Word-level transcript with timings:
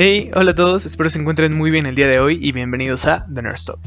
Hey, 0.00 0.30
hola 0.36 0.52
a 0.52 0.54
todos, 0.54 0.86
espero 0.86 1.10
se 1.10 1.18
encuentren 1.18 1.56
muy 1.56 1.72
bien 1.72 1.84
el 1.84 1.96
día 1.96 2.06
de 2.06 2.20
hoy 2.20 2.38
y 2.40 2.52
bienvenidos 2.52 3.04
a 3.06 3.26
The 3.34 3.42
Nerd 3.42 3.56
Stop. 3.56 3.80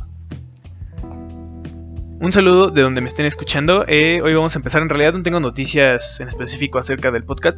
Un 2.20 2.34
saludo 2.34 2.70
de 2.70 2.82
donde 2.82 3.00
me 3.00 3.08
estén 3.08 3.26
escuchando. 3.26 3.86
Eh, 3.88 4.22
hoy 4.22 4.34
vamos 4.34 4.54
a 4.54 4.60
empezar. 4.60 4.82
En 4.82 4.90
realidad 4.90 5.14
no 5.14 5.24
tengo 5.24 5.40
noticias 5.40 6.20
en 6.20 6.28
específico 6.28 6.80
acerca 6.80 7.12
del 7.12 7.24
podcast, 7.24 7.58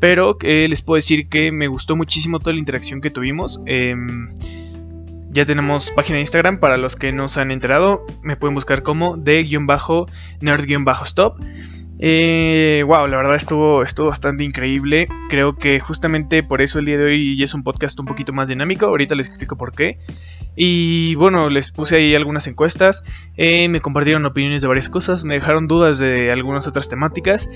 pero 0.00 0.36
eh, 0.42 0.66
les 0.68 0.82
puedo 0.82 0.96
decir 0.96 1.30
que 1.30 1.50
me 1.50 1.66
gustó 1.66 1.96
muchísimo 1.96 2.40
toda 2.40 2.52
la 2.52 2.58
interacción 2.58 3.00
que 3.00 3.08
tuvimos. 3.08 3.62
Em, 3.64 4.34
ya 5.30 5.46
tenemos 5.46 5.90
página 5.90 6.16
de 6.16 6.20
Instagram 6.20 6.60
para 6.60 6.76
los 6.76 6.94
que 6.94 7.10
no 7.12 7.30
se 7.30 7.40
han 7.40 7.50
enterado. 7.50 8.04
Me 8.22 8.36
pueden 8.36 8.54
buscar 8.54 8.82
como 8.82 9.16
de-nerd-stop. 9.16 11.40
Eh, 12.00 12.84
wow, 12.86 13.08
la 13.08 13.16
verdad 13.16 13.34
estuvo, 13.34 13.82
estuvo 13.82 14.08
bastante 14.08 14.44
increíble. 14.44 15.08
Creo 15.28 15.56
que 15.56 15.80
justamente 15.80 16.42
por 16.42 16.60
eso 16.60 16.78
el 16.78 16.84
día 16.84 16.98
de 16.98 17.04
hoy 17.04 17.42
es 17.42 17.54
un 17.54 17.62
podcast 17.62 17.98
un 17.98 18.06
poquito 18.06 18.32
más 18.32 18.48
dinámico. 18.48 18.86
Ahorita 18.86 19.14
les 19.14 19.26
explico 19.26 19.56
por 19.56 19.74
qué. 19.74 19.98
Y 20.54 21.14
bueno, 21.16 21.50
les 21.50 21.72
puse 21.72 21.96
ahí 21.96 22.14
algunas 22.14 22.46
encuestas. 22.46 23.04
Eh, 23.36 23.68
me 23.68 23.80
compartieron 23.80 24.24
opiniones 24.26 24.62
de 24.62 24.68
varias 24.68 24.88
cosas. 24.88 25.24
Me 25.24 25.34
dejaron 25.34 25.66
dudas 25.68 25.98
de 25.98 26.30
algunas 26.30 26.66
otras 26.66 26.88
temáticas. 26.88 27.50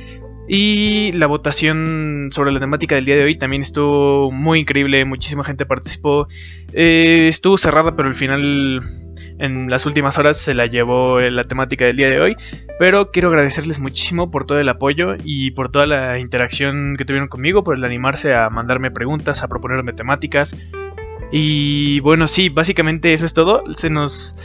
Y 0.48 1.12
la 1.12 1.26
votación 1.28 2.30
sobre 2.32 2.52
la 2.52 2.60
temática 2.60 2.96
del 2.96 3.04
día 3.04 3.16
de 3.16 3.24
hoy 3.24 3.36
también 3.36 3.62
estuvo 3.62 4.30
muy 4.32 4.60
increíble. 4.60 5.04
Muchísima 5.04 5.44
gente 5.44 5.66
participó. 5.66 6.26
Eh, 6.72 7.28
estuvo 7.28 7.58
cerrada, 7.58 7.94
pero 7.96 8.08
al 8.08 8.14
final 8.14 8.82
en 9.42 9.68
las 9.68 9.86
últimas 9.86 10.18
horas 10.18 10.36
se 10.36 10.54
la 10.54 10.66
llevó 10.66 11.18
la 11.18 11.42
temática 11.42 11.84
del 11.84 11.96
día 11.96 12.08
de 12.08 12.20
hoy. 12.20 12.36
Pero 12.78 13.10
quiero 13.10 13.28
agradecerles 13.28 13.80
muchísimo 13.80 14.30
por 14.30 14.46
todo 14.46 14.60
el 14.60 14.68
apoyo 14.68 15.16
y 15.24 15.50
por 15.50 15.68
toda 15.68 15.84
la 15.86 16.20
interacción 16.20 16.94
que 16.96 17.04
tuvieron 17.04 17.28
conmigo, 17.28 17.64
por 17.64 17.76
el 17.76 17.84
animarse 17.84 18.34
a 18.34 18.48
mandarme 18.50 18.92
preguntas, 18.92 19.42
a 19.42 19.48
proponerme 19.48 19.92
temáticas. 19.92 20.56
Y 21.32 21.98
bueno, 22.00 22.28
sí, 22.28 22.50
básicamente 22.50 23.14
eso 23.14 23.26
es 23.26 23.34
todo. 23.34 23.64
Se 23.74 23.90
nos... 23.90 24.40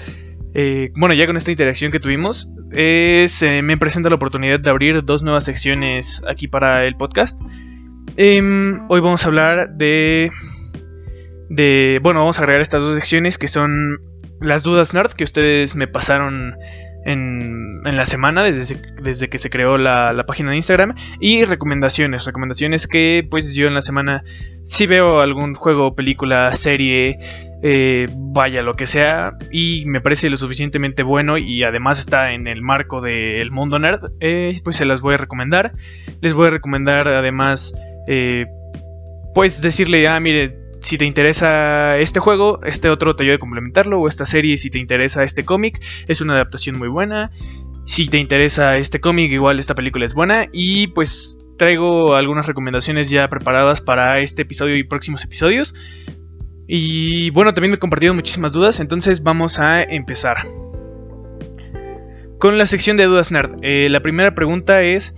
Eh, 0.56 0.92
bueno, 0.96 1.14
ya 1.14 1.28
con 1.28 1.38
esta 1.38 1.52
interacción 1.52 1.92
que 1.92 2.00
tuvimos, 2.00 2.52
me 2.72 3.78
presenta 3.78 4.10
la 4.10 4.16
oportunidad 4.16 4.60
de 4.60 4.70
abrir 4.72 5.06
dos 5.06 5.22
nuevas 5.22 5.44
secciones 5.46 6.24
aquí 6.28 6.48
para 6.48 6.86
el 6.86 6.98
podcast. 6.98 7.40
Em, 8.16 8.88
hoy 8.90 9.00
vamos 9.00 9.24
a 9.26 9.28
hablar 9.28 9.76
de... 9.76 10.32
De... 11.50 12.00
Bueno, 12.02 12.22
vamos 12.22 12.40
a 12.40 12.42
agregar 12.42 12.62
estas 12.62 12.82
dos 12.82 12.96
secciones 12.96 13.38
que 13.38 13.48
son 13.48 14.00
las 14.42 14.64
dudas 14.64 14.94
nerd 14.94 15.12
que 15.12 15.24
ustedes 15.24 15.76
me 15.76 15.88
pasaron 15.88 16.58
en, 17.06 17.82
en 17.86 17.98
la 17.98 18.06
semana 18.06 18.44
desde, 18.44 18.82
desde, 19.02 19.30
que 19.30 19.38
se 19.38 19.50
creó 19.50 19.78
la, 19.78 20.14
la, 20.14 20.26
página 20.26 20.52
de 20.52 20.58
Instagram 20.58 20.94
y 21.20 21.46
recomendaciones, 21.46 22.26
recomendaciones 22.26 22.88
que 22.88 23.26
pues 23.30 23.56
yo 23.56 23.68
en 23.68 23.74
la 23.74 23.82
semana 23.82 24.24
si 24.68 24.86
veo 24.86 25.22
algún 25.22 25.56
juego, 25.56 25.96
película, 25.96 26.54
serie, 26.54 27.20
eh, 27.64 28.08
vaya 28.12 28.62
lo 28.62 28.76
que 28.76 28.86
sea 28.86 29.36
y 29.52 29.84
me 29.88 30.02
parece 30.02 30.30
lo 30.30 30.38
suficientemente 30.38 31.02
bueno 31.02 31.38
y 31.38 31.64
además 31.64 32.00
está 32.00 32.34
en 32.34 32.46
el 32.48 32.62
marco 32.62 33.02
del 33.02 33.50
mundo 33.50 33.80
nerd, 33.80 34.12
eh, 34.20 34.60
pues 34.64 34.76
se 34.76 34.86
las 34.86 35.02
voy 35.02 35.16
a 35.16 35.18
recomendar. 35.18 35.74
Les 36.22 36.34
voy 36.34 36.48
a 36.48 36.52
recomendar 36.52 37.08
además 37.08 37.74
eh, 38.08 38.46
pues 39.34 39.62
decirle, 39.62 40.08
ah, 40.08 40.20
mire, 40.20 40.56
si 40.88 40.98
te 40.98 41.04
interesa 41.04 41.98
este 41.98 42.22
juego, 42.22 42.62
este 42.64 42.90
otro 42.90 43.14
te 43.14 43.26
ayuda 43.26 43.36
a 43.36 43.40
complementarlo, 43.40 44.00
o 44.00 44.08
esta 44.08 44.26
serie 44.26 44.58
si 44.58 44.70
te 44.70 44.80
interesa 44.80 45.24
este 45.24 45.44
cómic, 45.44 45.82
es 46.08 46.22
una 46.22 46.36
adaptación 46.36 46.78
muy 46.78 46.88
buena. 46.88 47.32
Si 47.86 48.08
te 48.08 48.20
interesa 48.20 48.78
este 48.78 49.02
cómic, 49.02 49.30
igual 49.34 49.60
esta 49.60 49.76
película 49.76 50.06
es 50.06 50.14
buena. 50.14 50.46
Y 50.54 50.88
pues 50.88 51.40
traigo 51.58 52.16
algunas 52.16 52.46
recomendaciones 52.46 53.10
ya 53.10 53.28
preparadas 53.28 53.82
para 53.82 54.22
este 54.22 54.44
episodio 54.44 54.78
y 54.78 54.86
próximos 54.86 55.26
episodios. 55.26 55.76
Y 56.70 57.32
bueno, 57.32 57.54
también 57.54 57.72
me 57.72 57.76
he 57.76 57.80
compartido 57.80 58.14
muchísimas 58.14 58.54
dudas, 58.54 58.80
entonces 58.80 59.24
vamos 59.24 59.60
a 59.60 59.84
empezar. 59.84 60.38
Con 62.40 62.58
la 62.58 62.66
sección 62.66 62.96
de 62.96 63.04
dudas 63.04 63.30
nerd, 63.32 63.58
eh, 63.62 63.90
la 63.90 64.00
primera 64.00 64.34
pregunta 64.36 64.84
es 64.84 65.14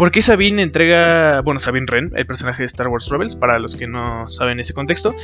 ¿Por 0.00 0.10
qué 0.10 0.22
Sabine 0.22 0.62
entrega, 0.62 1.42
bueno, 1.42 1.60
Sabine 1.60 1.84
Wren, 1.84 2.12
el 2.16 2.24
personaje 2.24 2.62
de 2.62 2.66
Star 2.68 2.88
Wars 2.88 3.10
Rebels, 3.10 3.36
para 3.36 3.58
los 3.58 3.76
que 3.76 3.86
no 3.86 4.30
saben 4.30 4.58
ese 4.58 4.72
contexto? 4.72 5.14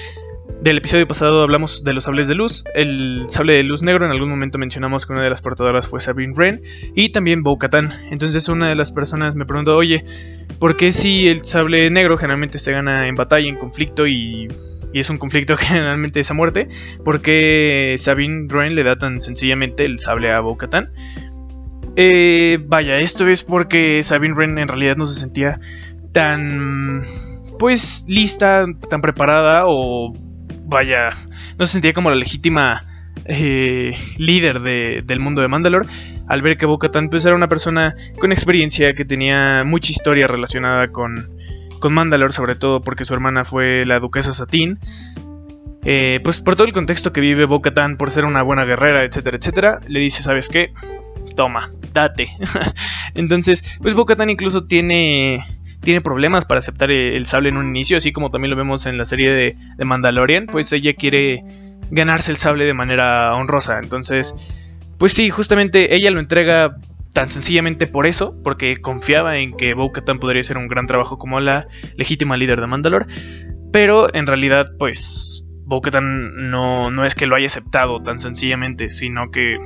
Del 0.61 0.77
episodio 0.77 1.09
pasado 1.09 1.43
hablamos 1.43 1.83
de 1.83 1.95
los 1.95 2.05
sables 2.05 2.29
de 2.29 2.35
luz. 2.35 2.63
El 2.75 3.25
sable 3.29 3.55
de 3.55 3.63
luz 3.63 3.81
negro 3.81 4.05
en 4.05 4.13
algún 4.13 4.29
momento 4.29 4.59
mencionamos 4.59 5.07
que 5.07 5.15
una 5.15 5.23
de 5.23 5.31
las 5.31 5.41
portadoras 5.41 5.87
fue 5.87 6.03
Sabine 6.03 6.35
Wren 6.35 6.63
y 6.95 7.09
también 7.09 7.43
Bo-Katan. 7.43 7.91
Entonces 8.11 8.51
una 8.51 8.69
de 8.69 8.75
las 8.75 8.93
personas 8.93 9.35
me 9.35 9.47
preguntó, 9.47 9.79
oye, 9.79 10.05
¿por 10.59 10.77
qué 10.77 10.93
si 10.93 11.27
el 11.27 11.43
sable 11.43 11.89
negro 11.89 12.19
generalmente 12.19 12.59
se 12.59 12.73
gana 12.73 13.09
en 13.09 13.15
batalla, 13.15 13.49
en 13.49 13.57
conflicto 13.57 14.07
y, 14.07 14.47
y 14.93 15.01
es 15.01 15.09
un 15.09 15.17
conflicto 15.17 15.57
generalmente 15.59 16.21
esa 16.21 16.35
muerte? 16.35 16.69
¿Por 17.03 17.23
qué 17.23 17.95
Sabine 17.97 18.47
Wren 18.53 18.75
le 18.75 18.83
da 18.83 18.97
tan 18.97 19.23
sencillamente 19.23 19.87
el 19.87 20.01
sable 20.01 20.31
a 20.33 20.41
Bo-Katan? 20.41 20.93
Eh, 21.99 22.59
vaya, 22.67 22.99
esto 22.99 23.27
es 23.27 23.43
porque 23.43 24.03
Sabine 24.03 24.35
Wren 24.35 24.59
en 24.59 24.69
realidad 24.69 24.97
no 24.97 25.07
se 25.07 25.19
sentía 25.19 25.59
tan, 26.13 27.03
pues, 27.59 28.05
lista, 28.07 28.67
tan 28.91 29.01
preparada 29.01 29.65
o, 29.67 30.15
vaya, 30.67 31.17
no 31.59 31.67
se 31.67 31.73
sentía 31.73 31.95
como 31.95 32.11
la 32.11 32.17
legítima 32.17 32.85
eh, 33.25 33.97
líder 34.19 34.61
del 34.61 35.21
mundo 35.21 35.41
de 35.41 35.49
Mandalore. 35.49 35.89
Al 36.29 36.43
ver 36.43 36.59
que 36.59 36.67
Bo-Katan 36.67 37.09
pues, 37.09 37.25
era 37.25 37.35
una 37.35 37.49
persona 37.49 37.95
con 38.19 38.31
experiencia 38.31 38.93
que 38.93 39.05
tenía 39.07 39.63
mucha 39.65 39.91
historia 39.91 40.27
relacionada 40.27 40.89
con, 40.89 41.31
con 41.81 41.95
Mandalore, 41.95 42.33
sobre 42.33 42.57
todo 42.57 42.83
porque 42.83 43.07
su 43.07 43.15
hermana 43.15 43.47
fue 43.47 43.85
la 43.87 44.01
duquesa 44.01 44.35
Satine. 44.35 44.77
Eh, 45.89 46.21
pues 46.25 46.41
por 46.41 46.57
todo 46.57 46.67
el 46.67 46.73
contexto 46.73 47.13
que 47.13 47.21
vive 47.23 47.47
Bo-Katan, 47.47 47.97
por 47.97 48.11
ser 48.11 48.27
una 48.27 48.43
buena 48.43 48.65
guerrera, 48.65 49.05
etcétera, 49.05 49.39
etcétera, 49.39 49.81
le 49.87 50.01
dice, 50.01 50.23
¿sabes 50.23 50.49
qué? 50.49 50.73
toma, 51.37 51.71
date. 51.97 52.29
Entonces, 53.15 53.79
pues 53.83 53.95
Bo-Katan 53.95 54.31
incluso 54.31 54.67
tiene 54.67 55.45
tiene 55.81 56.01
problemas 56.01 56.45
para 56.45 56.59
aceptar 56.59 56.91
el, 56.91 57.27
sable 57.27 57.49
en 57.49 57.57
un 57.57 57.69
inicio, 57.69 57.97
así 57.97 58.13
como 58.13 58.31
también 58.31 58.51
lo 58.51 58.57
vemos 58.57 58.87
en 58.87 58.99
la 58.99 59.05
serie 59.05 59.31
de, 59.31 59.85
Mandalorian, 59.85 60.47
pues 60.47 60.73
ella 60.73 60.95
quiere 60.95 61.45
ganarse 61.91 62.33
el 62.33 62.37
sable 62.37 62.65
de 62.65 62.75
manera 62.75 63.33
honrosa. 63.35 63.79
Entonces, 63.79 64.35
pues 64.99 65.13
sí, 65.13 65.31
justamente 65.31 65.95
ella 65.95 66.11
lo 66.11 66.19
entrega 66.19 66.77
tan 67.13 67.31
sencillamente 67.31 67.87
por 67.87 68.07
eso, 68.07 68.35
porque 68.43 68.79
confiaba 68.79 69.39
en 69.39 69.57
que 69.57 69.75
Bo-Katan 69.75 70.19
podría 70.19 70.41
hacer 70.41 70.59
un 70.59 70.67
gran 70.67 70.89
trabajo 70.89 71.19
como 71.19 71.39
la 71.39 71.69
legítima 71.97 72.37
líder 72.37 72.61
de 72.61 72.67
Mandalore, 72.67 73.07
pero 73.73 74.13
en 74.13 74.27
realidad, 74.27 74.67
pues 74.81 75.45
Bo-Katan 75.67 76.51
no, 76.51 76.91
no 76.91 77.05
es 77.05 77.15
que 77.15 77.27
lo 77.27 77.37
haya 77.37 77.47
aceptado 77.47 78.03
tan 78.03 78.19
sencillamente, 78.19 78.89
sino 78.89 79.31
que 79.31 79.57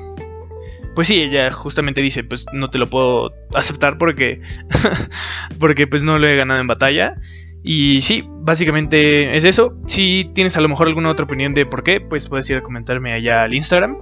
pues 0.94 1.08
sí, 1.08 1.22
ella 1.22 1.50
justamente 1.52 2.00
dice, 2.00 2.24
pues 2.24 2.46
no 2.52 2.70
te 2.70 2.78
lo 2.78 2.90
puedo 2.90 3.32
aceptar 3.54 3.98
porque, 3.98 4.40
porque 5.58 5.86
pues 5.86 6.02
no 6.02 6.18
lo 6.18 6.26
he 6.26 6.36
ganado 6.36 6.60
en 6.60 6.66
batalla. 6.66 7.16
Y 7.62 8.00
sí, 8.00 8.24
básicamente 8.26 9.36
es 9.36 9.44
eso. 9.44 9.76
Si 9.86 10.30
tienes 10.34 10.56
a 10.56 10.60
lo 10.60 10.68
mejor 10.68 10.88
alguna 10.88 11.10
otra 11.10 11.24
opinión 11.24 11.52
de 11.54 11.66
por 11.66 11.82
qué, 11.82 12.00
pues 12.00 12.26
puedes 12.26 12.48
ir 12.48 12.56
a 12.56 12.62
comentarme 12.62 13.12
allá 13.12 13.42
al 13.42 13.54
Instagram. 13.54 13.98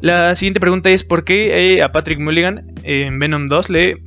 La 0.00 0.34
siguiente 0.34 0.60
pregunta 0.60 0.90
es 0.90 1.04
por 1.04 1.24
qué 1.24 1.76
eh, 1.76 1.82
a 1.82 1.90
Patrick 1.90 2.20
Mulligan 2.20 2.74
en 2.82 3.18
Venom 3.18 3.46
2 3.46 3.70
le, 3.70 4.02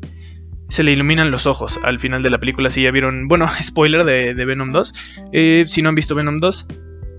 se 0.70 0.84
le 0.84 0.92
iluminan 0.92 1.32
los 1.32 1.46
ojos 1.46 1.80
al 1.84 2.00
final 2.00 2.22
de 2.22 2.30
la 2.30 2.40
película. 2.40 2.70
Si 2.70 2.84
ya 2.84 2.92
vieron, 2.92 3.28
bueno, 3.28 3.50
spoiler 3.62 4.06
de, 4.06 4.34
Venom 4.46 4.70
2. 4.70 4.94
Eh, 5.34 5.66
si 5.68 5.82
no 5.82 5.90
han 5.90 5.96
visto 5.96 6.16
Venom 6.16 6.38
2, 6.38 6.68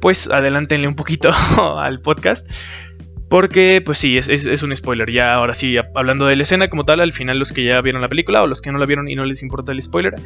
pues 0.00 0.30
adelántenle 0.30 0.88
un 0.88 0.94
poquito 0.94 1.30
al 1.78 2.00
podcast. 2.00 2.48
Porque, 3.30 3.80
pues 3.80 3.98
sí, 3.98 4.18
es, 4.18 4.62
un 4.64 4.76
spoiler. 4.76 5.08
Ya 5.12 5.34
ahora 5.34 5.54
sí, 5.54 5.76
hablando 5.94 6.26
de 6.26 6.34
la 6.34 6.42
escena 6.42 6.68
como 6.68 6.84
tal, 6.84 6.98
al 6.98 7.12
final 7.12 7.38
los 7.38 7.52
que 7.52 7.62
ya 7.62 7.80
vieron 7.80 8.02
la 8.02 8.08
película 8.08 8.42
o 8.42 8.48
los 8.48 8.60
que 8.60 8.72
no 8.72 8.78
la 8.78 8.86
vieron 8.86 9.08
y 9.08 9.14
no 9.14 9.24
les 9.24 9.44
importa 9.44 9.70
el 9.70 9.80
spoiler, 9.80 10.16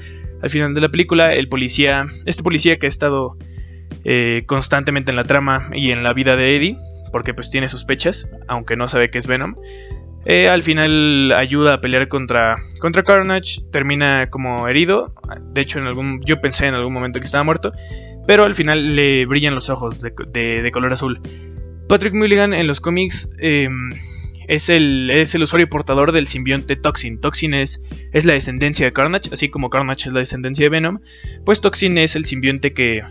al 0.42 0.48
final 0.48 0.72
de 0.72 0.80
la 0.80 0.88
película, 0.88 1.34
el 1.34 1.50
policía, 1.50 2.06
este 2.24 2.42
policía 2.42 2.78
que 2.78 2.86
ha 2.86 2.88
estado 2.88 3.36
eh, 4.04 4.44
constantemente 4.46 5.10
en 5.10 5.16
la 5.16 5.24
trama 5.24 5.68
y 5.74 5.90
en 5.90 6.02
la 6.02 6.14
vida 6.14 6.36
de 6.36 6.56
Eddie, 6.56 6.78
porque 7.12 7.34
pues 7.34 7.50
tiene 7.50 7.68
sospechas, 7.68 8.26
aunque 8.48 8.74
no 8.74 8.88
sabe 8.88 9.10
que 9.10 9.18
es 9.18 9.26
Venom, 9.26 9.54
eh, 10.24 10.48
al 10.48 10.62
final 10.62 11.30
ayuda 11.36 11.74
a 11.74 11.80
pelear 11.82 12.08
contra, 12.08 12.56
contra 12.80 13.02
Carnage, 13.02 13.60
termina 13.70 14.30
como 14.30 14.66
herido. 14.66 15.12
De 15.52 15.60
hecho, 15.60 15.78
en 15.78 15.84
algún, 15.84 16.22
yo 16.24 16.40
pensé 16.40 16.68
en 16.68 16.74
algún 16.74 16.94
momento 16.94 17.20
que 17.20 17.26
estaba 17.26 17.44
muerto, 17.44 17.70
pero 18.26 18.44
al 18.44 18.54
final 18.54 18.96
le 18.96 19.26
brillan 19.26 19.54
los 19.54 19.68
ojos 19.68 20.00
de 20.00 20.70
color 20.72 20.94
azul. 20.94 21.20
Patrick 21.88 22.14
Mulligan 22.14 22.54
en 22.54 22.66
los 22.66 22.80
cómics 22.80 23.28
em, 23.38 23.90
es, 24.48 24.68
el, 24.68 25.10
es 25.10 25.34
el 25.34 25.42
usuario 25.42 25.68
portador 25.68 26.12
del 26.12 26.26
simbionte 26.26 26.76
Toxin. 26.76 27.20
Toxin 27.20 27.54
es, 27.54 27.82
es 28.12 28.24
la 28.24 28.32
descendencia 28.32 28.86
de 28.86 28.92
Carnage, 28.92 29.30
así 29.32 29.48
como 29.48 29.70
Carnage 29.70 30.08
es 30.08 30.12
la 30.12 30.20
descendencia 30.20 30.64
de 30.64 30.70
Venom. 30.70 31.00
Pues 31.44 31.60
Toxin 31.60 31.98
es 31.98 32.16
el 32.16 32.24
simbionte 32.24 32.72
que, 32.72 33.02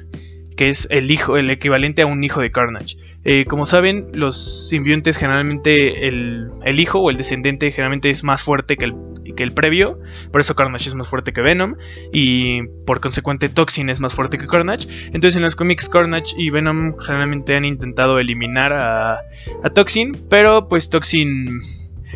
que 0.55 0.69
es 0.69 0.87
el 0.91 1.11
hijo, 1.11 1.37
el 1.37 1.49
equivalente 1.49 2.01
a 2.01 2.05
un 2.05 2.23
hijo 2.23 2.41
de 2.41 2.51
Carnage. 2.51 2.97
Eh, 3.23 3.45
como 3.45 3.65
saben, 3.65 4.07
los 4.13 4.69
simbiontes 4.69 5.17
generalmente 5.17 6.07
el, 6.07 6.49
el, 6.63 6.79
hijo 6.79 6.99
o 6.99 7.09
el 7.09 7.17
descendente 7.17 7.71
generalmente 7.71 8.09
es 8.09 8.23
más 8.23 8.41
fuerte 8.41 8.77
que 8.77 8.85
el, 8.85 8.93
que 9.35 9.43
el 9.43 9.53
previo. 9.53 9.99
Por 10.31 10.41
eso 10.41 10.55
Carnage 10.55 10.89
es 10.89 10.95
más 10.95 11.07
fuerte 11.07 11.33
que 11.33 11.41
Venom. 11.41 11.75
Y 12.11 12.63
por 12.85 12.99
consecuente 12.99 13.49
Toxin 13.49 13.89
es 13.89 13.99
más 13.99 14.13
fuerte 14.13 14.37
que 14.37 14.47
Carnage. 14.47 14.87
Entonces 15.07 15.35
en 15.35 15.41
los 15.41 15.55
cómics 15.55 15.89
Carnage 15.89 16.35
y 16.37 16.49
Venom 16.49 16.97
generalmente 16.97 17.55
han 17.55 17.65
intentado 17.65 18.19
eliminar 18.19 18.73
a, 18.73 19.19
a 19.63 19.69
Toxin. 19.73 20.17
Pero 20.29 20.67
pues 20.67 20.89
Toxin 20.89 21.61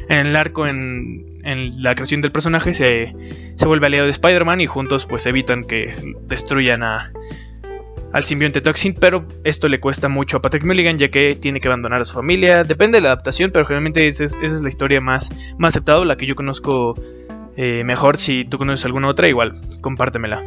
en 0.09 0.27
el 0.27 0.35
arco, 0.35 0.67
en, 0.67 1.25
la 1.81 1.95
creación 1.95 2.21
del 2.21 2.31
personaje, 2.31 2.73
se, 2.73 3.13
se 3.55 3.65
vuelve 3.65 3.87
aliado 3.87 4.05
de 4.05 4.11
Spider-Man 4.11 4.61
y 4.61 4.67
juntos 4.67 5.05
pues 5.05 5.25
evitan 5.25 5.63
que 5.63 6.15
destruyan 6.27 6.83
a, 6.83 7.11
al 8.13 8.23
simbionte 8.23 8.61
Toxin, 8.61 8.93
pero 8.93 9.27
esto 9.43 9.67
le 9.67 9.79
cuesta 9.79 10.07
mucho 10.07 10.37
a 10.37 10.41
Patrick 10.41 10.65
Mulligan 10.65 10.97
ya 10.97 11.09
que 11.09 11.35
tiene 11.35 11.59
que 11.59 11.67
abandonar 11.67 12.01
a 12.01 12.05
su 12.05 12.13
familia. 12.13 12.63
Depende 12.63 12.97
de 12.97 13.01
la 13.01 13.09
adaptación, 13.09 13.51
pero 13.51 13.65
generalmente 13.65 14.07
esa 14.07 14.23
es, 14.23 14.61
la 14.61 14.69
historia 14.69 15.01
más, 15.01 15.31
más 15.57 15.73
aceptada, 15.73 16.03
la 16.05 16.17
que 16.17 16.25
yo 16.25 16.35
conozco 16.35 16.95
eh, 17.55 17.83
mejor. 17.83 18.17
Si 18.17 18.45
tú 18.45 18.57
conoces 18.57 18.85
alguna 18.85 19.07
otra, 19.07 19.27
igual, 19.27 19.61
compártemela. 19.81 20.43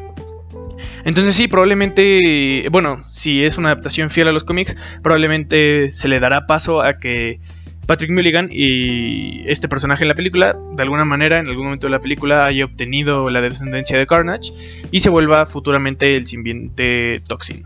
Entonces 1.05 1.35
sí, 1.35 1.49
probablemente, 1.49 2.69
bueno, 2.71 3.03
si 3.09 3.45
es 3.45 3.57
una 3.59 3.71
adaptación 3.71 4.11
fiel 4.11 4.29
a 4.29 4.33
los 4.33 4.45
cómics, 4.45 4.77
probablemente 5.03 5.91
se 5.91 6.09
le 6.09 6.21
dará 6.21 6.47
paso 6.47 6.83
a 6.83 6.99
que 6.99 7.41
Patrick 7.91 8.13
Mulligan 8.13 8.51
y 8.53 9.43
este 9.51 9.69
personaje 9.69 10.05
en 10.05 10.09
la 10.09 10.15
película, 10.15 10.57
de 10.77 10.81
alguna 10.85 11.05
manera, 11.05 11.41
en 11.41 11.49
algún 11.49 11.65
momento 11.65 11.89
de 11.89 11.91
la 11.91 11.99
película, 11.99 12.47
haya 12.47 12.65
obtenido 12.65 13.29
la 13.31 13.41
descendencia 13.41 13.99
de 13.99 14.07
Carnage 14.07 14.53
y 14.93 15.01
se 15.01 15.11
vuelva 15.11 15.45
futuramente 15.47 16.15
el 16.15 16.25
simbionte 16.25 17.21
Toxin. 17.27 17.65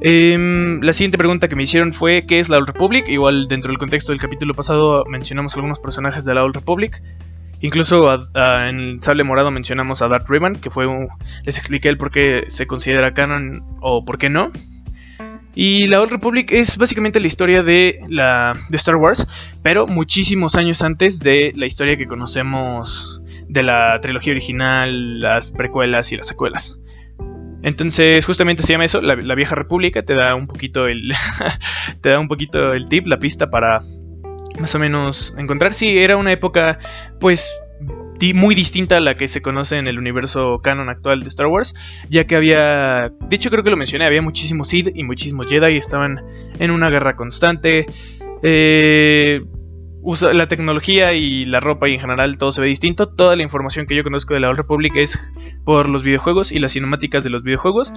Em, 0.00 0.80
la 0.80 0.92
siguiente 0.92 1.18
pregunta 1.18 1.48
que 1.48 1.56
me 1.56 1.64
hicieron 1.64 1.92
fue 1.92 2.24
¿qué 2.24 2.38
es 2.38 2.48
la 2.48 2.58
Old 2.58 2.68
Republic? 2.68 3.08
Igual 3.08 3.48
dentro 3.48 3.72
del 3.72 3.78
contexto 3.78 4.12
del 4.12 4.20
capítulo 4.20 4.54
pasado 4.54 5.04
mencionamos 5.06 5.56
algunos 5.56 5.80
personajes 5.80 6.24
de 6.24 6.32
la 6.32 6.44
Old 6.44 6.54
Republic. 6.54 7.02
Incluso 7.62 8.28
en 8.36 8.78
el 8.78 9.02
sable 9.02 9.24
morado 9.24 9.50
mencionamos 9.50 10.02
a 10.02 10.08
Darth 10.08 10.28
Ribbon, 10.28 10.54
que 10.54 10.70
fue 10.70 10.86
un, 10.86 11.08
les 11.42 11.58
expliqué 11.58 11.88
el 11.88 11.98
por 11.98 12.12
qué 12.12 12.44
se 12.46 12.68
considera 12.68 13.12
canon 13.12 13.64
o 13.80 14.04
por 14.04 14.18
qué 14.18 14.30
no. 14.30 14.52
Y 15.54 15.86
la 15.86 16.00
Old 16.00 16.10
Republic 16.10 16.50
es 16.52 16.76
básicamente 16.76 17.20
la 17.20 17.26
historia 17.26 17.62
de, 17.62 18.00
la, 18.08 18.58
de 18.68 18.76
Star 18.76 18.96
Wars, 18.96 19.26
pero 19.62 19.86
muchísimos 19.86 20.56
años 20.56 20.82
antes 20.82 21.20
de 21.20 21.52
la 21.54 21.66
historia 21.66 21.96
que 21.96 22.06
conocemos 22.06 23.22
de 23.48 23.62
la 23.62 24.00
trilogía 24.00 24.32
original, 24.32 25.20
las 25.20 25.52
precuelas 25.52 26.10
y 26.12 26.16
las 26.16 26.26
secuelas. 26.26 26.78
Entonces, 27.62 28.26
justamente 28.26 28.62
se 28.62 28.72
llama 28.72 28.84
eso, 28.84 29.00
la, 29.00 29.16
la 29.16 29.34
vieja 29.34 29.54
república, 29.54 30.02
te 30.02 30.14
da 30.14 30.34
un 30.34 30.46
poquito 30.46 30.86
el. 30.86 31.14
te 32.02 32.10
da 32.10 32.18
un 32.18 32.28
poquito 32.28 32.74
el 32.74 32.86
tip, 32.86 33.06
la 33.06 33.18
pista 33.18 33.48
para 33.48 33.82
más 34.58 34.74
o 34.74 34.78
menos 34.78 35.34
encontrar. 35.38 35.72
Sí, 35.72 35.98
era 35.98 36.16
una 36.16 36.32
época, 36.32 36.78
pues, 37.20 37.50
muy 38.34 38.54
distinta 38.54 38.96
a 38.96 39.00
la 39.00 39.16
que 39.16 39.28
se 39.28 39.42
conoce 39.42 39.76
en 39.76 39.86
el 39.86 39.98
universo 39.98 40.58
canon 40.62 40.88
actual 40.88 41.22
de 41.22 41.28
Star 41.28 41.46
Wars, 41.46 41.74
ya 42.08 42.26
que 42.26 42.36
había, 42.36 43.12
de 43.28 43.36
hecho 43.36 43.50
creo 43.50 43.62
que 43.62 43.70
lo 43.70 43.76
mencioné, 43.76 44.06
había 44.06 44.22
muchísimos 44.22 44.68
Sith 44.68 44.90
y 44.94 45.04
muchísimos 45.04 45.46
Jedi, 45.46 45.76
estaban 45.76 46.22
en 46.58 46.70
una 46.70 46.90
guerra 46.90 47.16
constante. 47.16 47.86
Eh, 48.42 49.42
la 50.32 50.48
tecnología 50.48 51.14
y 51.14 51.46
la 51.46 51.60
ropa 51.60 51.88
y 51.88 51.94
en 51.94 52.00
general 52.00 52.36
todo 52.36 52.52
se 52.52 52.60
ve 52.60 52.66
distinto. 52.66 53.08
Toda 53.08 53.36
la 53.36 53.42
información 53.42 53.86
que 53.86 53.94
yo 53.94 54.04
conozco 54.04 54.34
de 54.34 54.40
la 54.40 54.50
Old 54.50 54.58
Republic 54.58 54.94
es 54.96 55.18
por 55.64 55.88
los 55.88 56.02
videojuegos 56.02 56.52
y 56.52 56.58
las 56.58 56.72
cinemáticas 56.72 57.24
de 57.24 57.30
los 57.30 57.42
videojuegos. 57.42 57.92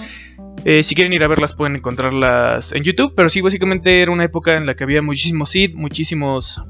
Eh, 0.64 0.84
si 0.84 0.96
quieren 0.96 1.14
ir 1.14 1.24
a 1.24 1.28
verlas 1.28 1.56
pueden 1.56 1.76
encontrarlas 1.76 2.72
en 2.72 2.84
YouTube, 2.84 3.14
pero 3.16 3.30
sí, 3.30 3.42
básicamente 3.42 4.02
era 4.02 4.12
una 4.12 4.24
época 4.24 4.56
en 4.56 4.66
la 4.66 4.76
que 4.76 4.86
había 4.86 5.02
muchísimos 5.02 5.52
Sith, 5.52 5.76
muchísimos 5.76 6.62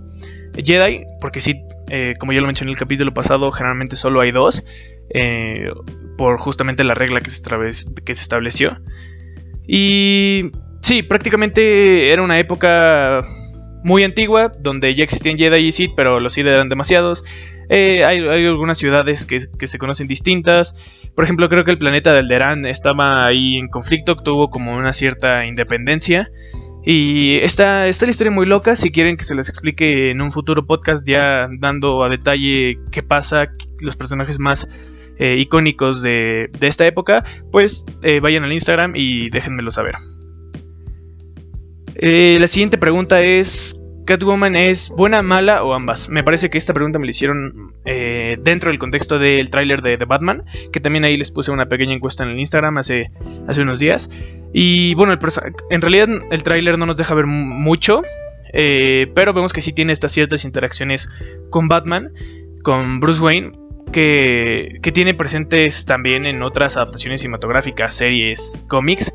Jedi, 0.63 1.05
porque 1.19 1.41
Sith 1.41 1.67
eh, 1.89 2.15
como 2.19 2.33
ya 2.33 2.41
lo 2.41 2.47
mencioné 2.47 2.71
en 2.71 2.73
el 2.73 2.79
capítulo 2.79 3.13
pasado, 3.13 3.51
generalmente 3.51 3.95
solo 3.95 4.19
hay 4.19 4.31
dos, 4.31 4.65
eh, 5.09 5.69
por 6.17 6.37
justamente 6.37 6.83
la 6.83 6.93
regla 6.93 7.21
que 7.21 7.29
se, 7.31 7.41
estableció. 8.21 8.81
Y 9.67 10.51
sí, 10.81 11.03
prácticamente 11.03 12.11
era 12.11 12.21
una 12.21 12.39
época 12.39 13.21
muy 13.83 14.03
antigua, 14.03 14.51
donde 14.59 14.95
ya 14.95 15.03
existían 15.03 15.37
Jedi 15.37 15.67
y 15.67 15.71
Sith, 15.71 15.91
pero 15.95 16.19
los 16.19 16.33
Sith 16.33 16.45
eran 16.45 16.67
demasiados. 16.67 17.23
Eh, 17.69 18.03
hay, 18.03 18.19
algunas 18.45 18.77
ciudades 18.77 19.25
que, 19.25 19.39
se 19.39 19.77
conocen 19.77 20.07
distintas. 20.07 20.75
Por 21.15 21.23
ejemplo, 21.23 21.47
creo 21.47 21.63
que 21.63 21.71
el 21.71 21.77
planeta 21.77 22.11
de 22.11 22.19
Alderaan 22.19 22.65
estaba 22.65 23.25
ahí 23.25 23.57
en 23.57 23.69
conflicto, 23.69 24.15
tuvo 24.17 24.49
como 24.49 24.75
una 24.75 24.91
cierta 24.91 25.45
independencia. 25.45 26.31
Y 26.89 27.39
está, 27.39 27.81
la 27.81 27.89
historia 27.89 28.31
muy 28.31 28.45
loca. 28.45 28.77
Si 28.77 28.93
quieren 28.93 29.17
que 29.17 29.25
se 29.25 29.35
les 29.35 29.49
explique 29.49 30.09
en 30.09 30.21
un 30.21 30.31
futuro 30.31 30.65
podcast, 30.65 31.05
ya 31.05 31.49
dando 31.59 32.01
a 32.01 32.07
detalle 32.07 32.79
qué 32.93 33.03
pasa, 33.03 33.51
los 33.81 33.97
personajes 33.97 34.39
más 34.39 34.69
eh, 35.17 35.35
icónicos 35.37 36.01
de, 36.01 36.49
esta 36.61 36.87
época, 36.87 37.25
pues 37.51 37.85
eh, 38.03 38.21
vayan 38.21 38.45
al 38.45 38.53
Instagram 38.53 38.93
y 38.95 39.29
déjenmelo 39.31 39.69
saber. 39.69 39.95
Eh, 41.95 42.37
la 42.39 42.47
siguiente 42.47 42.77
pregunta 42.77 43.21
es: 43.21 43.76
¿Catwoman 44.07 44.55
es 44.55 44.89
buena, 44.89 45.21
mala 45.21 45.63
o 45.63 45.73
ambas? 45.73 46.09
Me 46.09 46.23
parece 46.23 46.49
que 46.49 46.57
esta 46.57 46.73
pregunta 46.73 46.97
me 46.97 47.05
la 47.05 47.11
hicieron 47.11 47.73
dentro 47.83 48.71
del 48.71 48.79
contexto 48.79 49.19
del 49.19 49.49
tráiler 49.49 49.81
de 49.81 49.97
The 49.97 50.05
Batman, 50.05 50.45
que 50.71 50.79
también 50.79 51.03
ahí 51.03 51.17
les 51.17 51.29
puse 51.29 51.51
una 51.51 51.67
pequeña 51.67 51.93
encuesta 51.93 52.23
en 52.23 52.29
el 52.29 52.39
Instagram 52.39 52.77
hace, 52.77 53.11
hace 53.47 53.61
unos 53.61 53.79
días. 53.79 54.09
Y 54.53 54.95
bueno, 54.95 55.13
en 55.69 55.81
realidad 55.81 56.07
el 56.31 56.43
tráiler 56.43 56.77
no 56.79 56.85
nos 56.85 56.95
deja 56.95 57.13
ver 57.13 57.25
mucho, 57.27 58.01
eh, 58.53 59.11
pero 59.13 59.33
vemos 59.33 59.53
que 59.53 59.61
sí 59.61 59.73
tiene 59.73 59.93
estas 59.93 60.11
ciertas 60.11 60.45
interacciones 60.45 61.09
con 61.49 61.67
Batman, 61.67 62.13
con 62.63 62.99
Bruce 62.99 63.21
Wayne, 63.21 63.51
que, 63.91 64.79
tiene 64.93 65.13
presentes 65.13 65.85
también 65.85 66.25
en 66.25 66.41
otras 66.41 66.77
adaptaciones 66.77 67.21
cinematográficas, 67.21 67.95
series, 67.95 68.65
cómics, 68.67 69.13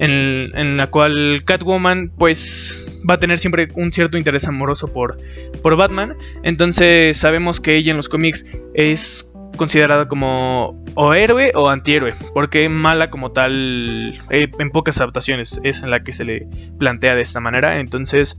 en, 0.00 0.76
la 0.76 0.86
cual 0.88 1.42
Catwoman 1.44 2.10
pues 2.16 2.98
va 3.08 3.14
a 3.14 3.18
tener 3.18 3.38
siempre 3.38 3.68
un 3.74 3.92
cierto 3.92 4.16
interés 4.16 4.46
amoroso 4.46 4.92
por, 4.92 5.18
por 5.62 5.76
Batman. 5.76 6.16
Entonces 6.42 7.16
sabemos 7.16 7.60
que 7.60 7.76
ella 7.76 7.90
en 7.90 7.98
los 7.98 8.08
cómics 8.08 8.46
es 8.74 9.30
considerada 9.56 10.08
como 10.08 10.82
o 10.94 11.12
héroe 11.12 11.52
o 11.54 11.68
antihéroe, 11.68 12.14
porque 12.34 12.68
mala 12.68 13.10
como 13.10 13.32
tal 13.32 14.18
eh, 14.30 14.48
en 14.58 14.70
pocas 14.70 14.98
adaptaciones 14.98 15.60
es 15.64 15.82
en 15.82 15.90
la 15.90 16.00
que 16.00 16.12
se 16.12 16.24
le 16.24 16.48
plantea 16.78 17.14
de 17.14 17.22
esta 17.22 17.40
manera, 17.40 17.78
entonces 17.80 18.38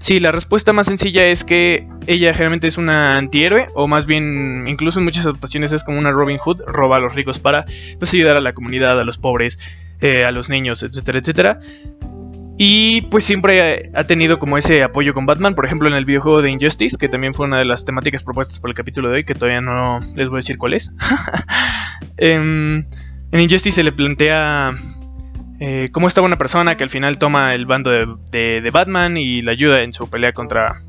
Sí, 0.00 0.20
la 0.20 0.30
respuesta 0.30 0.72
más 0.72 0.86
sencilla 0.86 1.26
es 1.26 1.42
que 1.42 1.88
ella 2.06 2.32
generalmente 2.32 2.68
es 2.68 2.78
una 2.78 3.18
antihéroe, 3.18 3.68
o 3.74 3.88
más 3.88 4.06
bien, 4.06 4.66
incluso 4.68 5.00
en 5.00 5.04
muchas 5.04 5.26
adaptaciones 5.26 5.72
es 5.72 5.82
como 5.82 5.98
una 5.98 6.12
Robin 6.12 6.38
Hood, 6.38 6.62
roba 6.66 6.96
a 6.96 7.00
los 7.00 7.16
ricos 7.16 7.40
para 7.40 7.66
pues, 7.98 8.14
ayudar 8.14 8.36
a 8.36 8.40
la 8.40 8.52
comunidad, 8.52 9.00
a 9.00 9.04
los 9.04 9.18
pobres, 9.18 9.58
eh, 10.00 10.24
a 10.24 10.30
los 10.30 10.48
niños, 10.48 10.82
etcétera, 10.82 11.18
etcétera. 11.18 11.60
Y 12.60 13.02
pues 13.02 13.22
siempre 13.22 13.90
ha 13.94 14.04
tenido 14.04 14.40
como 14.40 14.58
ese 14.58 14.82
apoyo 14.82 15.14
con 15.14 15.26
Batman, 15.26 15.54
por 15.54 15.64
ejemplo 15.64 15.88
en 15.88 15.94
el 15.94 16.04
videojuego 16.04 16.42
de 16.42 16.50
Injustice, 16.50 16.98
que 16.98 17.08
también 17.08 17.32
fue 17.32 17.46
una 17.46 17.58
de 17.58 17.64
las 17.64 17.84
temáticas 17.84 18.24
propuestas 18.24 18.58
por 18.58 18.68
el 18.68 18.74
capítulo 18.74 19.08
de 19.08 19.16
hoy, 19.16 19.24
que 19.24 19.36
todavía 19.36 19.60
no 19.60 20.00
les 20.16 20.28
voy 20.28 20.38
a 20.38 20.40
decir 20.40 20.58
cuál 20.58 20.74
es. 20.74 20.92
Em, 22.16 22.84
en, 23.30 23.40
Injustice 23.40 23.76
se 23.76 23.82
le 23.84 23.92
plantea 23.92 24.72
eh, 25.60 25.86
cómo 25.92 26.08
está 26.08 26.20
una 26.20 26.36
persona 26.36 26.76
que 26.76 26.82
al 26.82 26.90
final 26.90 27.16
toma 27.18 27.54
el 27.54 27.64
bando 27.64 27.90
de, 27.90 28.70
Batman 28.72 29.16
y 29.16 29.40
le 29.40 29.52
ayuda 29.52 29.82
en 29.82 29.92
su 29.92 30.10
pelea 30.10 30.32
contra, 30.32 30.82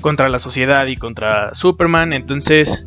contra 0.00 0.30
la 0.30 0.38
sociedad 0.38 0.86
y 0.86 0.96
contra 0.96 1.54
Superman. 1.54 2.14
Entonces, 2.14 2.86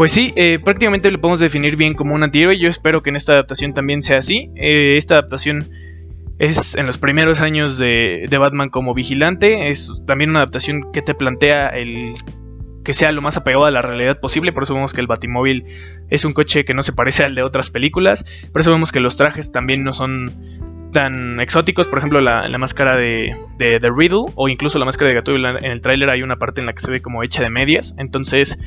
pues 0.00 0.12
sí, 0.12 0.32
eh, 0.34 0.58
prácticamente 0.64 1.10
lo 1.10 1.20
podemos 1.20 1.40
definir 1.40 1.76
bien 1.76 1.92
como 1.92 2.14
un 2.14 2.22
antihéroe. 2.22 2.58
Yo 2.58 2.70
espero 2.70 3.02
que 3.02 3.10
en 3.10 3.16
esta 3.16 3.32
adaptación 3.32 3.74
también 3.74 4.00
sea 4.00 4.16
así. 4.16 4.50
Eh, 4.56 4.94
esta 4.96 5.16
adaptación 5.16 5.72
es 6.38 6.74
en 6.74 6.86
los 6.86 6.96
primeros 6.96 7.42
años 7.42 7.76
de, 7.76 8.26
Batman 8.40 8.70
como 8.70 8.94
vigilante. 8.94 9.68
Es 9.68 10.00
también 10.06 10.30
una 10.30 10.38
adaptación 10.38 10.90
que 10.90 11.02
te 11.02 11.14
plantea 11.14 11.66
el 11.66 12.14
que 12.82 12.94
sea 12.94 13.12
lo 13.12 13.20
más 13.20 13.36
apegado 13.36 13.66
a 13.66 13.70
la 13.70 13.82
realidad 13.82 14.20
posible. 14.20 14.54
Por 14.54 14.62
eso 14.62 14.72
vemos 14.72 14.94
que 14.94 15.02
el 15.02 15.06
Batimóvil 15.06 15.66
es 16.08 16.24
un 16.24 16.32
coche 16.32 16.64
que 16.64 16.72
no 16.72 16.82
se 16.82 16.94
parece 16.94 17.24
al 17.24 17.34
de 17.34 17.42
otras 17.42 17.68
películas. 17.68 18.24
Por 18.54 18.62
eso 18.62 18.70
vemos 18.70 18.92
que 18.92 19.00
los 19.00 19.18
trajes 19.18 19.52
también 19.52 19.82
no 19.82 19.92
son 19.92 20.90
tan 20.94 21.40
exóticos. 21.40 21.88
Por 21.88 21.98
ejemplo, 21.98 22.22
la, 22.22 22.48
máscara 22.56 22.96
de, 22.96 23.36
de, 23.58 23.92
Riddle 23.94 24.32
o 24.34 24.48
incluso 24.48 24.78
la 24.78 24.86
máscara 24.86 25.10
de 25.10 25.16
Gatúbela 25.16 25.58
en 25.58 25.72
el 25.72 25.82
tráiler 25.82 26.08
hay 26.08 26.22
una 26.22 26.36
parte 26.36 26.62
en 26.62 26.66
la 26.66 26.72
que 26.72 26.80
se 26.80 26.90
ve 26.90 27.02
como 27.02 27.22
hecha 27.22 27.42
de 27.42 27.50
medias. 27.50 27.94
Entonces 27.98 28.58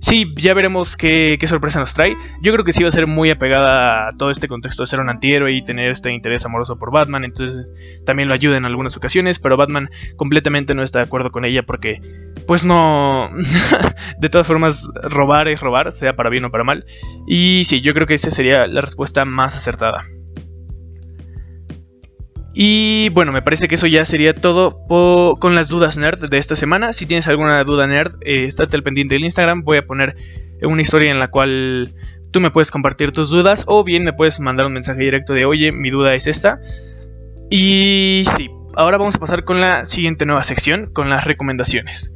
Sí, 0.00 0.32
ya 0.36 0.54
veremos 0.54 0.96
qué, 0.96 1.38
sorpresa 1.46 1.80
nos 1.80 1.94
trae. 1.94 2.16
Yo 2.42 2.52
creo 2.52 2.64
que 2.64 2.72
sí 2.72 2.82
va 2.82 2.88
a 2.88 2.92
ser 2.92 3.06
muy 3.06 3.30
apegada 3.30 4.08
a 4.08 4.12
todo 4.12 4.30
este 4.30 4.46
contexto 4.46 4.82
de 4.82 4.86
ser 4.86 5.00
un 5.00 5.08
antihéroe 5.08 5.52
y 5.52 5.62
tener 5.62 5.90
este 5.90 6.12
interés 6.12 6.44
amoroso 6.44 6.78
por 6.78 6.92
Batman. 6.92 7.24
Entonces 7.24 7.68
también 8.04 8.28
lo 8.28 8.34
ayuda 8.34 8.56
en 8.56 8.64
algunas 8.64 8.96
ocasiones, 8.96 9.38
pero 9.38 9.56
Batman 9.56 9.90
completamente 10.16 10.74
no 10.74 10.82
está 10.82 10.98
de 10.98 11.06
acuerdo 11.06 11.30
con 11.30 11.44
ella 11.44 11.62
porque, 11.64 12.00
pues 12.46 12.64
no... 12.64 13.30
de 14.20 14.28
todas 14.28 14.46
formas, 14.46 14.88
robar 15.02 15.48
es 15.48 15.60
robar, 15.60 15.92
sea 15.92 16.14
para 16.14 16.30
bien 16.30 16.44
o 16.44 16.50
para 16.50 16.64
mal. 16.64 16.84
Y 17.26 17.64
sí, 17.64 17.80
yo 17.80 17.94
creo 17.94 18.06
que 18.06 18.14
esa 18.14 18.30
sería 18.30 18.66
la 18.66 18.82
respuesta 18.82 19.24
más 19.24 19.56
acertada. 19.56 20.04
Y 22.58 23.10
bueno, 23.10 23.32
me 23.32 23.42
parece 23.42 23.68
que 23.68 23.74
eso 23.74 23.86
ya 23.86 24.06
sería 24.06 24.32
todo 24.32 24.86
con 25.38 25.54
las 25.54 25.68
dudas 25.68 25.98
nerd 25.98 26.30
de 26.30 26.38
esta 26.38 26.56
semana. 26.56 26.94
Si 26.94 27.04
tienes 27.04 27.28
alguna 27.28 27.62
duda 27.64 27.86
nerd, 27.86 28.14
eh, 28.22 28.44
estate 28.44 28.74
al 28.76 28.82
pendiente 28.82 29.14
del 29.14 29.24
Instagram. 29.24 29.62
Voy 29.62 29.76
a 29.76 29.84
poner 29.84 30.16
una 30.62 30.80
historia 30.80 31.10
en 31.10 31.18
la 31.18 31.28
cual 31.28 31.94
tú 32.30 32.40
me 32.40 32.50
puedes 32.50 32.70
compartir 32.70 33.12
tus 33.12 33.28
dudas 33.28 33.64
o 33.66 33.84
bien 33.84 34.04
me 34.04 34.14
puedes 34.14 34.40
mandar 34.40 34.64
un 34.64 34.72
mensaje 34.72 35.00
directo 35.00 35.34
de 35.34 35.44
oye, 35.44 35.70
mi 35.70 35.90
duda 35.90 36.14
es 36.14 36.26
esta. 36.26 36.62
Y 37.50 38.24
sí, 38.38 38.48
ahora 38.74 38.96
vamos 38.96 39.16
a 39.16 39.20
pasar 39.20 39.44
con 39.44 39.60
la 39.60 39.84
siguiente 39.84 40.24
nueva 40.24 40.42
sección, 40.42 40.86
con 40.94 41.10
las 41.10 41.26
recomendaciones. 41.26 42.10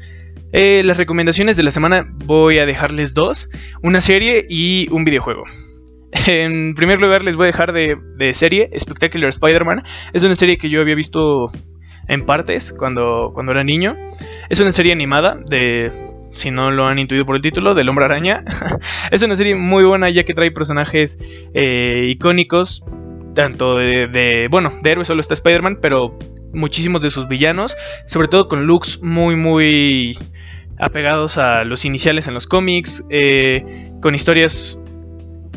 Eh, 0.52 0.80
las 0.86 0.96
recomendaciones 0.96 1.58
de 1.58 1.64
la 1.64 1.70
semana 1.70 2.06
voy 2.24 2.60
a 2.60 2.64
dejarles 2.64 3.12
dos, 3.12 3.50
una 3.82 4.00
serie 4.00 4.46
y 4.48 4.88
un 4.90 5.04
videojuego. 5.04 5.42
En 6.12 6.74
primer 6.74 7.00
lugar 7.00 7.22
les 7.22 7.36
voy 7.36 7.44
a 7.44 7.46
dejar 7.46 7.72
de, 7.72 8.34
serie 8.34 8.70
Spectacular 8.78 9.28
Spider-Man. 9.30 9.84
Es 10.12 10.24
una 10.24 10.34
serie 10.34 10.58
que 10.58 10.68
yo 10.68 10.80
había 10.80 10.94
visto 10.94 11.50
en 12.08 12.22
partes 12.22 12.74
cuando, 12.76 13.30
cuando 13.32 13.52
era 13.52 13.64
niño. 13.64 13.96
Es 14.48 14.60
una 14.60 14.72
serie 14.72 14.92
animada 14.92 15.38
de, 15.46 15.92
si 16.32 16.50
no 16.50 16.70
lo 16.70 16.86
han 16.86 16.98
intuido 16.98 17.24
por 17.24 17.36
el 17.36 17.42
título, 17.42 17.74
del 17.74 17.88
Hombre 17.88 18.06
Araña. 18.06 18.44
es 19.10 19.22
una 19.22 19.36
serie 19.36 19.54
muy 19.54 19.84
buena 19.84 20.10
ya 20.10 20.24
que 20.24 20.34
trae 20.34 20.50
personajes 20.50 21.18
eh, 21.54 22.08
icónicos, 22.08 22.84
tanto 23.34 23.76
de, 23.76 24.08
de, 24.08 24.48
bueno, 24.50 24.72
de 24.82 24.90
héroe 24.90 25.04
solo 25.04 25.20
está 25.20 25.34
Spider-Man, 25.34 25.78
pero 25.80 26.18
muchísimos 26.52 27.00
de 27.00 27.10
sus 27.10 27.28
villanos, 27.28 27.76
sobre 28.06 28.28
todo 28.28 28.48
con 28.48 28.66
looks 28.66 29.00
muy, 29.02 29.36
muy 29.36 30.18
apegados 30.78 31.38
a 31.38 31.64
los 31.64 31.84
iniciales 31.84 32.26
en 32.26 32.34
los 32.34 32.46
cómics, 32.46 33.04
eh, 33.10 33.90
con 34.00 34.14
historias 34.14 34.79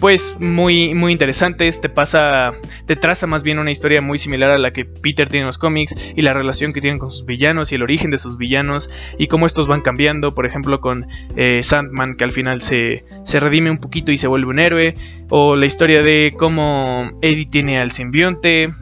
pues 0.04 0.36
muy, 0.38 0.94
muy 0.96 1.14
interesantes. 1.14 1.80
Te 1.80 1.88
pasa, 1.88 2.52
te 2.88 2.98
traza 2.98 3.26
más 3.26 3.42
bien 3.42 3.58
una 3.58 3.72
historia 3.72 4.02
muy 4.02 4.20
similar 4.20 4.50
a 4.50 4.58
la 4.58 4.74
que 4.74 4.84
Peter 4.84 5.30
tiene 5.30 5.44
en 5.44 5.48
los 5.48 5.58
cómics 5.58 5.96
y 6.14 6.24
la 6.24 6.34
relación 6.34 6.74
que 6.74 6.82
tienen 6.82 7.00
con 7.00 7.10
sus 7.10 7.26
villanos 7.26 7.72
y 7.72 7.76
el 7.76 7.84
origen 7.84 8.12
de 8.12 8.18
sus 8.18 8.38
villanos 8.38 8.90
y 9.18 9.28
cómo 9.28 9.46
estos 9.46 9.66
van 9.66 9.80
cambiando. 9.80 10.36
Por 10.36 10.46
ejemplo, 10.46 10.82
con 10.82 11.08
eh, 11.38 11.62
Sandman 11.64 12.18
que 12.18 12.26
al 12.26 12.34
final 12.34 12.62
se, 12.62 13.06
se 13.24 13.40
redime 13.40 13.72
un 13.72 13.78
poquito 13.78 14.12
y 14.12 14.18
se 14.18 14.28
vuelve 14.28 14.50
un 14.50 14.60
héroe. 14.60 14.98
O 15.30 15.56
la 15.56 15.68
historia 15.68 16.04
de 16.04 16.34
cómo 16.38 17.10
Eddie 17.22 17.46
tiene 17.46 17.80
al 17.80 17.92
simbionte. 17.94 18.74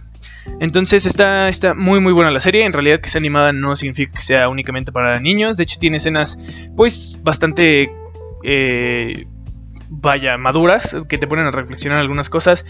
Entonces 0.59 1.05
está, 1.05 1.49
está 1.49 1.75
muy 1.75 1.99
muy 1.99 2.13
buena 2.13 2.31
la 2.31 2.39
serie. 2.39 2.65
En 2.65 2.73
realidad 2.73 2.99
que 2.99 3.09
sea 3.09 3.19
animada 3.19 3.53
no 3.53 3.75
significa 3.75 4.13
que 4.13 4.23
sea 4.23 4.49
únicamente 4.49 4.91
para 4.91 5.19
niños. 5.19 5.57
De 5.57 5.65
hecho 5.65 5.77
tiene 5.77 5.97
escenas 5.97 6.39
pues 6.75 7.19
bastante... 7.21 7.91
Eh, 8.43 9.27
vaya, 9.91 10.37
maduras, 10.37 10.95
que 11.07 11.17
te 11.17 11.27
ponen 11.27 11.45
a 11.45 11.51
reflexionar 11.51 11.99
algunas 11.99 12.29
cosas, 12.29 12.65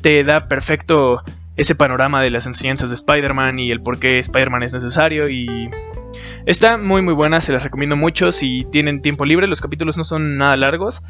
te 0.00 0.22
da 0.24 0.48
perfecto 0.48 1.22
ese 1.56 1.74
panorama 1.74 2.22
de 2.22 2.30
las 2.30 2.46
enseñanzas 2.46 2.88
de 2.90 2.94
Spider-Man 2.94 3.58
y 3.58 3.70
el 3.70 3.82
por 3.82 3.98
qué 3.98 4.20
Spider-Man 4.20 4.62
es 4.62 4.72
necesario 4.72 5.28
y 5.28 5.68
está 6.46 6.78
muy 6.78 7.02
muy 7.02 7.12
buena, 7.12 7.40
se 7.40 7.52
las 7.52 7.64
recomiendo 7.64 7.96
mucho 7.96 8.32
si 8.32 8.64
tienen 8.70 9.02
tiempo 9.02 9.26
libre, 9.26 9.48
los 9.48 9.60
capítulos 9.60 9.98
no 9.98 10.04
son 10.04 10.38
nada 10.38 10.56
largos 10.56 11.02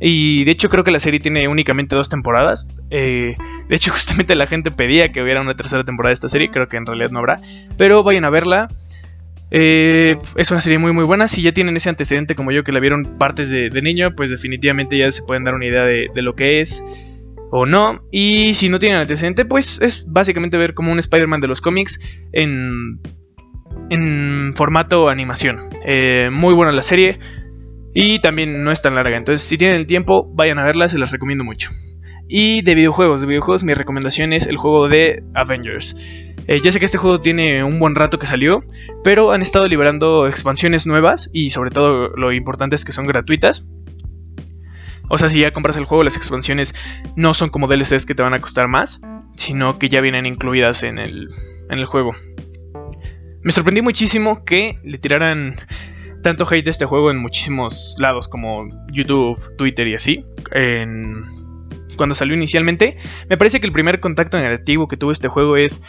y 0.00 0.44
de 0.44 0.50
hecho 0.50 0.68
creo 0.68 0.84
que 0.84 0.90
la 0.90 1.00
serie 1.00 1.20
tiene 1.20 1.46
únicamente 1.48 1.94
dos 1.94 2.08
temporadas, 2.08 2.68
eh, 2.90 3.36
de 3.68 3.76
hecho 3.76 3.92
justamente 3.92 4.34
la 4.34 4.48
gente 4.48 4.72
pedía 4.72 5.12
que 5.12 5.22
hubiera 5.22 5.40
una 5.40 5.54
tercera 5.54 5.84
temporada 5.84 6.10
de 6.10 6.14
esta 6.14 6.28
serie, 6.28 6.50
creo 6.50 6.68
que 6.68 6.76
en 6.76 6.86
realidad 6.86 7.10
no 7.10 7.20
habrá, 7.20 7.40
pero 7.78 8.02
vayan 8.02 8.24
a 8.24 8.30
verla, 8.30 8.68
eh, 9.56 10.18
es 10.34 10.50
una 10.50 10.60
serie 10.60 10.78
muy 10.78 10.92
muy 10.92 11.04
buena. 11.04 11.28
Si 11.28 11.40
ya 11.40 11.52
tienen 11.52 11.76
ese 11.76 11.88
antecedente 11.88 12.34
como 12.34 12.50
yo 12.50 12.64
que 12.64 12.72
la 12.72 12.80
vieron 12.80 13.16
partes 13.18 13.50
de, 13.50 13.70
niño, 13.82 14.16
pues 14.16 14.30
definitivamente 14.30 14.98
ya 14.98 15.12
se 15.12 15.22
pueden 15.22 15.44
dar 15.44 15.54
una 15.54 15.64
idea 15.64 15.84
de, 15.84 16.10
lo 16.22 16.34
que 16.34 16.60
es 16.60 16.84
o 17.52 17.64
no. 17.64 18.04
Y 18.10 18.54
si 18.54 18.68
no 18.68 18.80
tienen 18.80 18.98
antecedente, 18.98 19.44
pues 19.44 19.80
es 19.80 20.06
básicamente 20.08 20.58
ver 20.58 20.74
como 20.74 20.90
un 20.90 20.98
Spider-Man 20.98 21.40
de 21.40 21.46
los 21.46 21.60
cómics 21.60 22.00
en, 22.32 22.98
en 23.90 24.54
formato 24.56 25.08
animación. 25.08 25.60
Eh, 25.84 26.30
muy 26.32 26.52
buena 26.52 26.72
la 26.72 26.82
serie 26.82 27.20
y 27.94 28.18
también 28.18 28.64
no 28.64 28.72
es 28.72 28.82
tan 28.82 28.96
larga. 28.96 29.16
Entonces 29.16 29.46
si 29.46 29.56
tienen 29.56 29.76
el 29.76 29.86
tiempo, 29.86 30.28
vayan 30.34 30.58
a 30.58 30.64
verla, 30.64 30.88
se 30.88 30.98
las 30.98 31.12
recomiendo 31.12 31.44
mucho. 31.44 31.70
Y 32.28 32.62
de 32.62 32.74
videojuegos, 32.74 33.20
de 33.20 33.28
videojuegos 33.28 33.62
mi 33.62 33.74
recomendación 33.74 34.32
es 34.32 34.48
el 34.48 34.56
juego 34.56 34.88
de 34.88 35.22
Avengers. 35.34 35.94
Eh, 36.46 36.60
ya 36.62 36.72
sé 36.72 36.78
que 36.78 36.84
este 36.84 36.98
juego 36.98 37.20
tiene 37.20 37.64
un 37.64 37.78
buen 37.78 37.94
rato 37.94 38.18
que 38.18 38.26
salió, 38.26 38.62
pero 39.02 39.32
han 39.32 39.42
estado 39.42 39.66
liberando 39.66 40.26
expansiones 40.26 40.86
nuevas 40.86 41.30
y 41.32 41.50
sobre 41.50 41.70
todo 41.70 42.08
lo 42.08 42.32
importante 42.32 42.76
es 42.76 42.84
que 42.84 42.92
son 42.92 43.06
gratuitas. 43.06 43.66
O 45.08 45.18
sea, 45.18 45.28
si 45.28 45.40
ya 45.40 45.52
compras 45.52 45.76
el 45.76 45.84
juego, 45.84 46.04
las 46.04 46.16
expansiones 46.16 46.74
no 47.16 47.34
son 47.34 47.50
como 47.50 47.68
DLCs 47.68 48.06
que 48.06 48.14
te 48.14 48.22
van 48.22 48.34
a 48.34 48.40
costar 48.40 48.68
más, 48.68 49.00
sino 49.36 49.78
que 49.78 49.88
ya 49.88 50.00
vienen 50.00 50.26
incluidas 50.26 50.82
en 50.82 50.98
el, 50.98 51.30
en 51.70 51.78
el 51.78 51.84
juego. 51.84 52.12
Me 53.42 53.52
sorprendió 53.52 53.82
muchísimo 53.82 54.44
que 54.44 54.78
le 54.82 54.96
tiraran 54.98 55.56
tanto 56.22 56.46
hate 56.50 56.64
de 56.64 56.70
este 56.70 56.86
juego 56.86 57.10
en 57.10 57.18
muchísimos 57.18 57.96
lados 57.98 58.28
como 58.28 58.66
YouTube, 58.90 59.38
Twitter 59.56 59.86
y 59.86 59.94
así. 59.94 60.24
Cuando 61.96 62.14
salió 62.14 62.34
inicialmente, 62.34 62.96
me 63.28 63.36
parece 63.36 63.60
que 63.60 63.66
el 63.66 63.72
primer 63.72 64.00
contacto 64.00 64.38
negativo 64.38 64.88
que 64.88 64.96
tuvo 64.96 65.12
este 65.12 65.28
juego 65.28 65.56
es 65.56 65.82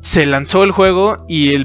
se 0.00 0.26
lanzó 0.26 0.64
el 0.64 0.72
juego 0.72 1.24
y, 1.28 1.58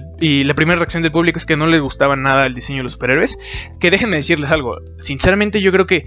la 0.43 0.53
primera 0.53 0.77
reacción 0.77 1.01
del 1.01 1.11
público 1.11 1.39
es 1.39 1.45
que 1.45 1.57
no 1.57 1.67
les 1.67 1.81
gustaba 1.81 2.15
nada 2.15 2.45
el 2.45 2.53
diseño 2.53 2.77
de 2.77 2.83
los 2.83 2.93
superhéroes. 2.93 3.37
Que 3.79 3.91
déjenme 3.91 4.17
decirles 4.17 4.51
algo, 4.51 4.77
sinceramente 4.99 5.61
yo 5.61 5.71
creo 5.71 5.85
que 5.85 6.05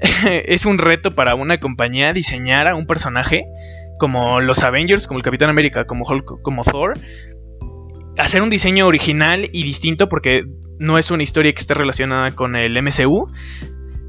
es 0.46 0.66
un 0.66 0.78
reto 0.78 1.14
para 1.14 1.34
una 1.34 1.58
compañía 1.58 2.12
diseñar 2.12 2.66
a 2.66 2.74
un 2.74 2.86
personaje 2.86 3.46
como 3.98 4.40
los 4.40 4.62
Avengers, 4.62 5.06
como 5.06 5.18
el 5.18 5.24
Capitán 5.24 5.50
América, 5.50 5.86
como 5.86 6.04
Hulk, 6.04 6.42
como 6.42 6.64
Thor. 6.64 6.98
Hacer 8.16 8.42
un 8.42 8.50
diseño 8.50 8.86
original 8.86 9.48
y 9.52 9.62
distinto 9.62 10.08
porque 10.08 10.44
no 10.78 10.98
es 10.98 11.10
una 11.10 11.22
historia 11.22 11.52
que 11.52 11.60
esté 11.60 11.74
relacionada 11.74 12.34
con 12.34 12.56
el 12.56 12.80
MCU. 12.82 13.30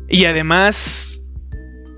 Y 0.07 0.25
además 0.25 1.18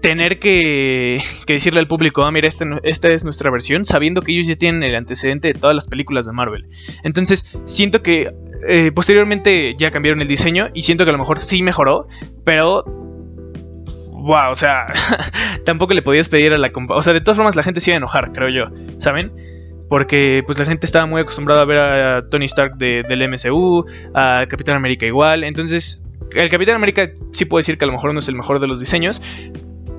tener 0.01 0.39
que, 0.39 1.21
decirle 1.47 1.79
al 1.79 1.87
público, 1.87 2.23
ah, 2.23 2.31
mira, 2.31 2.47
esta, 2.47 2.65
esta, 2.83 3.09
es 3.09 3.23
nuestra 3.23 3.51
versión, 3.51 3.85
sabiendo 3.85 4.21
que 4.21 4.33
ellos 4.33 4.47
ya 4.47 4.55
tienen 4.55 4.83
el 4.83 4.95
antecedente 4.95 5.49
de 5.49 5.53
todas 5.53 5.75
las 5.75 5.87
películas 5.87 6.25
de 6.25 6.33
Marvel. 6.33 6.67
Entonces, 7.03 7.45
siento 7.65 8.01
que 8.01 8.33
eh, 8.67 8.91
posteriormente 8.93 9.75
ya 9.77 9.91
cambiaron 9.91 10.21
el 10.21 10.27
diseño 10.27 10.69
y 10.73 10.81
siento 10.81 11.05
que 11.05 11.11
a 11.11 11.13
lo 11.13 11.19
mejor 11.19 11.39
sí 11.39 11.63
mejoró, 11.63 12.07
pero... 12.43 12.83
Wow, 14.23 14.51
o 14.51 14.55
sea, 14.55 14.85
tampoco 15.65 15.93
le 15.93 16.03
podías 16.03 16.29
pedir 16.29 16.53
a 16.53 16.57
la... 16.57 16.71
O 16.89 17.01
sea, 17.01 17.13
de 17.13 17.21
todas 17.21 17.37
formas 17.37 17.55
la 17.55 17.63
gente 17.63 17.79
se 17.79 17.91
iba 17.91 17.95
a 17.95 17.97
enojar, 17.97 18.31
creo 18.33 18.49
yo, 18.49 18.75
¿saben? 18.99 19.31
Porque 19.89 20.43
pues 20.45 20.59
la 20.59 20.65
gente 20.65 20.85
estaba 20.85 21.05
muy 21.05 21.21
acostumbrada 21.21 21.63
a 21.63 21.65
ver 21.65 21.77
a 21.79 22.21
Tony 22.29 22.45
Stark 22.45 22.77
del 22.77 23.29
MCU, 23.29 23.85
a 24.13 24.45
Capitán 24.47 24.75
América 24.75 25.05
igual, 25.05 25.43
entonces 25.43 26.03
el 26.33 26.49
Capitán 26.49 26.75
América 26.75 27.11
sí 27.33 27.45
puedo 27.45 27.59
decir 27.59 27.77
que 27.77 27.85
a 27.85 27.87
lo 27.87 27.93
mejor 27.93 28.13
no 28.13 28.19
es 28.19 28.27
el 28.27 28.35
mejor 28.35 28.59
de 28.59 28.67
los 28.67 28.79
diseños, 28.79 29.21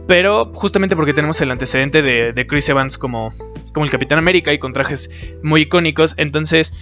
pero 0.07 0.51
justamente 0.55 0.97
porque 0.97 1.15
tenemos 1.15 1.41
el 1.41 1.51
antecedente 1.51 2.03
de, 2.03 2.47
Chris 2.47 2.69
Evans 2.69 2.99
como, 2.99 3.33
como 3.73 3.85
el 3.85 3.91
Capitán 3.91 4.19
América 4.19 4.53
y 4.53 4.59
con 4.59 4.73
trajes 4.73 5.11
muy 5.43 5.63
icónicos, 5.63 6.15
entonces 6.17 6.73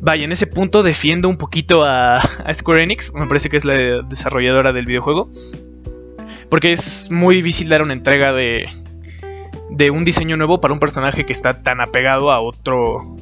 vaya, 0.00 0.24
en 0.24 0.32
ese 0.32 0.46
punto 0.46 0.82
defiendo 0.82 1.28
un 1.28 1.36
poquito 1.36 1.84
a, 1.84 2.20
Square 2.52 2.82
Enix, 2.82 3.12
me 3.14 3.26
parece 3.26 3.48
que 3.48 3.56
es 3.56 3.64
la 3.64 4.00
desarrolladora 4.08 4.72
del 4.72 4.86
videojuego, 4.86 5.30
porque 6.48 6.72
es 6.72 7.10
muy 7.10 7.36
difícil 7.36 7.68
dar 7.68 7.82
una 7.82 7.92
entrega 7.92 8.32
de, 8.32 8.68
de 9.70 9.90
un 9.90 10.04
diseño 10.04 10.36
nuevo 10.36 10.60
para 10.60 10.74
un 10.74 10.80
personaje 10.80 11.24
que 11.24 11.32
está 11.32 11.58
tan 11.58 11.80
apegado 11.80 12.30
a 12.30 12.40
otro, 12.40 13.16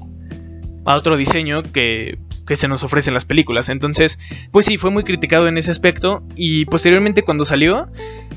a 0.84 0.94
otro 0.96 1.16
diseño 1.16 1.62
que 1.62 2.18
que 2.46 2.56
se 2.56 2.68
nos 2.68 2.82
ofrecen 2.82 3.14
las 3.14 3.24
películas. 3.24 3.68
Entonces, 3.68 4.18
pues 4.50 4.66
sí, 4.66 4.76
fue 4.76 4.90
muy 4.90 5.04
criticado 5.04 5.48
en 5.48 5.58
ese 5.58 5.70
aspecto. 5.70 6.22
Y 6.36 6.66
posteriormente 6.66 7.22
cuando 7.22 7.44
salió, 7.44 7.88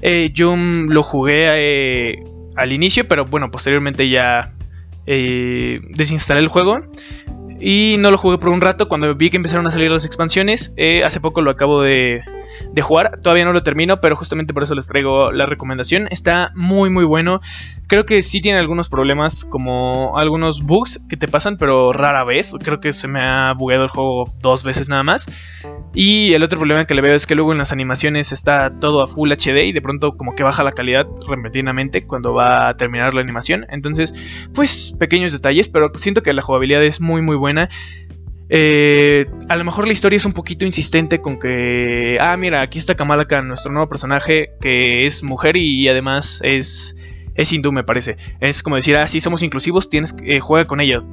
eh, 0.01 0.29
yo 0.33 0.55
lo 0.55 1.03
jugué 1.03 1.47
eh, 1.49 2.23
al 2.55 2.71
inicio, 2.73 3.07
pero 3.07 3.25
bueno, 3.25 3.51
posteriormente 3.51 4.09
ya 4.09 4.53
eh, 5.05 5.81
desinstalé 5.89 6.39
el 6.39 6.47
juego. 6.47 6.79
Y 7.59 7.95
no 7.99 8.11
lo 8.11 8.17
jugué 8.17 8.37
por 8.37 8.49
un 8.49 8.61
rato 8.61 8.87
cuando 8.87 9.15
vi 9.15 9.29
que 9.29 9.37
empezaron 9.37 9.65
a 9.65 9.71
salir 9.71 9.89
las 9.89 10.05
expansiones. 10.05 10.73
hace 11.03 11.19
poco 11.19 11.41
lo 11.41 11.49
acabo 11.49 11.81
de, 11.81 12.21
de 12.73 12.81
jugar. 12.81 13.19
Todavía 13.21 13.45
no 13.45 13.53
lo 13.53 13.63
termino, 13.63 13.99
pero 14.01 14.15
justamente 14.15 14.53
por 14.53 14.63
eso 14.63 14.75
les 14.75 14.87
traigo 14.87 15.31
la 15.31 15.45
recomendación. 15.45 16.07
Está 16.11 16.51
muy 16.55 16.89
muy 16.89 17.05
bueno. 17.05 17.41
Creo 17.87 18.05
que 18.05 18.21
sí 18.21 18.41
tiene 18.41 18.59
algunos 18.59 18.89
problemas 18.89 19.45
como 19.45 20.17
algunos 20.17 20.61
bugs 20.61 20.99
que 21.07 21.17
te 21.17 21.27
pasan, 21.27 21.57
pero 21.57 21.93
rara 21.93 22.23
vez. 22.23 22.53
Creo 22.61 22.79
que 22.79 22.91
se 22.93 23.07
me 23.07 23.21
ha 23.21 23.53
bugueado 23.53 23.85
el 23.85 23.89
juego 23.89 24.33
dos 24.41 24.63
veces 24.63 24.89
nada 24.89 25.03
más. 25.03 25.27
Y 25.93 26.33
el 26.33 26.43
otro 26.43 26.59
problema 26.59 26.85
que 26.85 26.93
le 26.93 27.01
veo 27.01 27.15
es 27.15 27.25
que 27.25 27.35
luego 27.35 27.53
en 27.53 27.57
las 27.57 27.71
animaciones 27.71 28.31
está 28.31 28.77
todo 28.79 29.01
a 29.01 29.07
Full 29.07 29.31
HD 29.31 29.65
y 29.65 29.71
de 29.71 29.81
pronto 29.81 30.17
como 30.17 30.35
que 30.35 30.43
baja 30.43 30.63
la 30.63 30.71
calidad 30.71 31.07
repentinamente 31.27 32.05
cuando 32.05 32.33
va 32.33 32.67
a 32.67 32.77
terminar 32.77 33.13
la 33.13 33.21
animación. 33.21 33.65
Entonces, 33.69 34.13
pues 34.53 34.93
pequeños 34.99 35.31
detalles, 35.31 35.69
pero 35.69 35.91
siento 35.95 36.23
que 36.23 36.33
la 36.33 36.41
jugabilidad 36.41 36.83
es 36.83 36.99
muy 37.01 37.21
muy 37.21 37.35
buena. 37.35 37.69
Eh, 38.50 39.25
a 39.50 39.56
lo 39.56 39.66
mejor 39.66 39.88
la 39.88 39.94
historia 39.94 40.18
es 40.18 40.25
un 40.25 40.34
poquito 40.34 40.66
insistente 40.66 41.22
con 41.22 41.39
que, 41.39 42.18
ah, 42.20 42.38
mira, 42.38 42.62
aquí 42.62 42.80
está 42.80 42.96
Kamala 42.96 43.25
Khan, 43.25 43.48
nuestro 43.48 43.72
nuevo 43.72 43.89
personaje 43.89 44.51
que 44.62 45.06
es 45.06 45.24
mujer 45.24 45.58
y 45.58 45.88
además 45.89 46.42
es 46.44 46.96
es 47.38 47.54
hindú, 47.54 47.72
me 47.72 47.84
parece. 47.84 48.18
Es 48.42 48.63
como 48.63 48.75
decir, 48.75 48.98
ah, 48.98 49.08
sí, 49.08 49.22
somos 49.22 49.44
inclusivos, 49.44 49.89
tienes 49.89 50.12
que 50.12 50.38
eh, 50.38 50.39
juega 50.39 50.66
con 50.68 50.82
ella. 50.82 51.04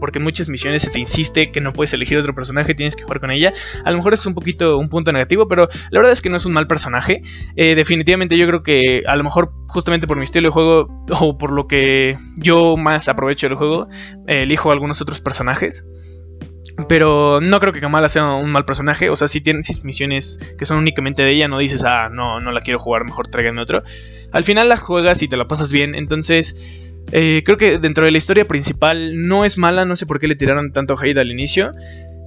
porque 0.00 0.18
en 0.18 0.24
muchas 0.24 0.48
misiones 0.48 0.82
se 0.82 0.90
te 0.90 0.98
insiste 0.98 1.50
que 1.50 1.60
no 1.60 1.72
puedes 1.72 1.92
elegir 1.94 2.18
otro 2.18 2.34
personaje, 2.34 2.74
tienes 2.74 2.96
que 2.96 3.04
jugar 3.04 3.20
con 3.20 3.30
ella. 3.30 3.52
A 3.84 3.90
lo 3.90 3.98
mejor 3.98 4.12
es 4.12 4.26
un 4.26 4.34
poquito 4.34 4.76
un 4.76 4.88
punto 4.88 5.12
negativo, 5.12 5.46
pero 5.46 5.68
la 5.90 5.98
verdad 5.98 6.12
es 6.12 6.20
que 6.20 6.30
no 6.30 6.36
es 6.36 6.46
un 6.46 6.52
mal 6.52 6.66
personaje. 6.66 7.22
Eh, 7.56 7.74
definitivamente 7.74 8.36
yo 8.36 8.46
creo 8.46 8.62
que 8.62 9.04
a 9.06 9.14
lo 9.16 9.24
mejor 9.24 9.52
justamente 9.68 10.06
por 10.06 10.16
mi 10.16 10.24
estilo 10.24 10.48
de 10.48 10.52
juego 10.52 11.06
o 11.20 11.38
por 11.38 11.52
lo 11.52 11.68
que 11.68 12.18
yo 12.36 12.76
más 12.76 13.08
aprovecho 13.08 13.48
del 13.48 13.56
juego, 13.56 13.88
elijo 14.26 14.70
algunos 14.72 15.00
otros 15.00 15.20
personajes. 15.20 15.84
Pero 16.88 17.40
no 17.40 17.60
creo 17.60 17.72
que 17.72 17.80
Kamala 17.80 18.08
sea 18.08 18.32
un 18.32 18.50
mal 18.50 18.64
personaje. 18.64 19.10
O 19.10 19.16
sea, 19.16 19.28
si 19.28 19.40
tienes 19.40 19.84
misiones 19.84 20.38
que 20.58 20.66
son 20.66 20.78
únicamente 20.78 21.22
de 21.22 21.30
ella, 21.30 21.48
no 21.48 21.58
dices, 21.58 21.84
ah, 21.84 22.08
no, 22.10 22.40
no 22.40 22.50
la 22.52 22.60
quiero 22.60 22.78
jugar, 22.78 23.04
mejor 23.04 23.28
tráigame 23.28 23.60
otro. 23.60 23.82
Al 24.32 24.44
final 24.44 24.68
la 24.68 24.76
juegas 24.76 25.22
y 25.22 25.28
te 25.28 25.36
la 25.36 25.46
pasas 25.46 25.70
bien. 25.70 25.94
Entonces, 25.94 26.56
eh, 27.12 27.42
creo 27.44 27.56
que 27.56 27.78
dentro 27.78 28.04
de 28.04 28.10
la 28.10 28.18
historia 28.18 28.48
principal 28.48 29.26
no 29.26 29.44
es 29.44 29.56
mala. 29.56 29.84
No 29.84 29.94
sé 29.94 30.06
por 30.06 30.18
qué 30.18 30.26
le 30.26 30.34
tiraron 30.34 30.72
tanto 30.72 30.98
hate 31.00 31.18
al 31.18 31.30
inicio. 31.30 31.72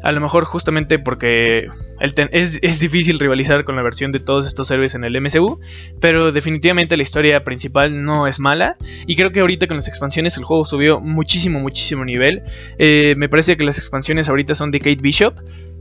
A 0.04 0.12
lo 0.12 0.22
mejor 0.22 0.46
justamente 0.46 1.00
porque 1.00 1.68
es, 2.00 2.80
difícil 2.80 3.20
rivalizar 3.20 3.64
con 3.64 3.76
la 3.76 3.82
versión 3.82 4.12
de 4.12 4.20
todos 4.20 4.46
estos 4.46 4.70
héroes 4.70 4.94
en 4.96 5.04
el 5.04 5.20
MCU, 5.20 5.60
pero 6.00 6.32
definitivamente 6.32 6.98
la 6.98 7.04
historia 7.04 7.44
principal 7.44 8.04
no 8.04 8.28
es 8.28 8.40
mala 8.40 8.78
y 9.08 9.16
creo 9.16 9.32
que 9.32 9.40
ahorita 9.40 9.68
con 9.68 9.78
las 9.78 9.88
expansiones 9.88 10.38
el 10.38 10.44
juego 10.44 10.66
subió 10.66 11.00
muchísimo, 11.00 11.60
muchísimo 11.60 12.06
nivel. 12.06 12.44
Eh, 12.78 13.16
me 13.18 13.28
parece 13.28 13.58
que 13.58 13.64
las 13.64 13.78
expansiones 13.78 14.30
ahorita 14.30 14.54
son 14.56 14.72
de 14.72 14.80
Kate 14.80 15.02
Bishop 15.02 15.34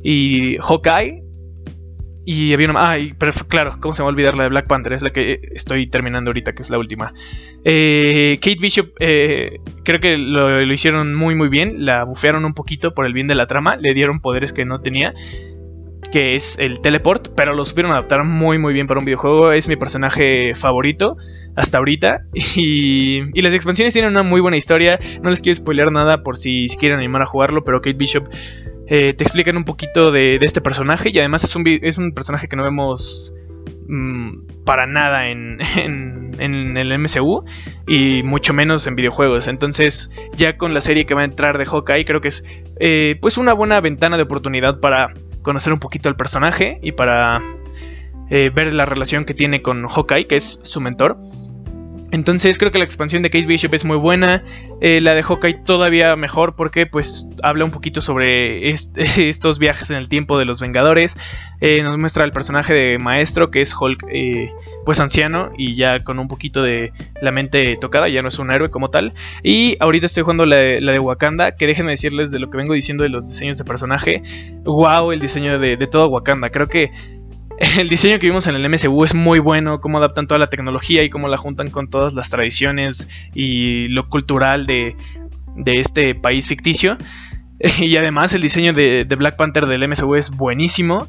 y 0.02 0.56
Hawkeye 0.58 1.25
y 2.26 2.52
había 2.52 2.68
una. 2.68 2.92
Ah, 2.92 2.98
pero 3.18 3.32
claro, 3.46 3.76
¿cómo 3.80 3.94
se 3.94 4.02
va 4.02 4.08
a 4.08 4.10
olvidar 4.10 4.36
la 4.36 4.42
de 4.42 4.48
Black 4.48 4.66
Panther? 4.66 4.92
Es 4.92 5.02
la 5.02 5.12
que 5.12 5.40
estoy 5.52 5.86
terminando 5.86 6.30
ahorita, 6.30 6.54
que 6.54 6.62
es 6.62 6.70
la 6.70 6.78
última. 6.78 7.14
Eh, 7.64 8.38
Kate 8.42 8.58
Bishop, 8.60 8.90
eh, 8.98 9.60
creo 9.84 10.00
que 10.00 10.18
lo, 10.18 10.60
hicieron 10.60 11.14
muy, 11.14 11.36
muy 11.36 11.48
bien. 11.48 11.86
La 11.86 12.02
bufearon 12.02 12.44
un 12.44 12.52
poquito 12.52 12.94
por 12.94 13.06
el 13.06 13.12
bien 13.12 13.28
de 13.28 13.36
la 13.36 13.46
trama. 13.46 13.76
Le 13.76 13.94
dieron 13.94 14.18
poderes 14.18 14.52
que 14.52 14.64
no 14.64 14.80
tenía. 14.80 15.14
Que 16.10 16.34
es 16.34 16.58
el 16.58 16.80
teleport. 16.80 17.28
Pero 17.36 17.54
lo 17.54 17.64
supieron 17.64 17.92
adaptar 17.92 18.24
muy, 18.24 18.58
muy 18.58 18.74
bien 18.74 18.88
para 18.88 18.98
un 18.98 19.06
videojuego. 19.06 19.52
Es 19.52 19.68
mi 19.68 19.76
personaje 19.76 20.56
favorito 20.56 21.16
hasta 21.54 21.78
ahorita. 21.78 22.22
Y, 22.56 23.22
y, 23.38 23.42
las 23.42 23.52
expansiones 23.52 23.92
tienen 23.92 24.10
una 24.10 24.24
muy 24.24 24.40
buena 24.40 24.56
historia. 24.56 24.98
No 25.22 25.30
les 25.30 25.42
quiero 25.42 25.56
spoilear 25.56 25.92
nada 25.92 26.24
por 26.24 26.36
si, 26.36 26.68
si 26.68 26.76
quieren 26.76 26.98
animar 26.98 27.22
a 27.22 27.26
jugarlo. 27.26 27.62
Pero 27.62 27.80
Kate 27.80 27.96
Bishop 27.96 28.28
eh, 28.88 29.14
te 29.14 29.24
explican 29.24 29.56
un 29.56 29.64
poquito 29.64 30.12
de, 30.12 30.36
este 30.36 30.60
personaje 30.60 31.10
y 31.12 31.18
además 31.18 31.44
es 31.44 31.56
un, 31.56 31.64
es 31.66 31.98
un 31.98 32.12
personaje 32.12 32.48
que 32.48 32.56
no 32.56 32.62
vemos 32.62 33.32
mm, 33.88 34.64
para 34.64 34.86
nada 34.86 35.28
en, 35.28 35.58
en, 35.76 36.76
el 36.76 36.98
MCU 36.98 37.44
y 37.86 38.22
mucho 38.24 38.52
menos 38.52 38.86
en 38.86 38.96
videojuegos. 38.96 39.48
Entonces 39.48 40.10
ya 40.36 40.56
con 40.56 40.74
la 40.74 40.80
serie 40.80 41.06
que 41.06 41.14
va 41.14 41.22
a 41.22 41.24
entrar 41.24 41.58
de 41.58 41.66
Hawkeye 41.66 42.04
creo 42.04 42.20
que 42.20 42.28
es 42.28 42.44
eh, 42.78 43.16
pues 43.20 43.38
una 43.38 43.52
buena 43.52 43.80
ventana 43.80 44.16
de 44.16 44.24
oportunidad 44.24 44.80
para 44.80 45.14
conocer 45.42 45.72
un 45.72 45.80
poquito 45.80 46.08
al 46.08 46.16
personaje 46.16 46.78
y 46.82 46.92
para 46.92 47.40
eh, 48.30 48.50
ver 48.52 48.72
la 48.74 48.84
relación 48.86 49.24
que 49.24 49.34
tiene 49.34 49.62
con 49.62 49.86
Hawkeye, 49.86 50.26
que 50.26 50.36
es 50.36 50.58
su 50.62 50.80
mentor. 50.80 51.18
Entonces 52.16 52.56
creo 52.56 52.72
que 52.72 52.78
la 52.78 52.84
expansión 52.84 53.22
de 53.22 53.28
Case 53.28 53.44
Bishop 53.44 53.74
es 53.74 53.84
muy 53.84 53.98
buena. 53.98 54.42
Eh, 54.80 55.02
la 55.02 55.14
de 55.14 55.22
Hawkeye 55.22 55.60
todavía 55.66 56.16
mejor 56.16 56.56
porque 56.56 56.86
pues 56.86 57.28
habla 57.42 57.66
un 57.66 57.70
poquito 57.70 58.00
sobre 58.00 58.70
estos 58.70 59.58
viajes 59.58 59.90
en 59.90 59.96
el 59.96 60.08
tiempo 60.08 60.38
de 60.38 60.46
los 60.46 60.58
Vengadores. 60.58 61.18
Eh, 61.60 61.82
nos 61.82 61.98
muestra 61.98 62.24
el 62.24 62.32
personaje 62.32 62.72
de 62.72 62.98
Maestro 62.98 63.50
que 63.50 63.60
es 63.60 63.74
Hulk 63.78 64.06
eh, 64.10 64.50
pues 64.86 64.98
anciano 64.98 65.50
y 65.58 65.76
ya 65.76 66.04
con 66.04 66.18
un 66.18 66.26
poquito 66.26 66.62
de 66.62 66.90
la 67.20 67.32
mente 67.32 67.76
tocada, 67.78 68.08
ya 68.08 68.22
no 68.22 68.28
es 68.28 68.38
un 68.38 68.50
héroe 68.50 68.70
como 68.70 68.88
tal. 68.88 69.12
Y 69.42 69.76
ahorita 69.80 70.06
estoy 70.06 70.22
jugando 70.22 70.46
la, 70.46 70.56
de 70.56 70.98
Wakanda, 70.98 71.54
que 71.54 71.66
déjenme 71.66 71.90
decirles 71.90 72.30
de 72.30 72.38
lo 72.38 72.48
que 72.48 72.56
vengo 72.56 72.72
diciendo 72.72 73.02
de 73.02 73.10
los 73.10 73.28
diseños 73.28 73.58
de 73.58 73.64
personaje. 73.64 74.22
Wow, 74.64 75.12
el 75.12 75.20
diseño 75.20 75.58
de, 75.58 75.76
de 75.76 75.86
todo 75.86 76.08
Wakanda. 76.08 76.48
Creo 76.48 76.68
que 76.68 76.92
el 77.78 77.88
diseño 77.88 78.18
que 78.18 78.26
vimos 78.26 78.46
en 78.46 78.54
el 78.54 78.68
MCU 78.68 79.04
es 79.04 79.14
muy 79.14 79.38
bueno, 79.38 79.80
cómo 79.80 79.98
adaptan 79.98 80.26
toda 80.26 80.38
la 80.38 80.48
tecnología 80.48 81.02
y 81.02 81.10
cómo 81.10 81.28
la 81.28 81.36
juntan 81.36 81.70
con 81.70 81.88
todas 81.88 82.14
las 82.14 82.30
tradiciones 82.30 83.08
y 83.34 83.88
lo 83.88 84.08
cultural 84.08 84.66
de, 84.66 84.96
este 85.66 86.14
país 86.14 86.48
ficticio. 86.48 86.98
Y 87.78 87.96
además 87.96 88.34
el 88.34 88.42
diseño 88.42 88.74
de, 88.74 89.06
de, 89.06 89.16
Black 89.16 89.36
Panther 89.36 89.64
del 89.64 89.88
MCU 89.88 90.14
es 90.16 90.30
buenísimo. 90.30 91.08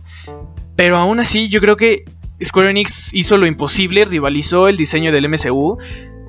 Pero 0.77 0.97
aún 0.97 1.19
así 1.19 1.49
yo 1.49 1.59
creo 1.59 1.75
que 1.75 2.05
Square 2.41 2.69
Enix 2.69 3.13
hizo 3.13 3.37
lo 3.37 3.47
imposible, 3.47 4.05
rivalizó 4.05 4.67
el 4.67 4.77
diseño 4.77 5.11
del 5.11 5.27
MCU 5.27 5.79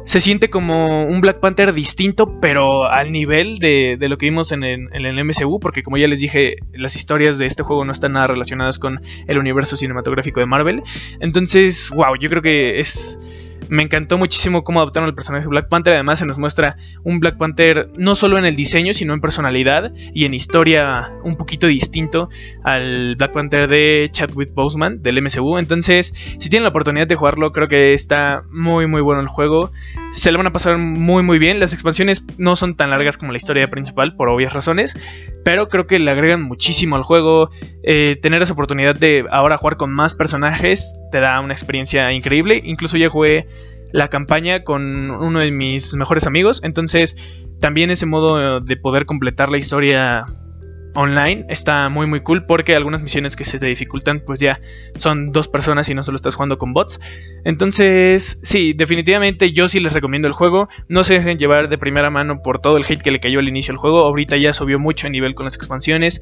se 0.08 0.22
siente 0.22 0.48
como 0.48 1.04
un 1.04 1.20
Black 1.20 1.38
Panther 1.38 1.74
distinto, 1.74 2.40
pero 2.40 2.86
al 2.86 3.12
nivel 3.12 3.58
de, 3.58 3.98
lo 4.00 4.16
que 4.16 4.24
vimos 4.24 4.52
en 4.52 4.64
el, 4.64 4.88
en 4.94 5.04
el, 5.04 5.22
MCU, 5.22 5.60
porque 5.60 5.82
como 5.82 5.98
ya 5.98 6.08
les 6.08 6.18
dije, 6.18 6.56
las 6.72 6.96
historias 6.96 7.36
de 7.36 7.44
este 7.44 7.62
juego 7.62 7.84
no 7.84 7.92
están 7.92 8.12
nada 8.12 8.26
relacionadas 8.26 8.78
con 8.78 9.02
el 9.26 9.36
universo 9.36 9.76
cinematográfico 9.76 10.40
de 10.40 10.46
Marvel. 10.46 10.82
Entonces, 11.20 11.90
wow, 11.90 12.16
yo 12.18 12.30
creo 12.30 12.40
que 12.40 12.80
es 12.80 13.20
me 13.68 13.82
encantó 13.82 14.18
muchísimo 14.18 14.64
cómo 14.64 14.80
adaptaron 14.80 15.08
el 15.08 15.14
personaje 15.14 15.44
de 15.44 15.48
Black 15.48 15.68
Panther. 15.68 15.94
Además, 15.94 16.18
se 16.18 16.26
nos 16.26 16.38
muestra 16.38 16.76
un 17.04 17.20
Black 17.20 17.36
Panther 17.36 17.90
no 17.96 18.16
solo 18.16 18.38
en 18.38 18.46
el 18.46 18.56
diseño, 18.56 18.94
sino 18.94 19.14
en 19.14 19.20
personalidad 19.20 19.92
y 20.14 20.24
en 20.24 20.34
historia 20.34 21.12
un 21.24 21.36
poquito 21.36 21.66
distinto 21.66 22.30
al 22.64 23.16
Black 23.16 23.32
Panther 23.32 23.68
de 23.68 24.08
Chadwick 24.12 24.54
Boseman 24.54 25.02
del 25.02 25.22
MCU. 25.22 25.58
Entonces, 25.58 26.14
si 26.38 26.48
tienen 26.48 26.64
la 26.64 26.70
oportunidad 26.70 27.06
de 27.06 27.16
jugarlo, 27.16 27.52
creo 27.52 27.68
que 27.68 27.94
está 27.94 28.44
muy, 28.50 28.86
muy 28.86 29.00
bueno 29.00 29.20
el 29.20 29.28
juego. 29.28 29.70
Se 30.12 30.30
lo 30.30 30.38
van 30.38 30.46
a 30.46 30.52
pasar 30.52 30.78
muy, 30.78 31.22
muy 31.22 31.38
bien. 31.38 31.60
Las 31.60 31.72
expansiones 31.72 32.24
no 32.36 32.56
son 32.56 32.76
tan 32.76 32.90
largas 32.90 33.18
como 33.18 33.32
la 33.32 33.38
historia 33.38 33.68
principal, 33.68 34.16
por 34.16 34.28
obvias 34.28 34.52
razones, 34.52 34.96
pero 35.44 35.68
creo 35.68 35.86
que 35.86 35.98
le 35.98 36.10
agregan 36.10 36.42
muchísimo 36.42 36.96
al 36.96 37.02
juego. 37.02 37.50
Eh, 37.82 38.18
tener 38.20 38.42
esa 38.42 38.52
oportunidad 38.52 38.94
de 38.94 39.24
ahora 39.30 39.56
jugar 39.56 39.76
con 39.76 39.90
más 39.90 40.14
personajes 40.14 40.96
te 41.10 41.20
da 41.20 41.40
una 41.40 41.54
experiencia 41.54 42.12
increíble. 42.12 42.60
Incluso 42.64 42.96
ya 42.96 43.08
jugué 43.08 43.47
la 43.92 44.08
campaña 44.08 44.64
con 44.64 45.10
uno 45.10 45.40
de 45.40 45.50
mis 45.50 45.94
mejores 45.94 46.26
amigos. 46.26 46.60
Entonces, 46.64 47.16
también 47.60 47.90
ese 47.90 48.06
modo 48.06 48.60
de 48.60 48.76
poder 48.76 49.06
completar 49.06 49.50
la 49.50 49.58
historia 49.58 50.26
online 50.94 51.46
está 51.48 51.88
muy 51.88 52.06
muy 52.06 52.20
cool 52.20 52.44
porque 52.44 52.74
algunas 52.74 53.00
misiones 53.00 53.36
que 53.36 53.44
se 53.44 53.58
te 53.58 53.66
dificultan 53.66 54.20
pues 54.26 54.40
ya 54.40 54.60
son 54.96 55.32
dos 55.32 55.46
personas 55.46 55.88
y 55.88 55.94
no 55.94 56.02
solo 56.02 56.16
estás 56.16 56.34
jugando 56.34 56.58
con 56.58 56.72
bots. 56.72 57.00
Entonces, 57.44 58.40
sí, 58.42 58.72
definitivamente 58.72 59.52
yo 59.52 59.68
sí 59.68 59.80
les 59.80 59.92
recomiendo 59.92 60.28
el 60.28 60.34
juego. 60.34 60.68
No 60.88 61.04
se 61.04 61.14
dejen 61.14 61.38
llevar 61.38 61.68
de 61.68 61.78
primera 61.78 62.10
mano 62.10 62.42
por 62.42 62.58
todo 62.58 62.76
el 62.76 62.84
hate 62.84 63.02
que 63.02 63.12
le 63.12 63.20
cayó 63.20 63.38
al 63.38 63.48
inicio 63.48 63.72
al 63.72 63.78
juego. 63.78 64.00
Ahorita 64.00 64.36
ya 64.36 64.52
subió 64.52 64.78
mucho 64.78 65.06
a 65.06 65.10
nivel 65.10 65.34
con 65.34 65.44
las 65.44 65.54
expansiones. 65.54 66.20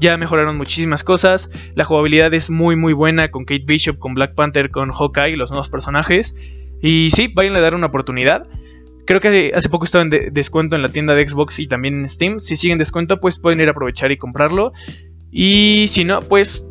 Ya 0.00 0.16
mejoraron 0.16 0.56
muchísimas 0.56 1.04
cosas. 1.04 1.50
La 1.74 1.84
jugabilidad 1.84 2.32
es 2.34 2.50
muy 2.50 2.76
muy 2.76 2.94
buena 2.94 3.30
con 3.30 3.44
Kate 3.44 3.64
Bishop, 3.66 3.98
con 3.98 4.14
Black 4.14 4.34
Panther, 4.34 4.70
con 4.70 4.90
Hawkeye, 4.90 5.36
los 5.36 5.50
nuevos 5.50 5.68
personajes. 5.68 6.34
Y 6.84 7.10
sí, 7.12 7.28
vayan 7.28 7.56
a 7.56 7.60
dar 7.60 7.74
una 7.74 7.86
oportunidad. 7.86 8.46
Creo 9.06 9.18
que 9.18 9.52
hace 9.54 9.70
poco 9.70 9.86
estaba 9.86 10.04
en 10.04 10.10
descuento 10.34 10.76
en 10.76 10.82
la 10.82 10.90
tienda 10.90 11.14
de 11.14 11.26
Xbox 11.26 11.58
y 11.58 11.66
también 11.66 11.94
en 11.94 12.08
Steam. 12.10 12.40
Si 12.40 12.56
siguen 12.56 12.76
descuento, 12.76 13.20
pues 13.20 13.38
pueden 13.38 13.58
ir 13.62 13.68
a 13.68 13.70
aprovechar 13.70 14.12
y 14.12 14.18
comprarlo. 14.18 14.74
Y 15.30 15.86
si 15.88 16.04
no, 16.04 16.20
pues 16.20 16.66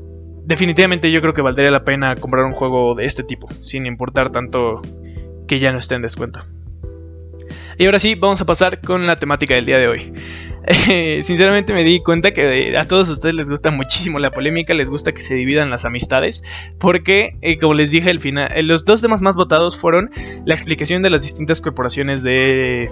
definitivamente 0.45 1.12
yo 1.12 1.19
creo 1.21 1.34
que 1.34 1.41
valdría 1.41 1.71
la 1.71 1.84
pena 1.84 2.15
comprar 2.15 2.45
un 2.45 2.54
juego 2.54 2.93
de 2.93 3.06
este 3.06 3.23
tipo, 3.23 3.47
sin 3.63 3.88
importar 3.88 4.30
tanto 4.30 4.84
que 5.47 5.58
ya 5.58 5.71
no 5.71 5.80
esté 5.80 5.95
en 5.95 6.04
descuento. 6.04 6.43
Y 7.80 7.86
ahora 7.86 7.97
sí, 7.97 8.13
vamos 8.13 8.39
a 8.39 8.45
pasar 8.45 8.82
con 8.82 9.08
la 9.08 9.17
temática 9.17 9.56
del 9.56 9.65
día 9.65 9.80
de 9.80 9.88
hoy. 9.88 10.13
sinceramente 11.21 11.73
me 11.73 11.84
di 11.84 11.99
cuenta 11.99 12.32
que 12.32 12.78
a 12.78 12.88
todos 12.88 13.10
ustedes 13.10 13.36
les 13.36 13.49
gusta 13.49 13.71
muchísimo 13.71 14.19
la 14.19 14.32
polémica, 14.32 14.73
les 14.73 14.89
gusta 14.89 15.12
que 15.12 15.21
se 15.21 15.36
dividan 15.36 15.69
las 15.69 15.86
amistades, 15.86 16.41
porque 16.80 17.38
eh, 17.41 17.58
como 17.58 17.73
les 17.73 17.91
dije 17.91 18.10
al 18.10 18.19
final, 18.19 18.52
eh, 18.56 18.63
los 18.63 18.86
dos 18.86 19.02
temas 19.02 19.21
más 19.21 19.36
votados 19.36 19.78
fueron 19.78 20.12
la 20.45 20.54
explicación 20.54 21.02
de 21.02 21.10
las 21.10 21.23
distintas 21.23 21.62
corporaciones 21.62 22.23
de 22.23 22.89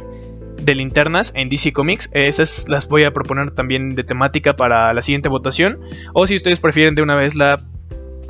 de 0.62 0.76
linternas 0.76 1.32
en 1.36 1.50
DC 1.50 1.74
Comics. 1.74 2.10
Esas 2.14 2.70
las 2.70 2.88
voy 2.88 3.04
a 3.04 3.12
proponer 3.12 3.52
también 3.52 3.96
de 3.96 4.04
temática 4.04 4.56
para 4.56 4.94
la 4.94 5.02
siguiente 5.02 5.28
votación. 5.28 5.80
O 6.14 6.28
si 6.28 6.36
ustedes 6.36 6.60
prefieren 6.60 6.94
de 6.94 7.02
una 7.02 7.16
vez 7.16 7.36
la 7.36 7.66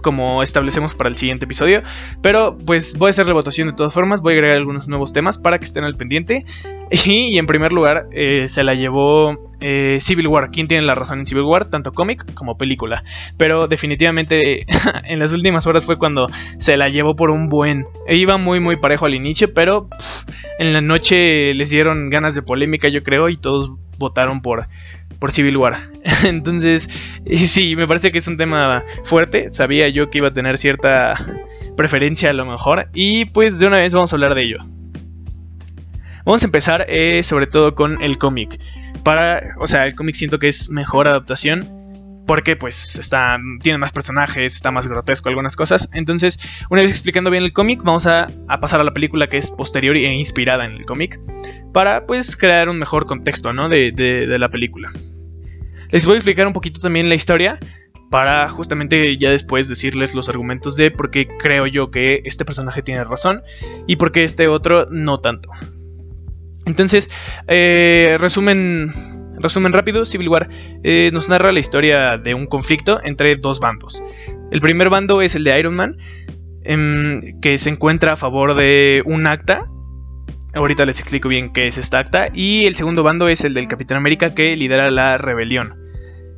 como 0.02 0.44
establecemos 0.44 0.96
para 0.96 1.10
el 1.10 1.16
siguiente 1.16 1.46
episodio. 1.46 1.84
Pero 2.22 2.58
pues 2.58 2.96
voy 2.98 3.08
a 3.08 3.12
hacer 3.12 3.28
la 3.28 3.34
votación 3.34 3.68
de 3.68 3.74
todas 3.74 3.94
formas, 3.94 4.22
voy 4.22 4.34
a 4.34 4.36
agregar 4.38 4.58
algunos 4.58 4.88
nuevos 4.88 5.14
temas 5.14 5.38
para 5.38 5.60
que 5.60 5.66
estén 5.66 5.84
al 5.84 5.96
pendiente. 5.98 6.46
Y, 7.06 7.38
en 7.38 7.48
primer 7.48 7.72
lugar 7.72 8.08
eh, 8.12 8.48
se 8.50 8.66
la 8.66 8.74
llevó 8.74 9.50
eh, 9.62 10.00
Civil 10.02 10.28
War. 10.28 10.52
¿Quién 10.52 10.68
tiene 10.68 10.86
la 10.86 10.94
razón 10.94 11.20
en 11.20 11.26
Civil 11.26 11.46
War? 11.46 11.70
Tanto 11.70 11.94
cómic 11.94 12.34
como 12.34 12.58
película. 12.58 13.06
Pero 13.38 13.70
definitivamente 13.70 14.66
en 15.06 15.20
las 15.20 15.32
últimas 15.32 15.66
horas 15.68 15.86
fue 15.86 15.98
cuando 15.98 16.30
se 16.60 16.76
la 16.76 16.90
llevó 16.90 17.16
por 17.16 17.30
un 17.30 17.48
buen. 17.48 17.86
E 18.08 18.18
iba 18.18 18.36
muy 18.38 18.60
muy 18.60 18.76
parejo 18.76 19.06
al 19.06 19.14
inicio, 19.14 19.54
pero 19.54 19.88
en 20.60 20.74
la 20.74 20.82
noche 20.82 21.54
les 21.54 21.70
dieron 21.70 22.10
ganas 22.10 22.36
de 22.36 22.42
polémica 22.42 22.90
yo 22.90 23.04
creo 23.04 23.30
y 23.30 23.38
todos 23.38 23.72
votaron 23.98 24.42
por 24.42 24.68
por 25.21 25.31
Civil 25.31 25.55
War. 25.55 25.77
Entonces, 26.25 26.89
sí, 27.47 27.75
me 27.77 27.88
parece 27.88 28.12
que 28.12 28.17
es 28.17 28.27
un 28.27 28.36
tema 28.36 28.84
fuerte. 29.05 29.51
Sabía 29.51 29.88
yo 29.88 30.10
que 30.10 30.17
iba 30.17 30.29
a 30.29 30.34
tener 30.34 30.57
cierta 30.57 31.15
preferencia 31.77 32.31
a 32.31 32.34
lo 32.34 32.45
mejor. 32.45 32.89
Y 32.93 33.25
pues 33.25 33.60
de 33.60 33.67
una 33.67 33.77
vez 33.77 33.93
vamos 33.93 34.12
a 34.12 34.15
hablar 34.17 34.36
de 34.36 34.41
ello. 34.41 34.57
Vamos 36.25 36.41
a 36.41 36.45
empezar 36.45 36.86
eh, 36.89 37.21
sobre 37.23 37.45
todo 37.45 37.75
con 37.75 38.01
el 38.01 38.17
cómic. 38.17 38.60
Para, 39.03 39.55
o 39.60 39.67
sea, 39.67 39.86
el 39.86 39.95
cómic 39.95 40.15
siento 40.15 40.39
que 40.39 40.49
es 40.49 40.69
mejor 40.69 41.07
adaptación 41.07 41.67
porque 42.25 42.55
pues 42.55 42.97
está, 42.97 43.38
tiene 43.62 43.77
más 43.77 43.91
personajes, 43.91 44.55
está 44.55 44.71
más 44.71 44.88
grotesco 44.88 45.29
algunas 45.29 45.55
cosas. 45.55 45.89
Entonces, 45.93 46.39
una 46.69 46.81
vez 46.81 46.91
explicando 46.91 47.29
bien 47.29 47.43
el 47.43 47.53
cómic, 47.53 47.81
vamos 47.84 48.07
a, 48.07 48.27
pasar 48.60 48.79
a 48.79 48.84
la 48.84 48.93
película 48.93 49.27
que 49.27 49.38
es 49.38 49.51
posterior 49.51 49.95
e 49.95 50.13
inspirada 50.13 50.65
en 50.65 50.71
el 50.71 50.86
cómic 50.86 51.19
para 51.73 52.05
pues 52.07 52.36
crear 52.38 52.69
un 52.69 52.79
mejor 52.79 53.05
contexto 53.05 53.53
¿no? 53.53 53.69
de, 53.69 53.91
de 53.91 54.39
la 54.39 54.49
película. 54.49 54.91
Les 55.91 56.06
voy 56.06 56.15
a 56.15 56.17
explicar 56.17 56.47
un 56.47 56.54
poquito 56.54 56.80
también 56.80 57.10
la 57.10 57.15
historia 57.15 57.60
para 58.10 58.47
justamente 58.49 59.17
ya 59.17 59.32
después 59.32 59.67
decirles 59.67 60.15
los 60.15 60.30
argumentos 60.30 60.75
de 60.75 60.91
por 60.91 61.12
qué 61.12 61.27
creo 61.27 61.65
yo 61.67 61.91
que 61.91 62.21
este 62.25 62.45
personaje 62.45 62.82
tiene 62.82 63.04
razón 63.04 63.41
y 63.88 63.95
por 63.95 64.12
qué 64.12 64.23
este 64.23 64.47
otro 64.47 64.86
no 64.89 65.19
tanto. 65.19 65.49
Entonces, 66.65 67.10
eh, 67.47 68.17
resumen, 68.19 68.93
resumen 69.39 69.73
rápido, 69.73 70.06
Civil 70.06 70.30
War 70.30 70.49
eh, 70.84 71.10
nos 71.13 71.30
narra 71.30 71.51
la 71.51 71.60
historia 71.60 72.17
de 72.17 72.34
un 72.34 72.45
conflicto 72.45 73.01
entre 73.04 73.36
dos 73.36 73.60
bandos. 73.60 74.04
El 74.51 74.62
primer 74.62 74.89
bando 74.89 75.21
es 75.21 75.36
el 75.36 75.43
de 75.43 75.58
Iron 75.58 75.75
Man, 75.75 75.97
em, 76.63 77.39
que 77.41 77.58
se 77.58 77.69
encuentra 77.69 78.13
a 78.13 78.15
favor 78.17 78.56
de 78.56 79.01
un 79.06 79.25
acta. 79.25 79.67
Ahorita 80.54 80.86
les 80.86 80.99
explico 80.99 81.30
bien 81.30 81.51
qué 81.51 81.67
es 81.67 81.77
esta 81.77 81.99
acta. 81.99 82.27
Y 82.34 82.65
el 82.65 82.75
segundo 82.75 83.04
bando 83.04 83.30
es 83.30 83.45
el 83.45 83.54
del 83.54 83.69
Capitán 83.69 83.97
América, 83.97 84.36
que 84.36 84.56
lidera 84.58 84.91
la 84.91 85.17
rebelión. 85.17 85.81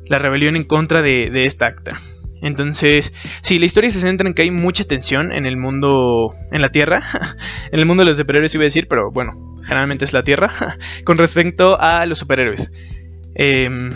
La 0.06 0.18
rebelión 0.18 0.56
en 0.56 0.64
contra 0.64 1.02
de, 1.02 1.30
de 1.30 1.46
esta 1.46 1.66
acta. 1.66 2.00
Entonces, 2.44 3.14
sí, 3.40 3.58
la 3.58 3.64
historia 3.64 3.90
se 3.90 4.00
centra 4.00 4.28
en 4.28 4.34
que 4.34 4.42
hay 4.42 4.50
mucha 4.50 4.84
tensión 4.84 5.32
en 5.32 5.46
el 5.46 5.56
mundo, 5.56 6.34
en 6.50 6.60
la 6.60 6.70
Tierra, 6.70 7.02
en 7.72 7.80
el 7.80 7.86
mundo 7.86 8.02
de 8.02 8.10
los 8.10 8.18
superhéroes 8.18 8.54
iba 8.54 8.62
a 8.62 8.64
decir, 8.64 8.86
pero 8.86 9.10
bueno, 9.10 9.32
generalmente 9.64 10.04
es 10.04 10.12
la 10.12 10.24
Tierra, 10.24 10.52
con 11.04 11.16
respecto 11.16 11.80
a 11.80 12.04
los 12.04 12.18
superhéroes. 12.18 12.70
Em, 13.34 13.94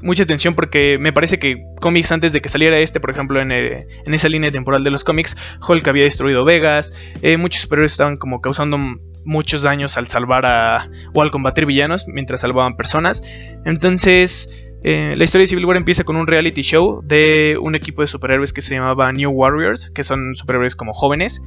mucha 0.00 0.24
tensión 0.24 0.54
porque 0.54 0.96
me 0.98 1.12
parece 1.12 1.38
que 1.38 1.62
cómics 1.80 2.10
antes 2.10 2.32
de 2.32 2.40
que 2.40 2.48
saliera 2.48 2.78
este, 2.78 3.00
por 3.00 3.10
ejemplo, 3.10 3.40
en, 3.40 3.52
eh, 3.52 3.86
esa 4.06 4.30
línea 4.30 4.50
temporal 4.50 4.82
de 4.82 4.90
los 4.90 5.04
cómics, 5.04 5.36
Hulk 5.66 5.86
había 5.88 6.04
destruido 6.04 6.46
Vegas, 6.46 6.94
eh, 7.20 7.36
muchos 7.36 7.62
superhéroes 7.62 7.92
estaban 7.92 8.16
como 8.16 8.40
causando 8.40 8.78
muchos 9.26 9.60
daños 9.60 9.98
al 9.98 10.06
salvar 10.06 10.46
a 10.46 10.88
o 11.12 11.20
al 11.20 11.30
combatir 11.30 11.66
villanos 11.66 12.06
mientras 12.08 12.40
salvaban 12.40 12.76
personas. 12.76 13.22
Entonces, 13.66 14.67
eh, 14.82 15.14
la 15.16 15.24
historia 15.24 15.42
de 15.44 15.48
Civil 15.48 15.64
War 15.64 15.76
empieza 15.76 16.04
con 16.04 16.16
un 16.16 16.26
reality 16.26 16.62
show 16.62 17.02
de 17.04 17.58
un 17.60 17.74
equipo 17.74 18.02
de 18.02 18.08
superhéroes 18.08 18.52
que 18.52 18.60
se 18.60 18.74
llamaba 18.74 19.12
New 19.12 19.30
Warriors, 19.30 19.90
que 19.90 20.04
son 20.04 20.36
superhéroes 20.36 20.76
como 20.76 20.92
jóvenes. 20.92 21.42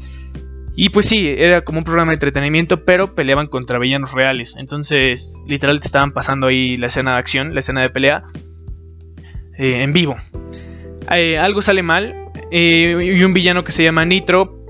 Y 0.75 0.89
pues 0.89 1.05
sí, 1.05 1.33
era 1.37 1.61
como 1.61 1.79
un 1.79 1.83
programa 1.83 2.11
de 2.11 2.15
entretenimiento, 2.15 2.85
pero 2.85 3.13
peleaban 3.13 3.47
contra 3.47 3.77
villanos 3.79 4.13
reales. 4.13 4.55
Entonces, 4.57 5.35
literal, 5.45 5.79
te 5.79 5.87
estaban 5.87 6.11
pasando 6.11 6.47
ahí 6.47 6.77
la 6.77 6.87
escena 6.87 7.13
de 7.13 7.19
acción, 7.19 7.53
la 7.53 7.59
escena 7.59 7.81
de 7.81 7.89
pelea, 7.89 8.23
eh, 9.57 9.83
en 9.83 9.91
vivo. 9.91 10.17
Eh, 11.11 11.37
algo 11.37 11.61
sale 11.61 11.83
mal, 11.83 12.15
y 12.51 13.23
un 13.23 13.33
villano 13.33 13.63
que 13.63 13.71
se 13.71 13.83
llama 13.83 14.05
Nitro 14.05 14.65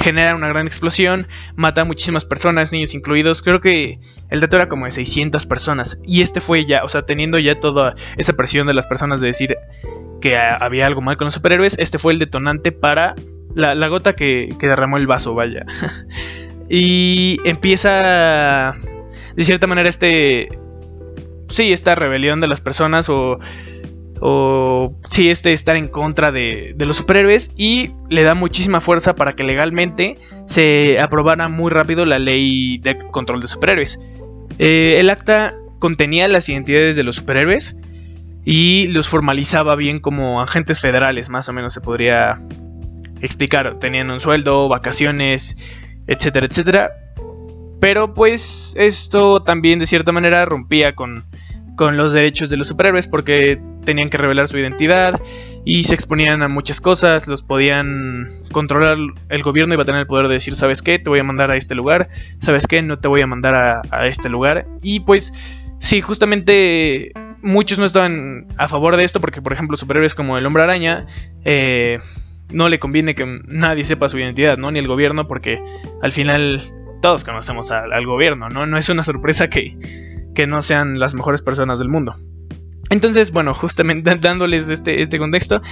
genera 0.00 0.34
una 0.34 0.48
gran 0.48 0.66
explosión, 0.66 1.26
mata 1.56 1.82
a 1.82 1.84
muchísimas 1.84 2.24
personas, 2.24 2.72
niños 2.72 2.94
incluidos. 2.94 3.42
Creo 3.42 3.60
que 3.60 4.00
el 4.30 4.40
dato 4.40 4.56
era 4.56 4.68
como 4.68 4.86
de 4.86 4.92
600 4.92 5.46
personas. 5.46 6.00
Y 6.04 6.22
este 6.22 6.40
fue 6.40 6.66
ya, 6.66 6.82
o 6.84 6.88
sea, 6.88 7.02
teniendo 7.02 7.38
ya 7.38 7.60
toda 7.60 7.94
esa 8.16 8.32
presión 8.32 8.66
de 8.66 8.74
las 8.74 8.86
personas 8.86 9.20
de 9.20 9.28
decir 9.28 9.56
que 10.20 10.36
había 10.36 10.86
algo 10.86 11.00
mal 11.00 11.16
con 11.16 11.26
los 11.26 11.34
superhéroes, 11.34 11.76
este 11.78 11.98
fue 11.98 12.12
el 12.12 12.18
detonante 12.18 12.72
para 12.72 13.14
la, 13.54 13.88
gota 13.88 14.14
que, 14.14 14.54
que 14.58 14.68
derramó 14.68 14.96
el 14.96 15.06
vaso, 15.06 15.34
vaya. 15.34 15.64
y 16.68 17.38
empieza, 17.44 18.74
de 19.36 19.44
cierta 19.44 19.66
manera, 19.66 19.88
este... 19.88 20.48
Sí, 21.48 21.72
esta 21.72 21.96
rebelión 21.96 22.40
de 22.40 22.46
las 22.46 22.60
personas 22.60 23.08
o 23.08 23.40
o 24.20 24.94
sí, 25.08 25.30
este 25.30 25.52
estar 25.52 25.76
en 25.76 25.88
contra 25.88 26.30
de, 26.30 26.74
los 26.78 26.98
superhéroes 26.98 27.50
y 27.56 27.90
le 28.10 28.22
da 28.22 28.34
muchísima 28.34 28.80
fuerza 28.80 29.14
para 29.14 29.34
que 29.34 29.44
legalmente 29.44 30.18
se 30.46 31.00
aprobara 31.00 31.48
muy 31.48 31.70
rápido 31.70 32.04
la 32.04 32.18
ley 32.18 32.78
de 32.78 32.98
control 32.98 33.40
de 33.40 33.48
superhéroes. 33.48 33.98
Eh, 34.58 34.96
el 34.98 35.08
acta 35.08 35.54
contenía 35.78 36.28
las 36.28 36.48
identidades 36.48 36.96
de 36.96 37.02
los 37.02 37.16
superhéroes 37.16 37.74
y 38.44 38.88
los 38.88 39.08
formalizaba 39.08 39.74
bien 39.74 40.00
como 40.00 40.42
agentes 40.42 40.80
federales, 40.80 41.30
más 41.30 41.48
o 41.48 41.52
menos 41.52 41.72
se 41.72 41.80
podría 41.80 42.38
explicar. 43.22 43.78
Tenían 43.78 44.10
un 44.10 44.20
sueldo, 44.20 44.68
vacaciones, 44.68 45.56
etcétera, 46.06 46.46
etcétera. 46.46 46.90
Pero 47.80 48.12
pues 48.12 48.74
esto 48.76 49.42
también 49.42 49.78
de 49.78 49.86
cierta 49.86 50.12
manera 50.12 50.44
rompía 50.44 50.94
con 50.94 51.24
con 51.80 51.96
los 51.96 52.12
derechos 52.12 52.50
de 52.50 52.58
los 52.58 52.68
superhéroes 52.68 53.06
porque 53.06 53.58
tenían 53.86 54.10
que 54.10 54.18
revelar 54.18 54.48
su 54.48 54.58
identidad 54.58 55.18
y 55.64 55.84
se 55.84 55.94
exponían 55.94 56.42
a 56.42 56.48
muchas 56.48 56.78
cosas, 56.78 57.26
los 57.26 57.42
podían 57.42 58.26
controlar 58.52 58.98
el 59.30 59.42
gobierno 59.42 59.72
iba 59.72 59.84
a 59.84 59.86
tener 59.86 60.02
el 60.02 60.06
poder 60.06 60.28
de 60.28 60.34
decir, 60.34 60.54
¿sabes 60.54 60.82
qué? 60.82 60.98
Te 60.98 61.08
voy 61.08 61.20
a 61.20 61.24
mandar 61.24 61.50
a 61.50 61.56
este 61.56 61.74
lugar, 61.74 62.10
¿sabes 62.38 62.66
qué? 62.66 62.82
No 62.82 62.98
te 62.98 63.08
voy 63.08 63.22
a 63.22 63.26
mandar 63.26 63.82
a, 63.90 64.06
este 64.06 64.28
lugar. 64.28 64.66
Y 64.82 65.00
pues 65.00 65.32
sí, 65.78 66.02
justamente 66.02 67.12
muchos 67.40 67.78
no 67.78 67.86
estaban 67.86 68.48
a 68.58 68.68
favor 68.68 68.98
de 68.98 69.04
esto 69.04 69.22
porque, 69.22 69.40
por 69.40 69.54
ejemplo, 69.54 69.78
superhéroes 69.78 70.14
como 70.14 70.36
el 70.36 70.44
hombre 70.44 70.64
araña, 70.64 71.06
eh, 71.46 71.98
no 72.50 72.68
le 72.68 72.78
conviene 72.78 73.14
que 73.14 73.40
nadie 73.46 73.84
sepa 73.84 74.10
su 74.10 74.18
identidad, 74.18 74.58
¿no? 74.58 74.70
Ni 74.70 74.80
el 74.80 74.86
gobierno 74.86 75.26
porque 75.26 75.64
al 76.02 76.12
final 76.12 76.62
todos 77.00 77.24
conocemos 77.24 77.70
al 77.70 78.04
gobierno, 78.04 78.50
¿no? 78.50 78.66
No 78.66 78.76
es 78.76 78.90
una 78.90 79.02
sorpresa 79.02 79.48
que 79.48 80.09
que 80.34 80.46
no 80.46 80.62
sean 80.62 80.98
las 80.98 81.14
mejores 81.14 81.42
personas 81.42 81.78
del 81.78 81.88
mundo. 81.88 82.14
Entonces, 82.90 83.30
bueno, 83.30 83.54
justamente 83.54 84.14
dándoles 84.20 84.68
este, 84.68 85.00
este 85.00 85.18
contexto, 85.18 85.62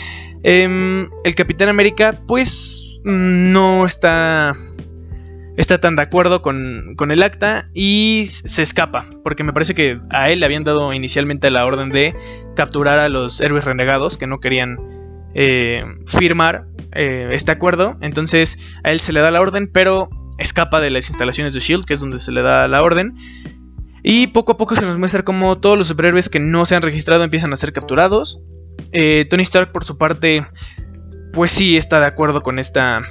em, 0.42 1.09
el 1.25 1.35
Capitán 1.35 1.68
América 1.68 2.23
pues 2.27 3.01
no 3.05 3.87
está, 3.87 4.57
está 5.57 5.79
tan 5.79 5.97
de 5.97 6.03
acuerdo 6.03 6.42
con, 6.42 6.94
con, 6.97 7.11
el 7.11 7.23
acta 7.23 7.68
y 7.75 8.25
se 8.27 8.62
escapa, 8.62 9.05
porque 9.25 9.44
me 9.44 9.53
parece 9.53 9.75
que 9.75 10.01
a 10.11 10.31
él 10.31 10.40
le 10.40 10.47
habían 10.47 10.64
dado 10.64 10.92
inicialmente 10.92 11.51
la 11.51 11.66
orden 11.66 11.90
de 11.90 12.14
capturar 12.57 12.99
a 12.99 13.09
los 13.09 13.40
héroes 13.40 13.64
renegados 13.64 14.16
que 14.16 14.27
no 14.27 14.40
querían 14.40 14.79
eh, 15.35 15.85
firmar 16.07 16.66
eh, 16.92 17.29
este 17.33 17.53
acuerdo, 17.53 17.97
entonces 18.01 18.59
a 18.83 18.90
él 18.90 19.01
se 19.01 19.12
le 19.12 19.21
da 19.21 19.31
la 19.31 19.40
orden, 19.40 19.68
pero 19.73 20.09
escapa 20.38 20.81
de 20.81 20.90
las 20.90 21.09
instalaciones 21.09 21.53
de 21.53 21.61
Shield, 21.61 21.85
que 21.85 21.94
es 21.94 22.01
donde 22.01 22.18
se 22.18 22.33
le 22.33 22.42
da 22.42 22.66
la 22.68 22.83
orden, 22.83 23.16
y 24.03 24.29
poco 24.29 24.53
a 24.53 24.57
poco 24.57 24.77
se 24.77 24.85
nos 24.85 24.99
muestra 24.99 25.25
cómo 25.25 25.59
todos 25.59 25.79
los 25.79 25.89
superhéroes 25.89 26.29
que 26.29 26.41
no 26.41 26.67
se 26.67 26.75
han 26.75 26.83
registrado 26.83 27.25
empiezan 27.25 27.53
a 27.53 27.57
ser 27.57 27.73
capturados. 27.73 28.41
Eh, 28.93 29.27
Tony 29.29 29.43
Stark, 29.43 29.73
por 29.73 29.85
su 29.85 29.99
parte, 29.99 30.47
pues 31.33 31.51
sí 31.51 31.77
está 31.77 32.01
de 32.01 32.07
acuerdo 32.07 32.43
con 32.43 32.59
esta, 32.59 33.03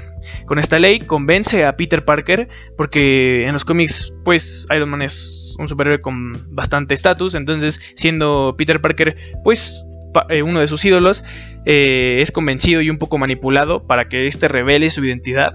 con 0.45 0.59
esta 0.59 0.79
ley. 0.79 0.99
Convence 0.99 1.65
a 1.65 1.77
Peter 1.77 2.05
Parker, 2.05 2.49
porque 2.77 3.45
en 3.47 3.53
los 3.53 3.65
cómics, 3.65 4.13
pues 4.23 4.65
Iron 4.75 4.89
Man 4.89 5.01
es 5.01 5.55
un 5.59 5.67
superhéroe 5.67 6.01
con 6.01 6.53
bastante 6.53 6.93
estatus. 6.93 7.35
Entonces, 7.35 7.79
siendo 7.95 8.55
Peter 8.57 8.81
Parker, 8.81 9.17
pues 9.43 9.85
eh, 10.29 10.41
uno 10.41 10.59
de 10.59 10.67
sus 10.67 10.83
ídolos, 10.85 11.23
eh, 11.65 12.19
es 12.21 12.31
convencido 12.31 12.81
y 12.81 12.89
un 12.89 12.97
poco 12.97 13.17
manipulado 13.17 13.85
para 13.85 14.07
que 14.07 14.27
éste 14.27 14.47
revele 14.47 14.89
su 14.89 15.03
identidad. 15.03 15.53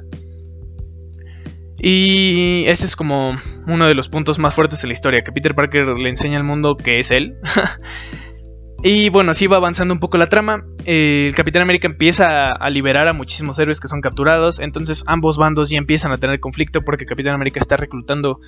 Y 1.85 2.63
ese 2.69 2.87
es 2.87 2.95
como 2.95 3.37
uno 3.67 3.87
de 3.89 3.95
los 3.97 4.09
puntos 4.09 4.39
más 4.39 4.55
fuertes 4.55 4.81
de 4.83 4.87
la 4.87 4.93
historia, 4.93 5.23
que 5.25 5.33
Peter 5.33 5.57
Parker 5.57 5.89
le 5.89 6.09
enseña 6.09 6.39
al 6.39 6.45
mundo 6.45 6.77
que 6.77 7.01
es 7.01 7.11
él. 7.11 7.35
y 8.85 9.09
bueno, 9.09 9.33
así 9.33 9.49
va 9.49 9.57
avanzando 9.57 9.93
un 9.93 9.99
poco 9.99 10.17
la 10.17 10.29
trama. 10.29 10.65
el 10.85 11.35
Capitán 11.35 11.63
América 11.63 11.89
empieza 11.89 12.53
a 12.53 12.71
liberar 12.71 13.09
a 13.09 13.13
muchísimos 13.13 13.59
héroes 13.59 13.81
que 13.81 13.89
son 13.89 14.01
capturados. 14.01 14.61
Entonces 14.61 15.03
ambos 15.09 15.39
bandos 15.39 15.71
ya 15.71 15.79
empiezan 15.79 16.13
a 16.13 16.19
tener 16.19 16.39
conflicto 16.39 16.83
porque 16.83 17.05
Capitán 17.05 17.35
América 17.35 17.59
está 17.59 17.77
reclutando 17.77 18.39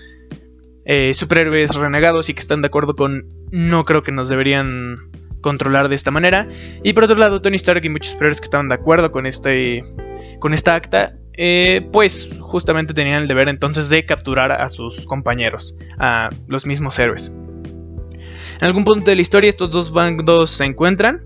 eh, 0.85 1.13
superhéroes 1.13 1.75
renegados 1.75 2.29
y 2.29 2.35
que 2.35 2.41
están 2.41 2.63
de 2.63 2.69
acuerdo 2.69 2.95
con 2.95 3.35
no 3.51 3.85
creo 3.85 4.05
que 4.05 4.13
nos 4.13 4.29
deberían 4.29 4.97
controlar 5.41 5.89
de 5.89 5.97
esta 5.97 6.13
manera. 6.13 6.49
Y 6.85 6.93
por 6.93 7.03
otro 7.03 7.17
lado, 7.17 7.43
Tony 7.43 7.57
Stark 7.57 7.85
y 7.85 7.89
muchos 7.89 8.13
superhéroes 8.13 8.41
que 8.41 8.45
estaban 8.45 8.69
de 8.69 8.77
acuerdo 8.77 9.11
con 9.11 9.27
este 9.27 9.83
con 10.39 10.55
esta 10.55 10.77
acta 10.77 11.17
eh, 11.37 11.89
pues 11.93 12.31
justamente 12.41 12.95
tenían 12.95 13.23
el 13.23 13.29
deber 13.29 13.49
entonces 13.49 13.89
de 13.89 14.05
capturar 14.05 14.53
a 14.53 14.69
sus 14.69 15.07
compañeros, 15.07 15.77
a 15.99 16.31
los 16.47 16.67
mismos 16.67 16.99
héroes. 16.99 17.33
En 18.61 18.65
algún 18.67 18.85
punto 18.85 19.11
de 19.11 19.17
la 19.17 19.23
historia 19.23 19.51
estos 19.51 19.71
dos 19.71 19.93
bandos 19.93 20.51
se 20.51 20.65
encuentran. 20.65 21.25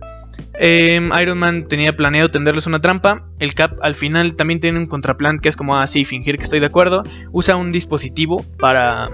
Em, 0.54 1.10
Iron 1.20 1.38
Man 1.38 1.68
tenía 1.68 1.94
planeado 1.94 2.30
tenderles 2.30 2.66
una 2.66 2.80
trampa. 2.80 3.26
El 3.38 3.54
Cap 3.54 3.72
al 3.82 3.94
final 3.94 4.34
también 4.34 4.60
tiene 4.60 4.78
un 4.78 4.86
contraplan 4.86 5.38
que 5.38 5.48
es 5.48 5.56
como 5.56 5.76
así, 5.76 6.04
fingir 6.04 6.38
que 6.38 6.44
estoy 6.44 6.60
de 6.60 6.66
acuerdo. 6.66 7.04
Usa 7.30 7.56
un 7.56 7.70
dispositivo 7.70 8.44
para, 8.58 9.08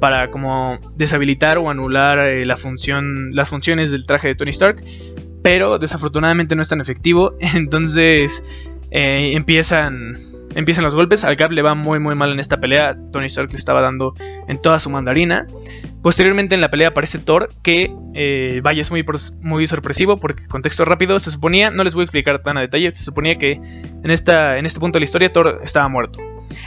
para 0.00 0.30
como 0.30 0.78
deshabilitar 0.96 1.58
o 1.58 1.70
anular 1.70 2.18
eh, 2.18 2.44
la 2.44 2.56
función, 2.56 3.34
las 3.34 3.48
funciones 3.48 3.90
del 3.90 4.06
traje 4.06 4.28
de 4.28 4.34
Tony 4.34 4.50
Stark. 4.50 4.84
Pero 5.42 5.78
desafortunadamente 5.78 6.54
no 6.54 6.62
es 6.62 6.68
tan 6.68 6.80
efectivo. 6.80 7.34
Entonces 7.54 8.44
eh, 8.90 9.32
empiezan 9.34 10.18
empiezan 10.54 10.84
los 10.84 10.94
golpes. 10.94 11.24
Al 11.24 11.36
Cap 11.36 11.52
le 11.52 11.62
va 11.62 11.74
muy 11.74 11.98
muy 11.98 12.14
mal 12.14 12.32
en 12.32 12.40
esta 12.40 12.60
pelea. 12.60 12.96
Tony 13.12 13.26
Stark 13.26 13.50
le 13.50 13.56
estaba 13.56 13.80
dando 13.80 14.14
en 14.48 14.60
toda 14.60 14.80
su 14.80 14.90
mandarina. 14.90 15.46
Posteriormente 16.02 16.54
en 16.54 16.62
la 16.62 16.70
pelea 16.70 16.88
aparece 16.88 17.18
Thor, 17.18 17.50
que 17.62 17.92
eh, 18.14 18.60
vaya 18.62 18.80
es 18.80 18.90
muy, 18.90 19.04
muy 19.42 19.66
sorpresivo 19.66 20.16
porque 20.16 20.46
contexto 20.46 20.86
rápido 20.86 21.18
se 21.18 21.30
suponía, 21.30 21.70
no 21.70 21.84
les 21.84 21.92
voy 21.92 22.02
a 22.02 22.04
explicar 22.04 22.38
tan 22.42 22.56
a 22.56 22.62
detalle, 22.62 22.94
se 22.94 23.04
suponía 23.04 23.36
que 23.36 23.52
en, 23.52 24.10
esta, 24.10 24.56
en 24.56 24.64
este 24.64 24.80
punto 24.80 24.96
de 24.96 25.00
la 25.00 25.04
historia 25.04 25.30
Thor 25.30 25.60
estaba 25.62 25.88
muerto. 25.88 26.18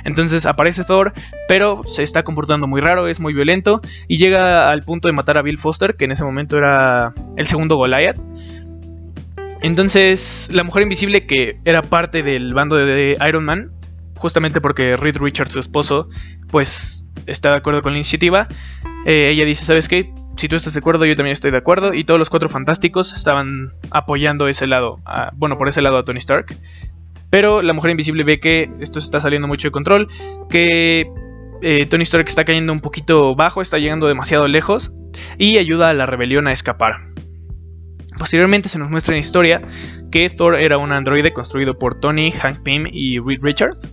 Entonces 0.05 0.45
aparece 0.45 0.83
Thor, 0.83 1.13
pero 1.47 1.81
se 1.87 2.03
está 2.03 2.23
comportando 2.23 2.67
muy 2.67 2.79
raro, 2.79 3.07
es 3.07 3.19
muy 3.19 3.33
violento 3.33 3.81
y 4.07 4.17
llega 4.17 4.71
al 4.71 4.83
punto 4.83 5.07
de 5.07 5.13
matar 5.13 5.37
a 5.37 5.41
Bill 5.41 5.57
Foster, 5.57 5.95
que 5.95 6.05
en 6.05 6.11
ese 6.11 6.23
momento 6.23 6.57
era 6.57 7.13
el 7.35 7.47
segundo 7.47 7.75
Goliath. 7.75 8.17
Entonces, 9.63 10.49
la 10.51 10.63
mujer 10.63 10.83
invisible 10.83 11.25
que 11.25 11.57
era 11.63 11.81
parte 11.81 12.21
del 12.21 12.53
bando 12.53 12.75
de 12.75 13.17
Iron 13.27 13.45
Man, 13.45 13.71
justamente 14.17 14.59
porque 14.59 14.97
Reed 14.97 15.17
Richards, 15.17 15.53
su 15.53 15.59
esposo, 15.61 16.09
pues 16.51 17.05
está 17.27 17.51
de 17.51 17.57
acuerdo 17.57 17.81
con 17.81 17.93
la 17.93 17.99
iniciativa, 17.99 18.49
eh, 19.05 19.29
ella 19.31 19.45
dice, 19.45 19.63
¿sabes 19.63 19.87
qué? 19.87 20.13
Si 20.35 20.49
tú 20.49 20.57
estás 20.57 20.73
de 20.73 20.79
acuerdo, 20.79 21.05
yo 21.05 21.15
también 21.15 21.31
estoy 21.31 21.51
de 21.51 21.57
acuerdo. 21.57 21.93
Y 21.93 22.03
todos 22.03 22.19
los 22.19 22.29
cuatro 22.29 22.49
fantásticos 22.49 23.13
estaban 23.13 23.69
apoyando 23.89 24.49
ese 24.49 24.67
lado, 24.67 24.99
bueno, 25.35 25.57
por 25.57 25.69
ese 25.69 25.81
lado 25.81 25.97
a 25.97 26.03
Tony 26.03 26.19
Stark. 26.19 26.57
Pero 27.29 27.61
la 27.61 27.71
mujer 27.71 27.91
invisible 27.91 28.25
ve 28.25 28.41
que 28.41 28.69
esto 28.81 28.99
está 28.99 29.21
saliendo 29.21 29.47
mucho 29.47 29.69
de 29.69 29.71
control, 29.71 30.09
que 30.49 31.09
eh, 31.61 31.85
Tony 31.85 32.03
Stark 32.03 32.27
está 32.27 32.43
cayendo 32.43 32.73
un 32.73 32.81
poquito 32.81 33.33
bajo, 33.33 33.61
está 33.61 33.77
llegando 33.77 34.07
demasiado 34.07 34.49
lejos 34.49 34.91
y 35.37 35.57
ayuda 35.57 35.89
a 35.89 35.93
la 35.93 36.05
rebelión 36.05 36.47
a 36.47 36.51
escapar. 36.51 37.13
Posteriormente 38.23 38.69
se 38.69 38.79
nos 38.79 38.89
muestra 38.89 39.15
en 39.15 39.19
historia 39.19 39.61
que 40.09 40.29
Thor 40.29 40.55
era 40.55 40.77
un 40.77 40.93
androide 40.93 41.33
construido 41.33 41.77
por 41.77 41.99
Tony, 41.99 42.31
Hank 42.31 42.63
Pym 42.63 42.87
y 42.89 43.19
Reed 43.19 43.39
Richards. 43.41 43.91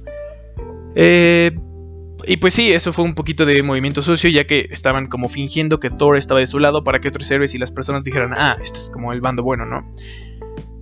Eh, 0.95 1.51
y 2.29 2.37
pues 2.37 2.55
sí, 2.55 2.71
eso 2.71 2.93
fue 2.93 3.05
un 3.05 3.15
poquito 3.15 3.45
de 3.45 3.61
movimiento 3.65 4.03
sucio, 4.03 4.31
ya 4.31 4.47
que 4.47 4.69
estaban 4.71 5.09
como 5.09 5.29
fingiendo 5.29 5.81
que 5.81 5.91
Thor 5.91 6.17
estaba 6.17 6.39
de 6.39 6.47
su 6.47 6.61
lado 6.61 6.85
para 6.85 7.01
que 7.01 7.09
otros 7.09 7.29
héroes 7.29 7.57
y 7.57 7.59
las 7.59 7.73
personas 7.73 8.05
dijeran, 8.05 8.33
ah, 8.33 8.57
este 8.63 8.79
es 8.79 8.89
como 8.91 9.13
el 9.13 9.21
bando 9.21 9.43
bueno, 9.43 9.67
¿no? 9.67 9.97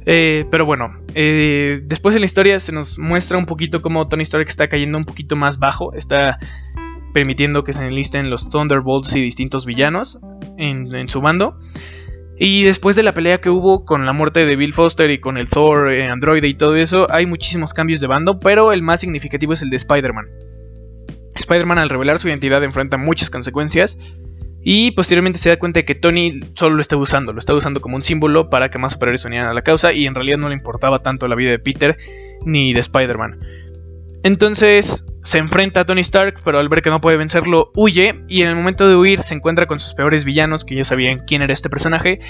Eh, 0.05 0.45
pero 0.51 0.67
bueno, 0.67 1.01
eh, 1.15 1.81
después 1.85 2.15
en 2.17 2.21
la 2.21 2.27
historia 2.27 2.61
se 2.61 2.73
nos 2.73 2.99
muestra 2.99 3.39
un 3.39 3.47
poquito 3.47 3.81
cómo 3.81 4.09
Tony 4.09 4.25
Stark 4.25 4.47
está 4.47 4.69
cayendo 4.69 4.99
un 4.99 5.07
poquito 5.07 5.37
más 5.37 5.59
bajo, 5.59 5.95
está 5.95 6.39
permitiendo 7.15 7.65
que 7.65 7.73
se 7.73 7.81
enlisten 7.81 8.29
los 8.29 8.51
Thunderbolts 8.51 9.17
y 9.17 9.23
distintos 9.23 9.65
villanos 9.65 10.21
en 10.59 11.09
su 11.09 11.23
bando. 11.23 11.57
Y 12.41 12.63
después 12.63 12.95
de 12.95 13.03
la 13.03 13.15
pelea 13.15 13.41
que 13.41 13.51
hubo 13.51 13.85
con 13.85 14.07
la 14.07 14.13
muerte 14.13 14.47
de 14.47 14.55
Bill 14.55 14.73
Foster 14.73 15.11
y 15.11 15.19
con 15.19 15.39
el 15.39 15.49
Thor, 15.49 15.93
eh, 15.93 16.07
Android 16.07 16.45
y 16.45 16.55
todo 16.55 16.77
eso, 16.77 17.09
hay 17.11 17.27
muchísimos 17.27 17.75
cambios 17.75 18.01
de 18.01 18.07
bando, 18.07 18.39
pero 18.39 18.73
el 18.73 18.83
más 18.83 19.01
significativo 19.01 19.55
es 19.55 19.63
el 19.63 19.71
de 19.71 19.77
Spider-Man. 19.77 20.27
Spider-Man 21.35 21.79
al 21.79 21.89
revelar 21.89 22.19
su 22.19 22.29
identidad 22.29 22.63
enfrenta 22.63 22.97
muchas 22.97 23.31
consecuencias 23.31 23.99
y 24.63 24.93
posteriormente 24.93 25.39
se 25.39 25.49
da 25.49 25.59
cuenta 25.59 25.81
de 25.81 25.85
que 25.85 25.95
Tony 25.95 26.41
solo 26.55 26.77
lo 26.77 26.83
está 26.83 26.97
usando, 26.97 27.33
lo 27.33 27.39
está 27.39 27.55
usando 27.55 27.81
como 27.81 27.97
un 27.97 28.03
símbolo 28.03 28.51
para 28.51 28.71
que 28.71 28.79
más 28.79 28.93
superhéroes 28.93 29.25
unieran 29.25 29.49
a 29.49 29.55
la 29.55 29.63
causa 29.63 29.93
y 29.93 30.07
en 30.07 30.15
realidad 30.15 30.39
no 30.39 30.49
le 30.49 30.55
importaba 30.55 31.01
tanto 31.01 31.27
la 31.27 31.37
vida 31.37 31.51
de 31.51 31.59
Peter 31.59 31.97
ni 32.45 32.73
de 32.73 32.81
Spider-Man. 32.81 33.41
Entonces 34.23 35.07
se 35.23 35.39
enfrenta 35.39 35.81
a 35.81 35.85
Tony 35.85 36.01
Stark, 36.01 36.41
pero 36.45 36.59
al 36.59 36.69
ver 36.69 36.83
que 36.83 36.91
no 36.91 37.01
puede 37.01 37.17
vencerlo, 37.17 37.71
huye 37.75 38.25
y 38.29 38.43
en 38.43 38.49
el 38.49 38.57
momento 38.57 38.89
de 38.89 38.97
huir 38.97 39.21
se 39.21 39.35
encuentra 39.35 39.67
con 39.67 39.81
sus 39.81 39.95
peores 39.95 40.25
villanos, 40.25 40.65
que 40.65 40.75
ya 40.75 40.85
sabían 40.85 41.21
quién 41.27 41.43
era 41.43 41.53
este 41.53 41.69
personaje, 41.69 42.21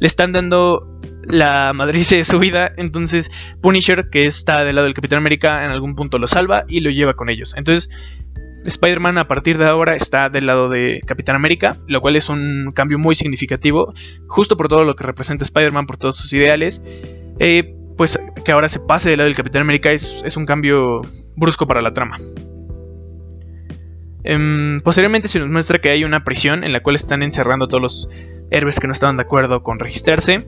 le 0.00 0.06
están 0.06 0.32
dando 0.32 1.00
la 1.24 1.72
madrice 1.74 2.16
de 2.16 2.24
su 2.24 2.38
vida, 2.38 2.72
entonces 2.76 3.30
Punisher, 3.60 4.10
que 4.10 4.26
está 4.26 4.64
del 4.64 4.76
lado 4.76 4.86
del 4.86 4.94
Capitán 4.94 5.18
América, 5.18 5.64
en 5.64 5.70
algún 5.70 5.96
punto 5.96 6.18
lo 6.18 6.28
salva 6.28 6.64
y 6.68 6.80
lo 6.80 6.90
lleva 6.90 7.14
con 7.14 7.28
ellos. 7.28 7.54
Entonces 7.56 7.90
Spider-Man 8.64 9.18
a 9.18 9.28
partir 9.28 9.58
de 9.58 9.66
ahora 9.66 9.94
está 9.94 10.28
del 10.28 10.46
lado 10.46 10.68
de 10.68 11.00
Capitán 11.06 11.36
América, 11.36 11.78
lo 11.86 12.00
cual 12.00 12.16
es 12.16 12.28
un 12.28 12.72
cambio 12.74 12.98
muy 12.98 13.14
significativo, 13.14 13.92
justo 14.28 14.56
por 14.56 14.68
todo 14.68 14.84
lo 14.84 14.96
que 14.96 15.04
representa 15.04 15.44
Spider-Man, 15.44 15.86
por 15.86 15.98
todos 15.98 16.16
sus 16.16 16.32
ideales. 16.32 16.82
Eh, 17.38 17.74
pues 17.96 18.18
que 18.44 18.52
ahora 18.52 18.68
se 18.68 18.80
pase 18.80 19.10
del 19.10 19.18
lado 19.18 19.28
del 19.28 19.36
Capitán 19.36 19.62
América 19.62 19.90
es, 19.92 20.36
un 20.36 20.46
cambio 20.46 21.00
brusco 21.34 21.66
para 21.66 21.80
la 21.80 21.94
trama. 21.94 22.20
Em, 24.22 24.80
posteriormente 24.82 25.28
se 25.28 25.38
nos 25.38 25.48
muestra 25.48 25.78
que 25.80 25.90
hay 25.90 26.04
una 26.04 26.24
prisión 26.24 26.64
en 26.64 26.72
la 26.72 26.80
cual 26.80 26.96
están 26.96 27.22
encerrando 27.22 27.66
a 27.66 27.68
todos 27.68 27.82
los 27.82 28.08
héroes 28.50 28.80
que 28.80 28.86
no 28.86 28.92
estaban 28.92 29.16
de 29.16 29.22
acuerdo 29.22 29.62
con 29.62 29.78
registrarse. 29.78 30.46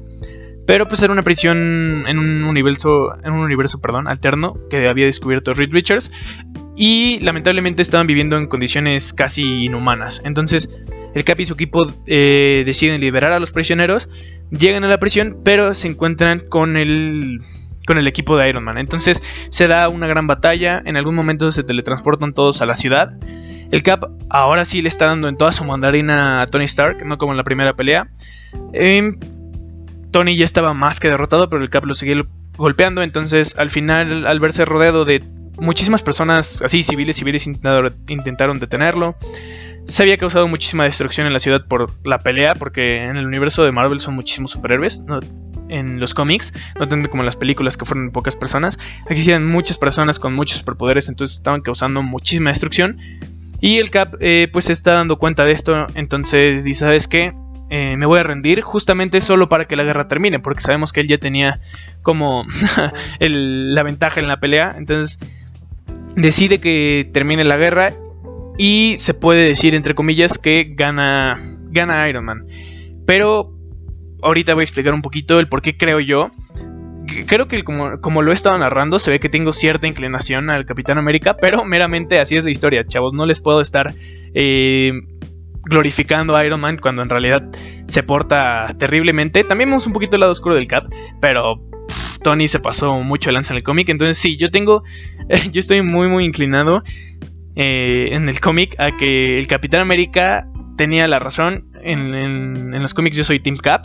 Pero 0.66 0.86
pues 0.86 1.02
era 1.02 1.14
una 1.14 1.22
prisión 1.22 2.04
en 2.06 2.18
un 2.18 2.44
universo, 2.44 3.14
en 3.24 3.32
un 3.32 3.40
universo 3.40 3.80
perdón, 3.80 4.06
alterno 4.06 4.54
que 4.68 4.86
había 4.86 5.06
descubierto 5.06 5.54
Reed 5.54 5.72
Richards. 5.72 6.10
Y 6.76 7.18
lamentablemente 7.20 7.80
estaban 7.80 8.06
viviendo 8.06 8.36
en 8.36 8.48
condiciones 8.48 9.14
casi 9.14 9.64
inhumanas. 9.64 10.20
Entonces 10.24 10.70
el 11.14 11.24
Cap 11.24 11.40
y 11.40 11.46
su 11.46 11.54
equipo 11.54 11.90
eh, 12.06 12.64
deciden 12.66 13.00
liberar 13.00 13.32
a 13.32 13.40
los 13.40 13.50
prisioneros 13.50 14.10
llegan 14.50 14.84
a 14.84 14.88
la 14.88 14.98
prisión, 14.98 15.38
pero 15.44 15.74
se 15.74 15.88
encuentran 15.88 16.40
con 16.40 16.76
el 16.76 17.40
con 17.86 17.96
el 17.96 18.06
equipo 18.06 18.36
de 18.36 18.48
Iron 18.48 18.64
Man. 18.64 18.76
Entonces 18.76 19.22
se 19.50 19.66
da 19.66 19.88
una 19.88 20.06
gran 20.06 20.26
batalla, 20.26 20.82
en 20.84 20.96
algún 20.98 21.14
momento 21.14 21.50
se 21.52 21.62
teletransportan 21.62 22.34
todos 22.34 22.60
a 22.60 22.66
la 22.66 22.74
ciudad. 22.74 23.16
El 23.70 23.82
Cap 23.82 24.04
ahora 24.28 24.66
sí 24.66 24.82
le 24.82 24.88
está 24.88 25.06
dando 25.06 25.28
en 25.28 25.36
toda 25.36 25.52
su 25.52 25.64
mandarina 25.64 26.42
a 26.42 26.46
Tony 26.46 26.64
Stark, 26.64 27.04
no 27.06 27.16
como 27.16 27.32
en 27.32 27.38
la 27.38 27.44
primera 27.44 27.74
pelea. 27.74 28.10
Em, 28.74 29.18
Tony 30.10 30.36
ya 30.36 30.44
estaba 30.44 30.74
más 30.74 31.00
que 31.00 31.08
derrotado, 31.08 31.48
pero 31.48 31.62
el 31.62 31.70
Cap 31.70 31.84
lo 31.86 31.94
sigue 31.94 32.24
golpeando. 32.58 33.02
Entonces, 33.02 33.54
al 33.56 33.70
final, 33.70 34.26
al 34.26 34.40
verse 34.40 34.66
rodeado 34.66 35.06
de 35.06 35.22
muchísimas 35.58 36.02
personas, 36.02 36.60
así 36.62 36.82
civiles, 36.82 37.16
civiles 37.16 37.46
intentaron 37.46 38.58
detenerlo 38.58 39.16
se 39.88 40.02
había 40.02 40.18
causado 40.18 40.46
muchísima 40.46 40.84
destrucción 40.84 41.26
en 41.26 41.32
la 41.32 41.38
ciudad 41.38 41.66
por 41.66 41.90
la 42.06 42.22
pelea, 42.22 42.54
porque 42.54 43.04
en 43.04 43.16
el 43.16 43.26
universo 43.26 43.64
de 43.64 43.72
Marvel 43.72 44.00
son 44.00 44.14
muchísimos 44.14 44.50
superhéroes, 44.52 45.02
en 45.70 45.98
los 46.00 46.14
cómics, 46.14 46.52
no 46.78 46.88
tanto 46.88 47.08
como 47.10 47.22
en 47.22 47.26
las 47.26 47.36
películas 47.36 47.76
que 47.76 47.84
fueron 47.84 48.10
pocas 48.10 48.36
personas. 48.36 48.78
Aquí 49.08 49.20
sí 49.20 49.30
eran 49.30 49.46
muchas 49.46 49.78
personas 49.78 50.18
con 50.18 50.34
muchos 50.34 50.58
superpoderes, 50.58 51.08
entonces 51.08 51.38
estaban 51.38 51.62
causando 51.62 52.02
muchísima 52.02 52.50
destrucción. 52.50 52.98
Y 53.60 53.78
el 53.78 53.90
Cap 53.90 54.14
eh, 54.20 54.48
pues 54.52 54.66
se 54.66 54.72
está 54.72 54.92
dando 54.92 55.16
cuenta 55.16 55.44
de 55.44 55.52
esto, 55.52 55.88
entonces 55.94 56.64
dice, 56.64 56.80
¿sabes 56.80 57.08
qué? 57.08 57.32
Eh, 57.70 57.96
me 57.96 58.06
voy 58.06 58.20
a 58.20 58.22
rendir 58.22 58.62
justamente 58.62 59.20
solo 59.20 59.48
para 59.48 59.66
que 59.66 59.76
la 59.76 59.84
guerra 59.84 60.08
termine, 60.08 60.38
porque 60.38 60.62
sabemos 60.62 60.92
que 60.92 61.00
él 61.00 61.08
ya 61.08 61.18
tenía 61.18 61.60
como 62.02 62.44
la 63.20 63.82
ventaja 63.82 64.20
en 64.20 64.28
la 64.28 64.38
pelea, 64.38 64.74
entonces 64.78 65.18
decide 66.14 66.60
que 66.60 67.10
termine 67.12 67.44
la 67.44 67.56
guerra 67.56 67.94
y 68.58 68.96
se 68.98 69.14
puede 69.14 69.46
decir, 69.46 69.74
entre 69.74 69.94
comillas, 69.94 70.36
que 70.36 70.74
gana, 70.76 71.40
gana 71.70 72.08
Iron 72.08 72.24
Man. 72.24 72.46
Pero 73.06 73.56
ahorita 74.20 74.54
voy 74.54 74.62
a 74.62 74.64
explicar 74.64 74.92
un 74.92 75.00
poquito 75.00 75.38
el 75.38 75.48
por 75.48 75.62
qué 75.62 75.76
creo 75.76 76.00
yo. 76.00 76.32
Creo 77.26 77.48
que 77.48 77.62
como, 77.62 78.00
como 78.00 78.20
lo 78.20 78.32
he 78.32 78.34
estado 78.34 78.58
narrando, 78.58 78.98
se 78.98 79.10
ve 79.10 79.20
que 79.20 79.28
tengo 79.28 79.52
cierta 79.52 79.86
inclinación 79.86 80.50
al 80.50 80.66
Capitán 80.66 80.98
América, 80.98 81.36
pero 81.40 81.64
meramente 81.64 82.18
así 82.18 82.36
es 82.36 82.44
la 82.44 82.50
historia, 82.50 82.84
chavos. 82.84 83.14
No 83.14 83.26
les 83.26 83.40
puedo 83.40 83.60
estar 83.60 83.94
eh, 84.34 84.92
glorificando 85.62 86.34
a 86.36 86.44
Iron 86.44 86.60
Man 86.60 86.78
cuando 86.82 87.02
en 87.02 87.08
realidad 87.08 87.48
se 87.86 88.02
porta 88.02 88.74
terriblemente. 88.76 89.44
También 89.44 89.70
vemos 89.70 89.86
un 89.86 89.92
poquito 89.92 90.16
el 90.16 90.20
lado 90.20 90.32
oscuro 90.32 90.56
del 90.56 90.66
Cap, 90.66 90.84
pero 91.20 91.62
Tony 92.22 92.48
se 92.48 92.58
pasó 92.58 92.92
mucho 93.04 93.30
lanza 93.30 93.52
en 93.52 93.58
el 93.58 93.62
cómic. 93.62 93.88
Entonces 93.88 94.18
sí, 94.18 94.36
yo 94.36 94.50
tengo, 94.50 94.82
yo 95.52 95.60
estoy 95.60 95.82
muy 95.82 96.08
muy 96.08 96.24
inclinado 96.24 96.82
eh, 97.60 98.10
en 98.12 98.28
el 98.28 98.40
cómic 98.40 98.78
a 98.78 98.96
que 98.96 99.36
el 99.36 99.48
Capitán 99.48 99.80
América 99.80 100.46
tenía 100.76 101.08
la 101.08 101.18
razón. 101.18 101.72
En, 101.82 102.70
los 102.80 102.94
cómics 102.94 103.16
yo 103.16 103.24
soy 103.24 103.40
Team 103.40 103.56
Cap. 103.56 103.84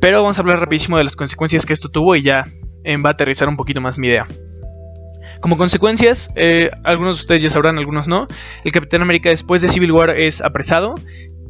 Pero 0.00 0.20
vamos 0.20 0.36
a 0.36 0.40
hablar 0.40 0.58
rapidísimo 0.58 0.98
de 0.98 1.04
las 1.04 1.14
consecuencias 1.14 1.64
que 1.64 1.72
esto 1.72 1.88
tuvo 1.88 2.16
y 2.16 2.22
ya 2.22 2.48
eh, 2.82 2.96
va 2.96 3.10
a 3.10 3.12
aterrizar 3.12 3.48
un 3.48 3.56
poquito 3.56 3.80
más 3.80 3.98
mi 3.98 4.08
idea. 4.08 4.26
Como 5.40 5.56
consecuencias, 5.56 6.32
eh, 6.34 6.70
algunos 6.82 7.18
de 7.18 7.20
ustedes 7.20 7.42
ya 7.42 7.50
sabrán, 7.50 7.78
algunos 7.78 8.08
no, 8.08 8.26
el 8.64 8.72
Capitán 8.72 9.00
América 9.00 9.28
después 9.28 9.62
de 9.62 9.68
Civil 9.68 9.92
War 9.92 10.10
es 10.10 10.40
apresado 10.40 10.96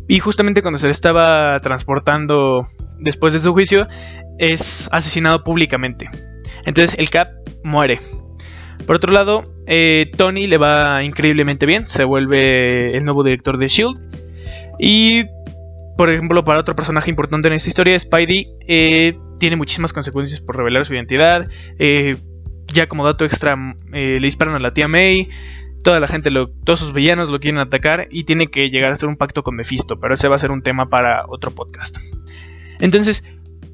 y 0.09 0.18
justamente 0.18 0.61
cuando 0.61 0.79
se 0.79 0.87
le 0.87 0.92
estaba 0.92 1.59
transportando 1.61 2.68
después 2.98 3.33
de 3.33 3.40
su 3.40 3.55
juicio 3.55 3.88
es 4.38 4.90
asesinado 4.92 5.42
públicamente. 5.42 6.11
Entonces 6.66 6.98
el 6.98 7.09
Cap 7.09 7.29
muere. 7.64 8.00
Por 8.86 8.96
otro 8.96 9.12
lado, 9.12 9.44
eh, 9.66 10.10
Tony 10.16 10.46
le 10.46 10.58
va 10.58 11.02
increíblemente 11.02 11.66
bien, 11.66 11.88
se 11.88 12.04
vuelve 12.04 12.96
el 12.96 13.04
nuevo 13.04 13.24
director 13.24 13.58
de 13.58 13.68
Shield. 13.68 13.98
Y, 14.78 15.24
por 15.96 16.10
ejemplo, 16.10 16.44
para 16.44 16.60
otro 16.60 16.76
personaje 16.76 17.10
importante 17.10 17.48
en 17.48 17.54
esta 17.54 17.68
historia, 17.68 17.98
Spidey 17.98 18.48
eh, 18.68 19.18
tiene 19.38 19.56
muchísimas 19.56 19.92
consecuencias 19.92 20.40
por 20.40 20.56
revelar 20.56 20.84
su 20.84 20.94
identidad. 20.94 21.48
Eh, 21.78 22.16
ya 22.72 22.88
como 22.88 23.04
dato 23.04 23.24
extra, 23.24 23.56
le 23.92 24.20
disparan 24.20 24.54
a 24.54 24.58
la 24.58 24.74
tía 24.74 24.88
May. 24.88 25.28
Toda 25.82 26.00
la 26.00 26.08
gente, 26.08 26.30
todos 26.64 26.80
sus 26.80 26.92
villanos 26.92 27.30
lo 27.30 27.38
quieren 27.38 27.58
atacar 27.60 28.08
y 28.10 28.24
tiene 28.24 28.48
que 28.48 28.70
llegar 28.70 28.90
a 28.90 28.94
hacer 28.94 29.08
un 29.08 29.16
pacto 29.16 29.44
con 29.44 29.54
Mephisto, 29.54 30.00
pero 30.00 30.14
ese 30.14 30.26
va 30.26 30.34
a 30.34 30.38
ser 30.38 30.50
un 30.50 30.62
tema 30.62 30.88
para 30.88 31.24
otro 31.28 31.54
podcast. 31.54 31.98
Entonces, 32.80 33.22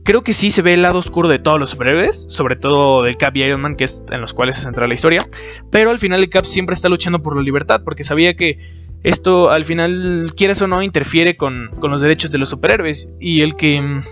creo 0.05 0.23
que 0.23 0.35
sí 0.35 0.51
se 0.51 0.63
ve 0.63 0.75
el 0.75 0.83
lado 0.83 0.99
oscuro 0.99 1.29
de 1.29 1.39
todos 1.39 1.59
los 1.59 1.71
superhéroes, 1.71 2.27
sobre 2.29 2.57
todo 2.57 3.03
del 3.03 3.17
Cap 3.17 3.37
y 3.37 3.43
Iron 3.43 3.61
Man, 3.61 3.77
que 3.77 3.85
es 3.85 4.05
en 4.11 4.21
los 4.21 4.33
cuales 4.33 4.57
se 4.57 4.63
centra 4.63 4.87
la 4.87 4.95
historia. 4.95 5.27
Pero 5.71 5.91
al 5.91 5.99
final 5.99 6.21
el 6.21 6.31
Cap 6.31 6.45
siempre 6.45 6.75
está 6.75 6.89
luchando 6.89 7.23
por 7.23 7.37
la 7.37 7.43
libertad, 7.43 7.83
porque 7.85 8.05
sabía 8.05 8.35
que 8.35 8.59
esto 9.03 9.51
al 9.51 9.65
final, 9.65 10.33
quieras 10.37 10.63
o 10.63 10.67
no, 10.67 10.83
interfiere 10.83 11.37
con, 11.37 11.71
con 11.81 11.91
los 11.91 12.01
derechos 12.01 12.31
de 12.31 12.39
los 12.39 12.51
superhéroes. 12.51 13.09
Y 13.21 13.43
el 13.43 13.57
que 13.57 13.81
mm, 13.81 14.03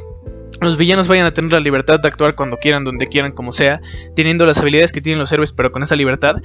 los 0.60 0.76
villanos 0.76 1.08
vayan 1.08 1.26
a 1.26 1.34
tener 1.34 1.52
la 1.52 1.60
libertad 1.60 2.00
de 2.00 2.08
actuar 2.08 2.34
cuando 2.34 2.58
quieran, 2.58 2.84
donde 2.84 3.06
quieran, 3.06 3.32
como 3.32 3.52
sea, 3.52 3.80
teniendo 4.14 4.46
las 4.46 4.58
habilidades 4.58 4.92
que 4.92 5.00
tienen 5.00 5.20
los 5.20 5.32
héroes, 5.32 5.52
pero 5.52 5.72
con 5.72 5.82
esa 5.82 5.96
libertad. 5.96 6.36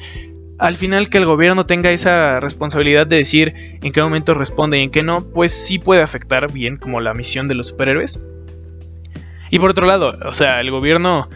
Al 0.58 0.78
final 0.78 1.10
que 1.10 1.18
el 1.18 1.26
gobierno 1.26 1.66
tenga 1.66 1.92
esa 1.92 2.40
responsabilidad 2.40 3.08
de 3.08 3.18
decir 3.18 3.54
en 3.82 3.92
qué 3.92 4.02
momento 4.02 4.34
responde 4.34 4.80
y 4.80 4.84
en 4.84 4.90
qué 4.90 5.04
no, 5.04 5.26
pues 5.34 5.52
sí 5.52 5.80
puede 5.80 6.02
afectar 6.02 6.50
bien 6.52 6.78
como 6.78 7.02
la 7.02 7.14
misión 7.14 7.50
de 7.50 7.56
los 7.56 7.68
superhéroes. 7.68 8.22
Y 9.50 9.60
por 9.60 9.70
otro 9.70 9.86
lado, 9.86 10.18
o 10.26 10.34
sea, 10.34 10.62
el 10.62 10.72
gobierno, 10.72 11.30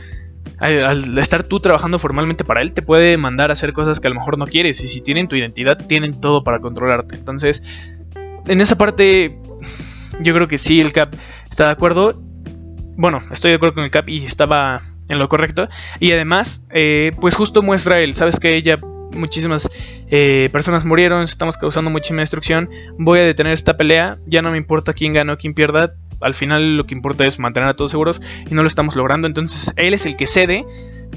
al, 0.57 1.17
estar 1.17 1.43
tú 1.43 1.59
trabajando 1.59 1.99
formalmente 1.99 2.43
para 2.43 2.61
él, 2.61 2.73
te 2.73 2.81
puede 2.81 3.17
mandar 3.17 3.49
a 3.49 3.53
hacer 3.53 3.73
cosas 3.73 3.99
que 3.99 4.07
a 4.07 4.09
lo 4.09 4.15
mejor 4.15 4.37
no 4.37 4.47
quieres. 4.47 4.83
Y 4.83 4.87
si 4.87 5.01
tienen 5.01 5.27
tu 5.27 5.35
identidad, 5.35 5.77
tienen 5.87 6.19
todo 6.19 6.43
para 6.43 6.59
controlarte. 6.59 7.15
Entonces, 7.15 7.63
en 8.47 8.61
esa 8.61 8.77
parte, 8.77 9.37
yo 10.19 10.33
creo 10.33 10.47
que 10.47 10.57
sí, 10.57 10.81
el 10.81 10.91
CAP 10.91 11.15
está 11.49 11.65
de 11.65 11.71
acuerdo. 11.71 12.21
Bueno, 12.97 13.21
estoy 13.31 13.51
de 13.51 13.55
acuerdo 13.55 13.75
con 13.75 13.83
el 13.83 13.91
CAP 13.91 14.09
y 14.09 14.25
estaba 14.25 14.81
en 15.07 15.19
lo 15.19 15.27
correcto. 15.29 15.69
Y 15.99 16.11
además, 16.11 16.63
eh, 16.71 17.11
pues 17.19 17.35
justo 17.35 17.61
muestra 17.61 17.99
él, 17.99 18.13
sabes 18.13 18.39
que 18.39 18.55
ella 18.55 18.79
muchísimas 19.11 19.69
eh, 20.11 20.49
personas 20.51 20.85
murieron, 20.85 21.23
estamos 21.23 21.57
causando 21.57 21.89
muchísima 21.89 22.21
destrucción, 22.21 22.69
voy 22.97 23.19
a 23.19 23.23
detener 23.23 23.53
esta 23.53 23.75
pelea, 23.75 24.19
ya 24.27 24.41
no 24.41 24.51
me 24.51 24.57
importa 24.57 24.93
quién 24.93 25.13
gana 25.13 25.33
o 25.33 25.37
quién 25.37 25.53
pierda, 25.53 25.95
al 26.21 26.35
final 26.35 26.77
lo 26.77 26.85
que 26.85 26.95
importa 26.95 27.25
es 27.25 27.39
mantener 27.39 27.69
a 27.69 27.75
todos 27.75 27.91
seguros 27.91 28.21
y 28.49 28.53
no 28.53 28.61
lo 28.61 28.67
estamos 28.67 28.95
logrando. 28.95 29.27
Entonces 29.27 29.73
él 29.75 29.93
es 29.93 30.05
el 30.05 30.15
que 30.15 30.27
cede 30.27 30.65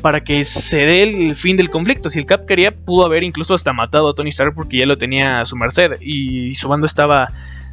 para 0.00 0.24
que 0.24 0.44
se 0.44 0.84
dé 0.84 1.02
el 1.02 1.34
fin 1.34 1.56
del 1.56 1.70
conflicto. 1.70 2.10
Si 2.10 2.18
el 2.18 2.26
Cap 2.26 2.46
quería, 2.46 2.74
pudo 2.74 3.04
haber 3.04 3.22
incluso 3.22 3.54
hasta 3.54 3.72
matado 3.72 4.08
a 4.08 4.14
Tony 4.14 4.30
Stark 4.30 4.54
porque 4.54 4.78
ya 4.78 4.86
lo 4.86 4.98
tenía 4.98 5.40
a 5.40 5.46
su 5.46 5.56
merced 5.56 6.00
y 6.00 6.54
su 6.54 6.68
bando 6.68 6.86
estaba 6.86 7.28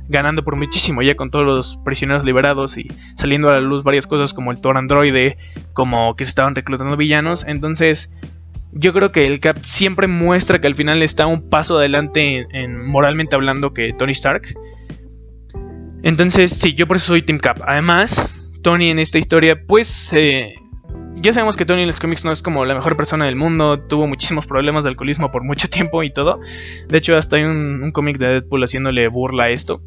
ganando 0.09 0.43
por 0.43 0.55
muchísimo 0.55 1.03
ya 1.03 1.15
con 1.15 1.29
todos 1.29 1.45
los 1.45 1.77
prisioneros 1.85 2.25
liberados 2.25 2.79
y 2.79 2.91
saliendo 3.15 3.49
a 3.49 3.53
la 3.53 3.61
luz 3.61 3.83
varias 3.83 4.07
cosas 4.07 4.33
como 4.33 4.51
el 4.51 4.59
Thor 4.59 4.75
androide, 4.75 5.37
como 5.73 6.15
que 6.15 6.25
se 6.25 6.29
estaban 6.29 6.55
reclutando 6.55 6.97
villanos. 6.97 7.45
Entonces 7.47 8.11
yo 8.71 8.91
creo 8.91 9.11
que 9.11 9.27
el 9.27 9.39
Cap 9.39 9.57
siempre 9.65 10.07
muestra 10.07 10.59
que 10.59 10.67
al 10.67 10.75
final 10.75 11.01
está 11.01 11.27
un 11.27 11.49
paso 11.49 11.77
adelante 11.77 12.47
en 12.51 12.85
moralmente 12.85 13.35
hablando 13.35 13.73
que 13.73 13.93
Tony 13.93 14.11
Stark 14.11 14.55
entonces, 16.03 16.51
sí, 16.51 16.73
yo 16.73 16.87
por 16.87 16.97
eso 16.97 17.07
soy 17.07 17.21
Team 17.21 17.39
Cap. 17.39 17.59
Además, 17.65 18.43
Tony 18.61 18.89
en 18.89 18.99
esta 18.99 19.17
historia, 19.17 19.65
pues, 19.65 20.11
eh, 20.13 20.53
ya 21.15 21.33
sabemos 21.33 21.57
que 21.57 21.65
Tony 21.65 21.81
en 21.81 21.87
los 21.87 21.99
cómics 21.99 22.23
no 22.23 22.31
es 22.31 22.41
como 22.41 22.65
la 22.65 22.75
mejor 22.75 22.95
persona 22.95 23.25
del 23.25 23.35
mundo, 23.35 23.79
tuvo 23.79 24.07
muchísimos 24.07 24.47
problemas 24.47 24.83
de 24.83 24.91
alcoholismo 24.91 25.31
por 25.31 25.43
mucho 25.43 25.69
tiempo 25.69 26.03
y 26.03 26.11
todo. 26.11 26.39
De 26.87 26.97
hecho, 26.97 27.17
hasta 27.17 27.35
hay 27.35 27.43
un, 27.43 27.83
un 27.83 27.91
cómic 27.91 28.17
de 28.17 28.27
Deadpool 28.27 28.63
haciéndole 28.63 29.07
burla 29.07 29.45
a 29.45 29.49
esto. 29.49 29.81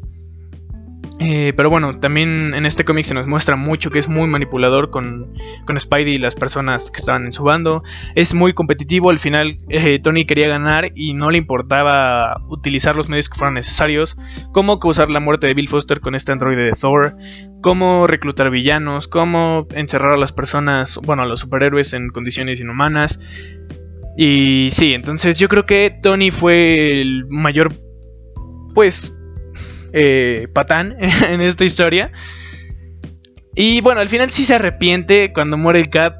Eh, 1.19 1.53
pero 1.55 1.69
bueno, 1.69 1.99
también 1.99 2.53
en 2.55 2.65
este 2.65 2.83
cómic 2.83 3.05
se 3.05 3.13
nos 3.13 3.27
muestra 3.27 3.55
mucho 3.55 3.91
que 3.91 3.99
es 3.99 4.07
muy 4.07 4.27
manipulador 4.27 4.89
con, 4.89 5.33
con, 5.65 5.79
Spidey 5.79 6.15
y 6.15 6.17
las 6.17 6.33
personas 6.33 6.89
que 6.89 6.99
estaban 6.99 7.25
en 7.25 7.33
su 7.33 7.43
bando. 7.43 7.83
Es 8.15 8.33
muy 8.33 8.53
competitivo, 8.53 9.09
al 9.09 9.19
final 9.19 9.55
eh, 9.69 9.99
Tony 9.99 10.25
quería 10.25 10.47
ganar 10.47 10.91
y 10.95 11.13
no 11.13 11.29
le 11.29 11.37
importaba 11.37 12.41
utilizar 12.49 12.95
los 12.95 13.09
medios 13.09 13.29
que 13.29 13.37
fueran 13.37 13.53
necesarios, 13.53 14.17
como 14.51 14.79
causar 14.79 15.11
la 15.11 15.19
muerte 15.19 15.47
de 15.47 15.53
Bill 15.53 15.69
Foster 15.69 15.99
con 15.99 16.15
este 16.15 16.31
androide 16.31 16.63
de 16.63 16.71
Thor, 16.71 17.15
cómo 17.61 18.07
reclutar 18.07 18.49
villanos, 18.49 19.07
cómo 19.07 19.67
encerrar 19.71 20.13
a 20.13 20.17
las 20.17 20.33
personas, 20.33 20.99
bueno, 21.03 21.23
a 21.23 21.25
los 21.27 21.41
superhéroes 21.41 21.93
en 21.93 22.09
condiciones 22.09 22.59
inhumanas. 22.59 23.19
Y 24.17 24.69
sí, 24.71 24.93
entonces 24.93 25.39
yo 25.39 25.47
creo 25.47 25.65
que 25.65 25.95
Tony 26.01 26.31
fue 26.31 27.01
el 27.01 27.25
mayor, 27.29 27.73
pues, 28.73 29.15
eh, 29.93 30.47
patán 30.53 30.97
en 31.29 31.41
esta 31.41 31.63
historia. 31.63 32.11
Y 33.55 33.81
bueno, 33.81 34.01
al 34.01 34.09
final 34.09 34.31
sí 34.31 34.43
se 34.45 34.55
arrepiente 34.55 35.31
cuando 35.31 35.57
muere 35.57 35.79
el 35.79 35.89
Cap 35.89 36.15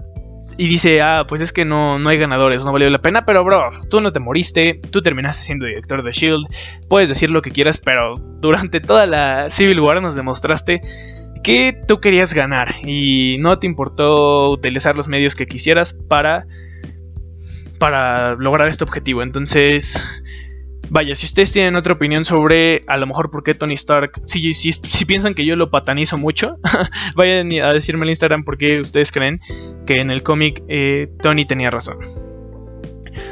y 0.57 0.67
dice, 0.67 1.01
ah, 1.01 1.25
pues 1.27 1.41
es 1.41 1.51
que 1.51 1.65
no, 1.65 1.97
no 1.97 2.09
hay 2.09 2.17
ganadores, 2.19 2.63
no 2.63 2.71
valió 2.71 2.87
la 2.91 3.01
pena, 3.01 3.25
pero 3.25 3.43
bro, 3.43 3.71
tú 3.89 4.01
no 4.01 4.13
te 4.13 4.19
moriste, 4.19 4.79
tú 4.91 5.01
terminaste 5.01 5.43
siendo 5.43 5.65
director 5.65 6.03
de 6.03 6.11
Shield, 6.11 6.45
puedes 6.87 7.09
decir 7.09 7.31
lo 7.31 7.41
que 7.41 7.51
quieras, 7.51 7.79
pero 7.79 8.13
durante 8.39 8.79
toda 8.79 9.07
la 9.07 9.49
Civil 9.49 9.79
War 9.79 9.99
nos 9.99 10.13
demostraste 10.13 10.81
que 11.43 11.75
tú 11.87 11.99
querías 11.99 12.35
ganar 12.35 12.75
y 12.85 13.37
no 13.39 13.57
te 13.57 13.65
importó 13.65 14.51
utilizar 14.51 14.95
los 14.95 15.07
medios 15.07 15.35
que 15.35 15.47
quisieras 15.47 15.93
para 15.93 16.45
para 17.79 18.35
lograr 18.35 18.69
este 18.69 18.85
objetivo. 18.85 19.23
Entonces, 19.23 20.01
Vaya, 20.89 21.15
si 21.15 21.25
ustedes 21.25 21.51
tienen 21.51 21.75
otra 21.75 21.93
opinión 21.93 22.25
sobre 22.25 22.83
a 22.87 22.97
lo 22.97 23.07
mejor 23.07 23.31
por 23.31 23.43
qué 23.43 23.55
Tony 23.55 23.73
Stark, 23.73 24.21
si, 24.25 24.53
si, 24.53 25.05
piensan 25.05 25.33
que 25.33 25.45
yo 25.45 25.55
lo 25.55 25.71
patanizo 25.71 26.17
mucho, 26.17 26.57
vayan 27.15 27.51
a 27.61 27.73
decirme 27.73 28.05
en 28.05 28.09
Instagram 28.09 28.43
por 28.43 28.57
qué 28.57 28.81
ustedes 28.81 29.11
creen 29.11 29.39
que 29.85 30.01
en 30.01 30.11
el 30.11 30.23
cómic 30.23 30.63
eh, 30.67 31.09
Tony 31.21 31.45
tenía 31.45 31.71
razón. 31.71 31.97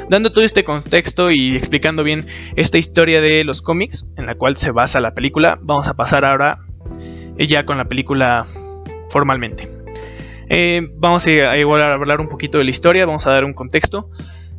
Dando 0.08 0.32
todo 0.32 0.44
este 0.44 0.64
contexto 0.64 1.30
y 1.30 1.56
explicando 1.56 2.02
bien 2.04 2.26
esta 2.56 2.78
historia 2.78 3.20
de 3.20 3.44
los 3.44 3.62
cómics 3.62 4.06
en 4.16 4.26
la 4.26 4.34
cual 4.34 4.56
se 4.56 4.70
basa 4.70 5.00
la 5.00 5.14
película, 5.14 5.58
vamos 5.62 5.88
a 5.88 5.94
pasar 5.94 6.24
ahora 6.24 6.58
eh, 7.38 7.46
ya 7.46 7.64
con 7.64 7.78
la 7.78 7.84
película 7.84 8.46
formalmente. 9.08 9.68
Eh, 10.48 10.88
vamos 10.98 11.26
a, 11.26 11.56
igual 11.56 11.82
a 11.82 11.94
hablar 11.94 12.20
un 12.20 12.28
poquito 12.28 12.58
de 12.58 12.64
la 12.64 12.70
historia, 12.70 13.06
vamos 13.06 13.26
a 13.26 13.30
dar 13.30 13.44
un 13.44 13.54
contexto 13.54 14.10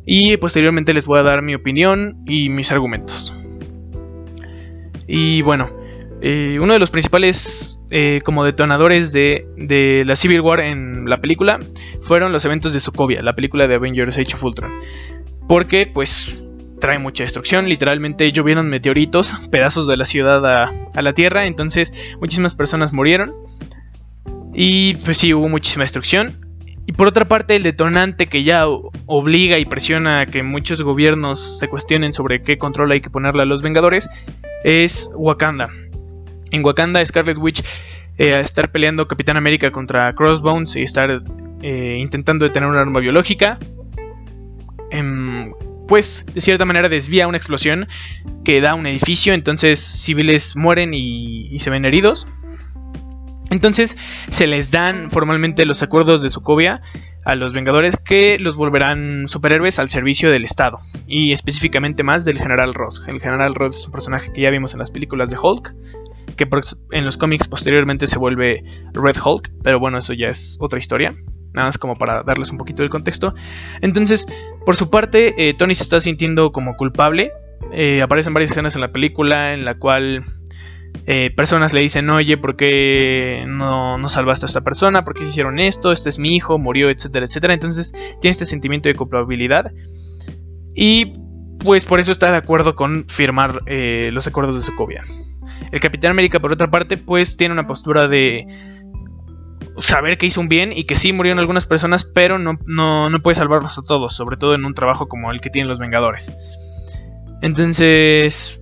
y 0.06 0.36
posteriormente 0.36 0.92
les 0.94 1.06
voy 1.06 1.18
a 1.18 1.22
dar 1.22 1.42
mi 1.42 1.54
opinión 1.54 2.22
y 2.26 2.48
mis 2.48 2.70
argumentos. 2.72 3.34
Y 5.06 5.42
bueno, 5.42 5.70
eh, 6.20 6.58
uno 6.60 6.72
de 6.72 6.78
los 6.78 6.90
principales 6.90 7.78
eh, 7.90 8.20
como 8.24 8.44
detonadores 8.44 9.12
de, 9.12 9.46
de, 9.56 10.04
la 10.06 10.16
Civil 10.16 10.40
War 10.40 10.60
en 10.60 11.08
la 11.08 11.20
película 11.20 11.60
fueron 12.00 12.32
los 12.32 12.44
eventos 12.44 12.72
de 12.72 12.80
Sokovia, 12.80 13.22
la 13.22 13.34
película 13.34 13.68
de 13.68 13.74
Avengers 13.74 14.16
Age 14.16 14.34
of 14.34 14.44
Ultron. 14.44 14.72
Porque 15.46 15.86
pues 15.86 16.40
trae 16.80 16.98
mucha 16.98 17.24
destrucción, 17.24 17.68
literalmente 17.68 18.30
llovieron 18.32 18.68
meteoritos, 18.68 19.34
pedazos 19.50 19.86
de 19.86 19.96
la 19.96 20.06
ciudad 20.06 20.44
a, 20.46 20.72
a 20.94 21.02
la 21.02 21.12
Tierra, 21.12 21.46
entonces 21.46 21.92
muchísimas 22.20 22.54
personas 22.54 22.92
murieron. 22.92 23.32
Y 24.54 24.94
pues 24.96 25.18
sí, 25.18 25.34
hubo 25.34 25.48
muchísima 25.48 25.84
destrucción. 25.84 26.43
Y 26.86 26.92
por 26.92 27.06
otra 27.08 27.26
parte, 27.26 27.56
el 27.56 27.62
detonante 27.62 28.26
que 28.26 28.44
ya 28.44 28.66
obliga 29.06 29.58
y 29.58 29.64
presiona 29.64 30.20
a 30.20 30.26
que 30.26 30.42
muchos 30.42 30.82
gobiernos 30.82 31.58
se 31.58 31.68
cuestionen 31.68 32.12
sobre 32.12 32.42
qué 32.42 32.58
control 32.58 32.92
hay 32.92 33.00
que 33.00 33.10
ponerle 33.10 33.42
a 33.42 33.46
los 33.46 33.62
Vengadores 33.62 34.08
es 34.64 35.10
Wakanda. 35.14 35.70
En 36.50 36.64
Wakanda, 36.64 37.04
Scarlet 37.04 37.38
Witch 37.38 37.64
eh, 38.18 38.38
estar 38.38 38.70
peleando 38.70 39.08
Capitán 39.08 39.36
América 39.36 39.70
contra 39.70 40.14
Crossbones 40.14 40.76
y 40.76 40.82
estar 40.82 41.22
eh, 41.62 41.96
intentando 41.98 42.44
detener 42.44 42.68
un 42.68 42.76
arma 42.76 43.00
biológica, 43.00 43.58
em, 44.90 45.52
pues 45.88 46.24
de 46.32 46.40
cierta 46.40 46.64
manera 46.64 46.88
desvía 46.88 47.26
una 47.26 47.38
explosión 47.38 47.88
que 48.44 48.60
da 48.60 48.74
un 48.74 48.86
edificio, 48.86 49.32
entonces 49.34 49.80
civiles 49.80 50.54
mueren 50.54 50.92
y 50.94 51.58
se 51.60 51.70
ven 51.70 51.86
heridos. 51.86 52.26
Entonces 53.54 53.96
se 54.30 54.48
les 54.48 54.72
dan 54.72 55.12
formalmente 55.12 55.64
los 55.64 55.80
acuerdos 55.84 56.22
de 56.22 56.28
Sokovia 56.28 56.82
a 57.24 57.36
los 57.36 57.52
Vengadores 57.52 57.96
que 57.96 58.36
los 58.40 58.56
volverán 58.56 59.28
superhéroes 59.28 59.78
al 59.78 59.88
servicio 59.88 60.28
del 60.28 60.44
Estado 60.44 60.80
y 61.06 61.30
específicamente 61.30 62.02
más 62.02 62.24
del 62.24 62.36
General 62.36 62.74
Ross. 62.74 63.00
El 63.06 63.20
General 63.20 63.54
Ross 63.54 63.76
es 63.76 63.86
un 63.86 63.92
personaje 63.92 64.32
que 64.32 64.40
ya 64.40 64.50
vimos 64.50 64.72
en 64.72 64.80
las 64.80 64.90
películas 64.90 65.30
de 65.30 65.38
Hulk, 65.38 65.72
que 66.36 66.48
en 66.90 67.04
los 67.04 67.16
cómics 67.16 67.46
posteriormente 67.46 68.08
se 68.08 68.18
vuelve 68.18 68.64
Red 68.92 69.18
Hulk, 69.24 69.52
pero 69.62 69.78
bueno, 69.78 69.98
eso 69.98 70.14
ya 70.14 70.30
es 70.30 70.56
otra 70.58 70.80
historia. 70.80 71.14
Nada 71.52 71.68
más 71.68 71.78
como 71.78 71.96
para 71.96 72.24
darles 72.24 72.50
un 72.50 72.58
poquito 72.58 72.82
del 72.82 72.90
contexto. 72.90 73.36
Entonces, 73.82 74.26
por 74.66 74.74
su 74.74 74.90
parte, 74.90 75.32
eh, 75.38 75.54
Tony 75.54 75.76
se 75.76 75.84
está 75.84 76.00
sintiendo 76.00 76.50
como 76.50 76.74
culpable. 76.74 77.30
Eh, 77.70 78.02
aparecen 78.02 78.34
varias 78.34 78.50
escenas 78.50 78.74
en 78.74 78.80
la 78.80 78.90
película 78.90 79.54
en 79.54 79.64
la 79.64 79.76
cual 79.76 80.24
eh, 81.06 81.30
personas 81.30 81.72
le 81.72 81.80
dicen, 81.80 82.08
oye, 82.08 82.36
¿por 82.38 82.56
qué 82.56 83.44
no, 83.46 83.98
no, 83.98 84.08
salvaste 84.08 84.46
a 84.46 84.48
esta 84.48 84.62
persona? 84.62 85.04
¿Por 85.04 85.14
qué 85.14 85.24
hicieron 85.24 85.58
esto? 85.58 85.92
Este 85.92 86.08
es 86.08 86.18
mi 86.18 86.34
hijo, 86.34 86.58
murió, 86.58 86.88
etcétera, 86.88 87.26
etcétera. 87.26 87.54
Entonces 87.54 87.92
tiene 88.20 88.30
este 88.30 88.46
sentimiento 88.46 88.88
de 88.88 88.94
culpabilidad. 88.94 89.72
Y 90.74 91.12
pues 91.58 91.84
por 91.84 92.00
eso 92.00 92.10
está 92.10 92.30
de 92.30 92.38
acuerdo 92.38 92.74
con 92.74 93.06
firmar 93.08 93.62
eh, 93.66 94.10
los 94.12 94.26
acuerdos 94.26 94.54
de 94.54 94.62
Sokovia. 94.62 95.02
El 95.72 95.80
Capitán 95.80 96.10
América, 96.10 96.40
por 96.40 96.52
otra 96.52 96.70
parte, 96.70 96.96
pues 96.96 97.36
tiene 97.36 97.52
una 97.52 97.66
postura 97.66 98.08
de 98.08 98.46
saber 99.78 100.18
que 100.18 100.26
hizo 100.26 100.40
un 100.40 100.48
bien 100.48 100.72
y 100.72 100.84
que 100.84 100.94
sí 100.94 101.12
murieron 101.12 101.38
algunas 101.38 101.66
personas, 101.66 102.04
pero 102.04 102.38
no, 102.38 102.58
no, 102.66 103.10
no 103.10 103.20
puede 103.20 103.34
salvarlos 103.34 103.76
a 103.78 103.82
todos, 103.82 104.14
sobre 104.14 104.36
todo 104.36 104.54
en 104.54 104.64
un 104.64 104.74
trabajo 104.74 105.08
como 105.08 105.30
el 105.32 105.40
que 105.40 105.50
tienen 105.50 105.68
los 105.68 105.78
Vengadores. 105.78 106.32
Entonces, 107.42 108.60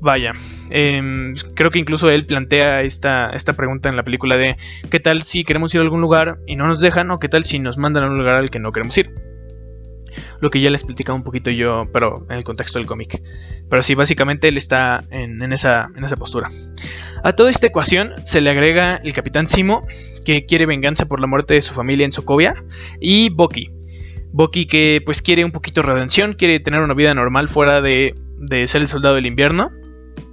vaya, 0.00 0.32
em, 0.70 1.34
creo 1.54 1.70
que 1.70 1.78
incluso 1.78 2.10
él 2.10 2.26
plantea 2.26 2.82
esta, 2.82 3.30
esta 3.30 3.52
pregunta 3.54 3.88
en 3.88 3.96
la 3.96 4.02
película 4.02 4.36
de 4.36 4.56
¿qué 4.90 5.00
tal 5.00 5.22
si 5.22 5.44
queremos 5.44 5.74
ir 5.74 5.80
a 5.80 5.84
algún 5.84 6.00
lugar 6.00 6.38
y 6.46 6.56
no 6.56 6.66
nos 6.66 6.80
dejan? 6.80 7.10
¿O 7.10 7.18
qué 7.18 7.28
tal 7.28 7.44
si 7.44 7.58
nos 7.58 7.76
mandan 7.76 8.04
a 8.04 8.06
un 8.06 8.18
lugar 8.18 8.36
al 8.36 8.50
que 8.50 8.58
no 8.58 8.72
queremos 8.72 8.96
ir? 8.98 9.14
Lo 10.40 10.50
que 10.50 10.60
ya 10.60 10.70
les 10.70 10.80
explicaba 10.80 11.16
un 11.16 11.22
poquito 11.22 11.50
yo, 11.50 11.86
pero 11.92 12.26
en 12.28 12.36
el 12.36 12.44
contexto 12.44 12.78
del 12.78 12.86
cómic. 12.86 13.22
Pero 13.68 13.82
sí, 13.82 13.94
básicamente 13.94 14.48
él 14.48 14.56
está 14.56 15.04
en, 15.10 15.40
esa, 15.52 15.88
en 15.94 16.02
esa 16.02 16.16
postura. 16.16 16.50
A 17.22 17.32
toda 17.34 17.50
esta 17.50 17.66
ecuación 17.66 18.14
se 18.24 18.40
le 18.40 18.50
agrega 18.50 18.96
el 18.96 19.12
capitán 19.12 19.46
Simo, 19.46 19.86
que 20.24 20.46
quiere 20.46 20.66
venganza 20.66 21.06
por 21.06 21.20
la 21.20 21.26
muerte 21.26 21.54
de 21.54 21.62
su 21.62 21.74
familia 21.74 22.06
en 22.06 22.12
Sokovia, 22.12 22.54
y 23.00 23.30
Bucky. 23.30 23.70
Bucky 24.32 24.66
que 24.66 25.02
pues 25.04 25.22
quiere 25.22 25.44
un 25.44 25.52
poquito 25.52 25.82
de 25.82 25.88
redención, 25.88 26.32
quiere 26.32 26.58
tener 26.58 26.80
una 26.80 26.94
vida 26.94 27.14
normal 27.14 27.48
fuera 27.48 27.80
de, 27.80 28.14
de 28.38 28.66
ser 28.66 28.82
el 28.82 28.88
soldado 28.88 29.16
del 29.16 29.26
invierno 29.26 29.70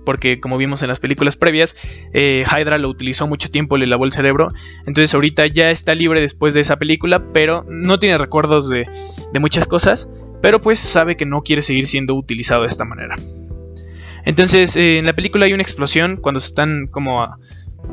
porque 0.07 0.39
como 0.39 0.55
vimos 0.55 0.83
en 0.83 0.87
las 0.87 1.01
películas 1.01 1.35
previas, 1.35 1.75
eh, 2.13 2.45
Hydra 2.49 2.77
lo 2.77 2.87
utilizó 2.87 3.27
mucho 3.27 3.51
tiempo, 3.51 3.75
le 3.75 3.87
lavó 3.87 4.05
el 4.05 4.13
cerebro, 4.13 4.53
entonces 4.85 5.13
ahorita 5.13 5.45
ya 5.47 5.69
está 5.69 5.95
libre 5.95 6.21
después 6.21 6.53
de 6.53 6.61
esa 6.61 6.77
película, 6.77 7.33
pero 7.33 7.65
no 7.67 7.99
tiene 7.99 8.17
recuerdos 8.17 8.69
de, 8.69 8.87
muchas 9.37 9.67
cosas, 9.67 10.07
pero 10.41 10.61
pues 10.61 10.79
sabe 10.79 11.17
que 11.17 11.25
no 11.25 11.41
quiere 11.41 11.61
seguir 11.61 11.87
siendo 11.87 12.15
utilizado 12.15 12.61
de 12.61 12.67
esta 12.67 12.85
manera. 12.85 13.19
Entonces 14.23 14.77
eh, 14.77 14.97
en 14.97 15.05
la 15.05 15.13
película 15.13 15.45
hay 15.45 15.51
una 15.51 15.61
explosión 15.61 16.15
cuando 16.15 16.39
se 16.39 16.47
están 16.47 16.87
como 16.87 17.27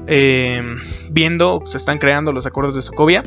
eh, 0.06 0.62
viendo, 1.10 1.62
se 1.66 1.78
están 1.78 1.98
creando 1.98 2.30
los 2.30 2.46
acuerdos 2.46 2.76
de 2.76 2.82
Sokovia 2.82 3.24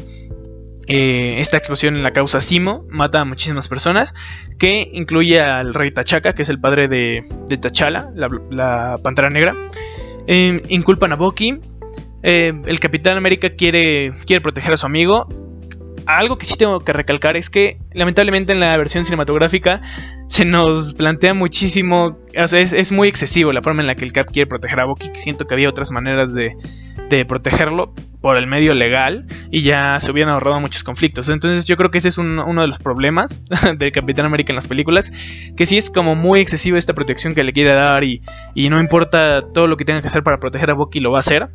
esta 0.87 1.57
explosión 1.57 1.95
en 1.95 2.03
la 2.03 2.11
causa 2.11 2.39
Simo 2.39 2.85
mata 2.89 3.21
a 3.21 3.25
muchísimas 3.25 3.67
personas, 3.67 4.13
que 4.57 4.87
incluye 4.93 5.41
al 5.41 5.73
rey 5.73 5.91
Tachaca, 5.91 6.33
que 6.33 6.43
es 6.43 6.49
el 6.49 6.59
padre 6.59 6.87
de, 6.87 7.23
de 7.47 7.57
T'Challa, 7.57 8.09
la, 8.15 8.97
pantera 9.03 9.29
negra. 9.29 9.55
Eh, 10.27 10.61
inculpan 10.69 11.11
a 11.11 11.15
Bucky. 11.15 11.59
Eh, 12.23 12.53
el 12.65 12.79
Capitán 12.79 13.17
América 13.17 13.49
quiere, 13.49 14.13
quiere 14.25 14.41
proteger 14.41 14.73
a 14.73 14.77
su 14.77 14.85
amigo. 14.85 15.27
Algo 16.05 16.37
que 16.37 16.45
sí 16.45 16.55
tengo 16.55 16.79
que 16.79 16.93
recalcar 16.93 17.35
es 17.35 17.49
que 17.49 17.79
lamentablemente 17.93 18.53
en 18.53 18.61
la 18.61 18.77
versión 18.77 19.03
cinematográfica 19.03 19.81
se 20.29 20.45
nos 20.45 20.93
plantea 20.93 21.33
muchísimo, 21.33 22.17
es, 22.31 22.53
es, 22.53 22.91
muy 22.93 23.09
excesivo 23.09 23.51
la 23.51 23.61
forma 23.61 23.81
en 23.81 23.87
la 23.87 23.95
que 23.95 24.05
el 24.05 24.13
Cap 24.13 24.27
quiere 24.31 24.47
proteger 24.47 24.79
a 24.79 24.85
Bucky. 24.85 25.11
Siento 25.15 25.45
que 25.45 25.53
había 25.53 25.67
otras 25.67 25.91
maneras 25.91 26.33
de, 26.33 26.55
de 27.09 27.25
protegerlo 27.25 27.93
por 28.21 28.37
el 28.37 28.47
medio 28.47 28.73
legal 28.73 29.25
y 29.51 29.61
ya 29.61 29.99
se 30.01 30.11
hubieran 30.11 30.33
ahorrado 30.33 30.59
muchos 30.59 30.83
conflictos. 30.83 31.29
Entonces 31.29 31.65
yo 31.65 31.77
creo 31.77 31.91
que 31.91 31.99
ese 31.99 32.09
es 32.09 32.17
uno 32.17 32.61
de 32.61 32.67
los 32.67 32.79
problemas 32.79 33.43
del 33.77 33.91
Capitán 33.91 34.25
América 34.25 34.51
en 34.51 34.55
las 34.55 34.67
películas, 34.67 35.11
que 35.55 35.65
sí 35.65 35.77
es 35.77 35.89
como 35.89 36.15
muy 36.15 36.39
excesiva 36.39 36.77
esta 36.77 36.93
protección 36.93 37.33
que 37.33 37.43
le 37.43 37.53
quiere 37.53 37.73
dar 37.73 38.03
y, 38.03 38.21
no 38.55 38.81
importa 38.81 39.43
todo 39.53 39.67
lo 39.67 39.77
que 39.77 39.85
tenga 39.85 40.01
que 40.01 40.07
hacer 40.07 40.23
para 40.23 40.39
proteger 40.39 40.69
a 40.71 40.73
Bucky 40.73 40.99
lo 40.99 41.11
va 41.11 41.19
a 41.19 41.21
hacer. 41.21 41.47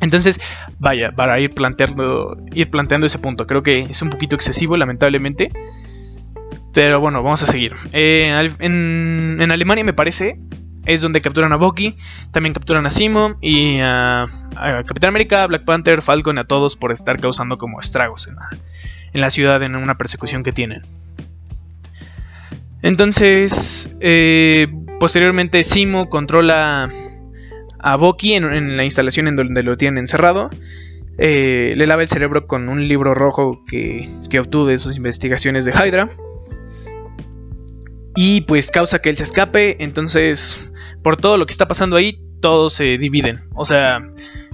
Entonces, 0.00 0.38
vaya, 0.78 1.10
para 1.12 1.40
ir 1.40 1.50
planteando, 1.54 2.36
ir 2.54 2.70
planteando 2.70 3.06
ese 3.06 3.18
punto, 3.18 3.46
creo 3.46 3.62
que 3.62 3.80
es 3.80 4.00
un 4.00 4.10
poquito 4.10 4.36
excesivo, 4.36 4.76
lamentablemente. 4.76 5.50
Pero 6.72 7.00
bueno, 7.00 7.22
vamos 7.22 7.42
a 7.42 7.46
seguir. 7.46 7.74
Eh, 7.92 8.50
en 8.60 9.50
Alemania 9.50 9.82
me 9.82 9.92
parece 9.92 10.38
es 10.88 11.02
donde 11.02 11.20
capturan 11.20 11.52
a 11.52 11.56
Bucky, 11.56 11.94
también 12.32 12.54
capturan 12.54 12.86
a 12.86 12.90
Simo 12.90 13.36
y 13.42 13.78
a, 13.80 14.24
Capitán 14.86 15.08
América, 15.08 15.46
Black 15.46 15.64
Panther, 15.64 16.00
Falcon, 16.00 16.38
a 16.38 16.44
todos 16.44 16.76
por 16.76 16.92
estar 16.92 17.20
causando 17.20 17.58
como 17.58 17.78
estragos 17.78 18.26
en 18.26 19.20
la, 19.20 19.28
ciudad 19.30 19.62
en 19.62 19.76
una 19.76 19.98
persecución 19.98 20.42
que 20.42 20.52
tienen. 20.52 20.82
Entonces, 22.80 23.90
eh, 24.00 24.68
posteriormente 24.98 25.62
Simo 25.62 26.08
controla 26.08 26.90
a 27.78 27.96
Bucky 27.96 28.34
en, 28.34 28.78
la 28.78 28.84
instalación 28.84 29.28
en 29.28 29.36
donde 29.36 29.62
lo 29.62 29.76
tienen 29.76 29.98
encerrado. 29.98 30.48
Eh, 31.18 31.74
le 31.76 31.86
lava 31.86 32.02
el 32.02 32.08
cerebro 32.08 32.46
con 32.46 32.70
un 32.70 32.88
libro 32.88 33.12
rojo 33.12 33.62
que, 33.68 34.08
que 34.30 34.40
obtuvo 34.40 34.64
de 34.64 34.78
sus 34.78 34.96
investigaciones 34.96 35.66
de 35.66 35.72
Hydra. 35.72 36.08
Y 38.16 38.40
pues 38.42 38.70
causa 38.70 39.00
que 39.00 39.10
él 39.10 39.18
se 39.18 39.24
escape. 39.24 39.82
Entonces 39.84 40.72
por 41.08 41.16
todo 41.16 41.38
lo 41.38 41.46
que 41.46 41.52
está 41.52 41.66
pasando 41.66 41.96
ahí, 41.96 42.20
todos 42.42 42.74
se 42.74 42.98
dividen. 42.98 43.48
O 43.54 43.64
sea, 43.64 43.98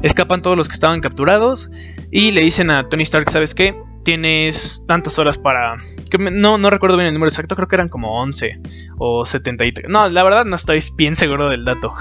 escapan 0.04 0.40
todos 0.40 0.56
los 0.56 0.68
que 0.68 0.74
estaban 0.74 1.00
capturados 1.00 1.68
y 2.12 2.30
le 2.30 2.42
dicen 2.42 2.70
a 2.70 2.88
Tony 2.88 3.02
Stark, 3.02 3.28
¿sabes 3.28 3.56
qué? 3.56 3.74
Tienes 4.04 4.84
tantas 4.86 5.18
horas 5.18 5.36
para... 5.36 5.78
No, 6.30 6.56
no 6.56 6.70
recuerdo 6.70 6.96
bien 6.96 7.08
el 7.08 7.12
número 7.12 7.28
exacto, 7.28 7.56
creo 7.56 7.66
que 7.66 7.74
eran 7.74 7.88
como 7.88 8.22
11 8.22 8.60
o 8.98 9.26
73. 9.26 9.90
No, 9.90 10.08
la 10.08 10.22
verdad 10.22 10.44
no 10.44 10.54
estoy 10.54 10.78
bien 10.96 11.16
seguro 11.16 11.48
del 11.48 11.64
dato. 11.64 11.92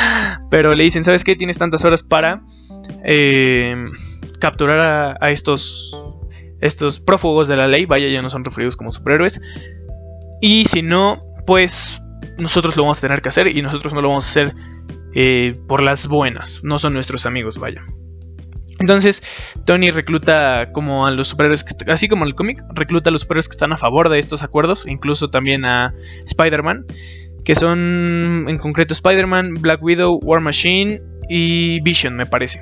Pero 0.50 0.74
le 0.74 0.84
dicen, 0.84 1.04
¿sabes 1.04 1.24
qué? 1.24 1.34
Tienes 1.34 1.56
tantas 1.56 1.82
horas 1.86 2.02
para 2.02 2.42
eh, 3.04 3.74
capturar 4.40 4.80
a, 4.80 5.16
a 5.22 5.30
estos, 5.30 5.98
estos 6.60 7.00
prófugos 7.00 7.48
de 7.48 7.56
la 7.56 7.66
ley. 7.66 7.86
Vaya, 7.86 8.08
ya 8.08 8.20
no 8.20 8.28
son 8.28 8.44
referidos 8.44 8.76
como 8.76 8.92
superhéroes. 8.92 9.40
Y 10.42 10.66
si 10.66 10.82
no, 10.82 11.24
pues 11.46 12.01
nosotros 12.38 12.76
lo 12.76 12.84
vamos 12.84 12.98
a 12.98 13.00
tener 13.02 13.22
que 13.22 13.28
hacer 13.28 13.46
y 13.48 13.62
nosotros 13.62 13.94
no 13.94 14.00
lo 14.00 14.08
vamos 14.08 14.26
a 14.26 14.30
hacer 14.30 14.54
eh, 15.14 15.58
por 15.68 15.82
las 15.82 16.08
buenas. 16.08 16.60
No 16.62 16.78
son 16.78 16.94
nuestros 16.94 17.26
amigos, 17.26 17.58
vaya. 17.58 17.82
Entonces, 18.78 19.22
Tony 19.64 19.90
recluta 19.90 20.72
como 20.72 21.06
a 21.06 21.10
los 21.10 21.28
superhéroes, 21.28 21.62
que, 21.62 21.90
así 21.90 22.08
como 22.08 22.24
en 22.24 22.28
el 22.28 22.34
cómic, 22.34 22.62
recluta 22.74 23.10
a 23.10 23.12
los 23.12 23.22
superhéroes 23.22 23.48
que 23.48 23.52
están 23.52 23.72
a 23.72 23.76
favor 23.76 24.08
de 24.08 24.18
estos 24.18 24.42
acuerdos, 24.42 24.84
incluso 24.86 25.28
también 25.30 25.64
a 25.64 25.94
Spider-Man, 26.24 26.86
que 27.44 27.54
son 27.54 28.46
en 28.48 28.58
concreto 28.58 28.92
Spider-Man, 28.92 29.54
Black 29.60 29.82
Widow, 29.82 30.18
War 30.22 30.40
Machine 30.40 31.00
y 31.28 31.80
Vision, 31.82 32.16
me 32.16 32.26
parece. 32.26 32.60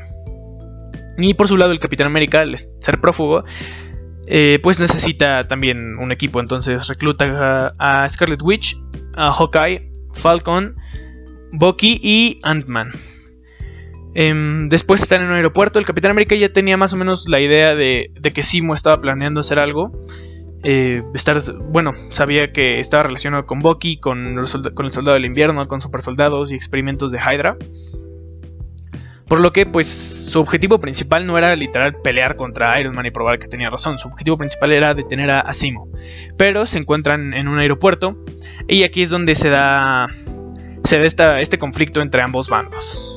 Y 1.17 1.35
por 1.35 1.49
su 1.49 1.57
lado, 1.57 1.73
el 1.73 1.81
Capitán 1.81 2.07
América, 2.07 2.41
al 2.41 2.57
ser 2.57 3.01
prófugo, 3.01 3.45
eh, 4.33 4.61
pues 4.63 4.79
necesita 4.79 5.49
también 5.49 5.99
un 5.99 6.13
equipo, 6.13 6.41
entonces 6.41 6.87
recluta 6.87 7.73
a 7.79 8.09
Scarlet 8.09 8.41
Witch 8.41 8.81
Hawkeye, 9.17 9.91
Falcon, 10.13 10.77
Bucky 11.53 11.99
y 12.01 12.39
Ant-Man. 12.45 12.93
Em, 14.15 14.69
después 14.69 15.01
de 15.01 15.05
estar 15.05 15.21
en 15.21 15.29
un 15.29 15.35
aeropuerto, 15.35 15.81
el 15.81 15.87
Capitán 15.87 16.13
América 16.13 16.37
ya 16.37 16.53
tenía 16.53 16.77
más 16.77 16.93
o 16.93 16.97
menos 16.97 17.29
la 17.29 17.41
idea 17.41 17.75
de, 17.75 18.13
que 18.33 18.43
Simo 18.45 18.75
estaba 18.75 19.01
planeando 19.01 19.41
hacer 19.41 19.59
algo. 19.59 19.93
Eh, 20.63 21.03
estar, 21.15 21.41
bueno, 21.71 21.93
sabía 22.11 22.53
que 22.53 22.81
estaba 22.81 23.05
relacionado 23.05 23.47
con 23.47 23.61
Bucky, 23.61 23.97
con, 23.97 24.37
con 24.75 24.87
el 24.87 24.93
Soldado 24.93 25.15
del 25.15 25.25
Invierno, 25.25 25.67
con 25.67 25.81
super 25.81 26.03
soldados 26.03 26.53
y 26.53 26.55
experimentos 26.55 27.11
de 27.11 27.19
Hydra. 27.19 27.57
Por 29.31 29.39
lo 29.39 29.53
que, 29.53 29.65
pues, 29.65 29.87
su 29.87 30.41
objetivo 30.41 30.81
principal 30.81 31.25
no 31.25 31.39
era 31.39 31.55
literal 31.55 31.95
pelear 32.03 32.35
contra 32.35 32.81
Iron 32.81 32.97
Man 32.97 33.07
y 33.07 33.13
probar 33.13 33.39
que 33.39 33.47
tenía 33.47 33.71
razón. 33.71 33.97
Su 33.97 34.09
objetivo 34.09 34.37
principal 34.37 34.73
era 34.73 34.93
detener 34.93 35.31
a, 35.31 35.55
Simo. 35.55 35.89
Pero 36.37 36.67
se 36.67 36.79
encuentran 36.79 37.33
en 37.33 37.47
un 37.47 37.61
aeropuerto 37.61 38.25
y 38.67 38.83
aquí 38.83 39.03
es 39.03 39.09
donde 39.09 39.37
se 39.37 39.49
da, 39.49 40.09
se 40.83 41.15
da 41.15 41.41
este 41.41 41.61
conflicto 41.61 42.03
entre 42.03 42.23
ambos 42.23 42.49
bandos. 42.49 43.10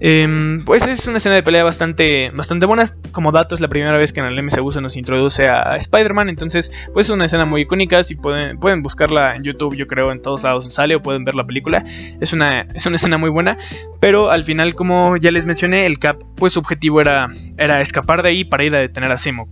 Em, 0.00 0.64
pues 0.64 0.86
es 0.86 1.06
una 1.06 1.18
escena 1.18 1.36
de 1.36 1.42
pelea 1.42 1.64
bastante, 1.64 2.30
bastante 2.34 2.66
buena. 2.66 2.86
Como 3.12 3.32
dato, 3.32 3.54
es 3.54 3.60
la 3.60 3.68
primera 3.68 3.96
vez 3.96 4.12
que 4.12 4.20
en 4.20 4.26
el 4.26 4.42
MCU 4.42 4.72
se 4.72 4.80
nos 4.80 4.96
introduce 4.96 5.48
a 5.48 5.76
Spider-Man. 5.76 6.28
Entonces, 6.28 6.72
pues 6.92 7.06
es 7.06 7.10
una 7.14 7.26
escena 7.26 7.44
muy 7.44 7.62
icónica. 7.62 8.02
Si 8.02 8.16
pueden, 8.16 8.58
pueden 8.58 8.82
buscarla 8.82 9.36
en 9.36 9.44
YouTube, 9.44 9.76
yo 9.76 9.86
creo, 9.86 10.12
en 10.12 10.20
todos 10.20 10.42
lados 10.42 10.72
sale 10.72 10.96
o 10.96 11.02
pueden 11.02 11.24
ver 11.24 11.34
la 11.34 11.46
película. 11.46 11.84
Es 12.20 12.32
una, 12.32 12.62
es 12.74 12.84
una 12.86 12.96
escena 12.96 13.18
muy 13.18 13.30
buena. 13.30 13.56
Pero 14.00 14.30
al 14.30 14.44
final, 14.44 14.74
como 14.74 15.16
ya 15.16 15.30
les 15.30 15.46
mencioné, 15.46 15.86
el 15.86 15.98
Cap, 15.98 16.22
pues 16.36 16.54
su 16.54 16.58
objetivo 16.58 17.00
era, 17.00 17.28
era 17.56 17.80
escapar 17.80 18.22
de 18.22 18.30
ahí 18.30 18.44
para 18.44 18.64
ir 18.64 18.74
a 18.74 18.80
detener 18.80 19.12
a 19.12 19.18
Simo. 19.18 19.48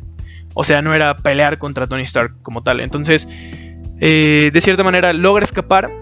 O 0.55 0.65
sea, 0.65 0.83
no 0.83 0.93
era 0.93 1.17
pelear 1.17 1.59
contra 1.59 1.87
Tony 1.87 2.03
Stark 2.03 2.35
como 2.43 2.63
tal. 2.63 2.81
Entonces, 2.81 3.29
eh, 4.01 4.51
de 4.53 4.61
cierta 4.61 4.83
manera, 4.83 5.13
logra 5.13 5.45
escapar 5.45 6.02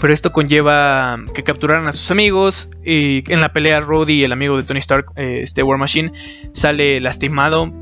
pero 0.00 0.12
esto 0.12 0.32
conlleva 0.32 1.18
que 1.34 1.42
capturaran 1.42 1.86
a 1.86 1.92
sus 1.92 2.10
amigos. 2.10 2.68
Y 2.84 3.30
en 3.32 3.40
la 3.40 3.52
pelea, 3.52 3.80
Rhodey, 3.80 4.22
el 4.24 4.32
amigo 4.32 4.56
de 4.56 4.62
Tony 4.62 4.78
Stark, 4.78 5.06
eh, 5.16 5.40
este 5.42 5.62
War 5.62 5.78
Machine, 5.78 6.12
sale 6.52 7.00
lastimado. 7.00 7.72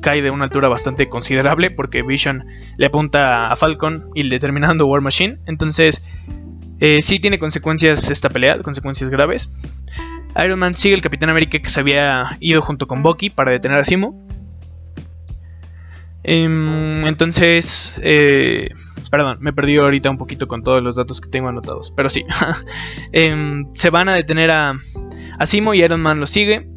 Cae 0.00 0.22
de 0.22 0.30
una 0.30 0.44
altura 0.44 0.68
bastante 0.68 1.10
considerable 1.10 1.70
porque 1.70 2.02
Vision 2.02 2.46
le 2.78 2.86
apunta 2.86 3.52
a 3.52 3.56
Falcon 3.56 4.08
y 4.14 4.22
le 4.22 4.40
terminando 4.40 4.86
War 4.86 5.02
Machine. 5.02 5.38
Entonces, 5.46 6.02
eh, 6.80 7.02
sí 7.02 7.18
tiene 7.18 7.38
consecuencias 7.38 8.10
esta 8.10 8.30
pelea, 8.30 8.58
consecuencias 8.62 9.10
graves. 9.10 9.52
Iron 10.42 10.58
Man 10.58 10.76
sigue 10.76 10.94
el 10.94 11.02
Capitán 11.02 11.28
América 11.28 11.58
que 11.58 11.68
se 11.68 11.80
había 11.80 12.36
ido 12.40 12.62
junto 12.62 12.86
con 12.86 13.02
Bucky 13.02 13.28
para 13.28 13.50
detener 13.50 13.78
a 13.78 13.84
Simo. 13.84 14.26
Em, 16.22 17.06
entonces, 17.06 17.98
eh, 18.02 18.70
Perdón, 19.10 19.38
me 19.40 19.52
perdí 19.52 19.76
ahorita 19.76 20.08
un 20.08 20.18
poquito 20.18 20.46
con 20.46 20.62
todos 20.62 20.82
los 20.82 20.96
datos 20.96 21.20
que 21.20 21.28
tengo 21.28 21.48
anotados. 21.48 21.92
Pero 21.96 22.10
sí. 22.10 22.24
Em, 23.12 23.66
se 23.74 23.90
van 23.90 24.08
a 24.08 24.14
detener 24.14 24.50
a, 24.50 24.74
a 25.38 25.46
Simo 25.46 25.74
y 25.74 25.82
Iron 25.82 26.00
Man 26.00 26.20
lo 26.20 26.26
sigue. 26.26 26.68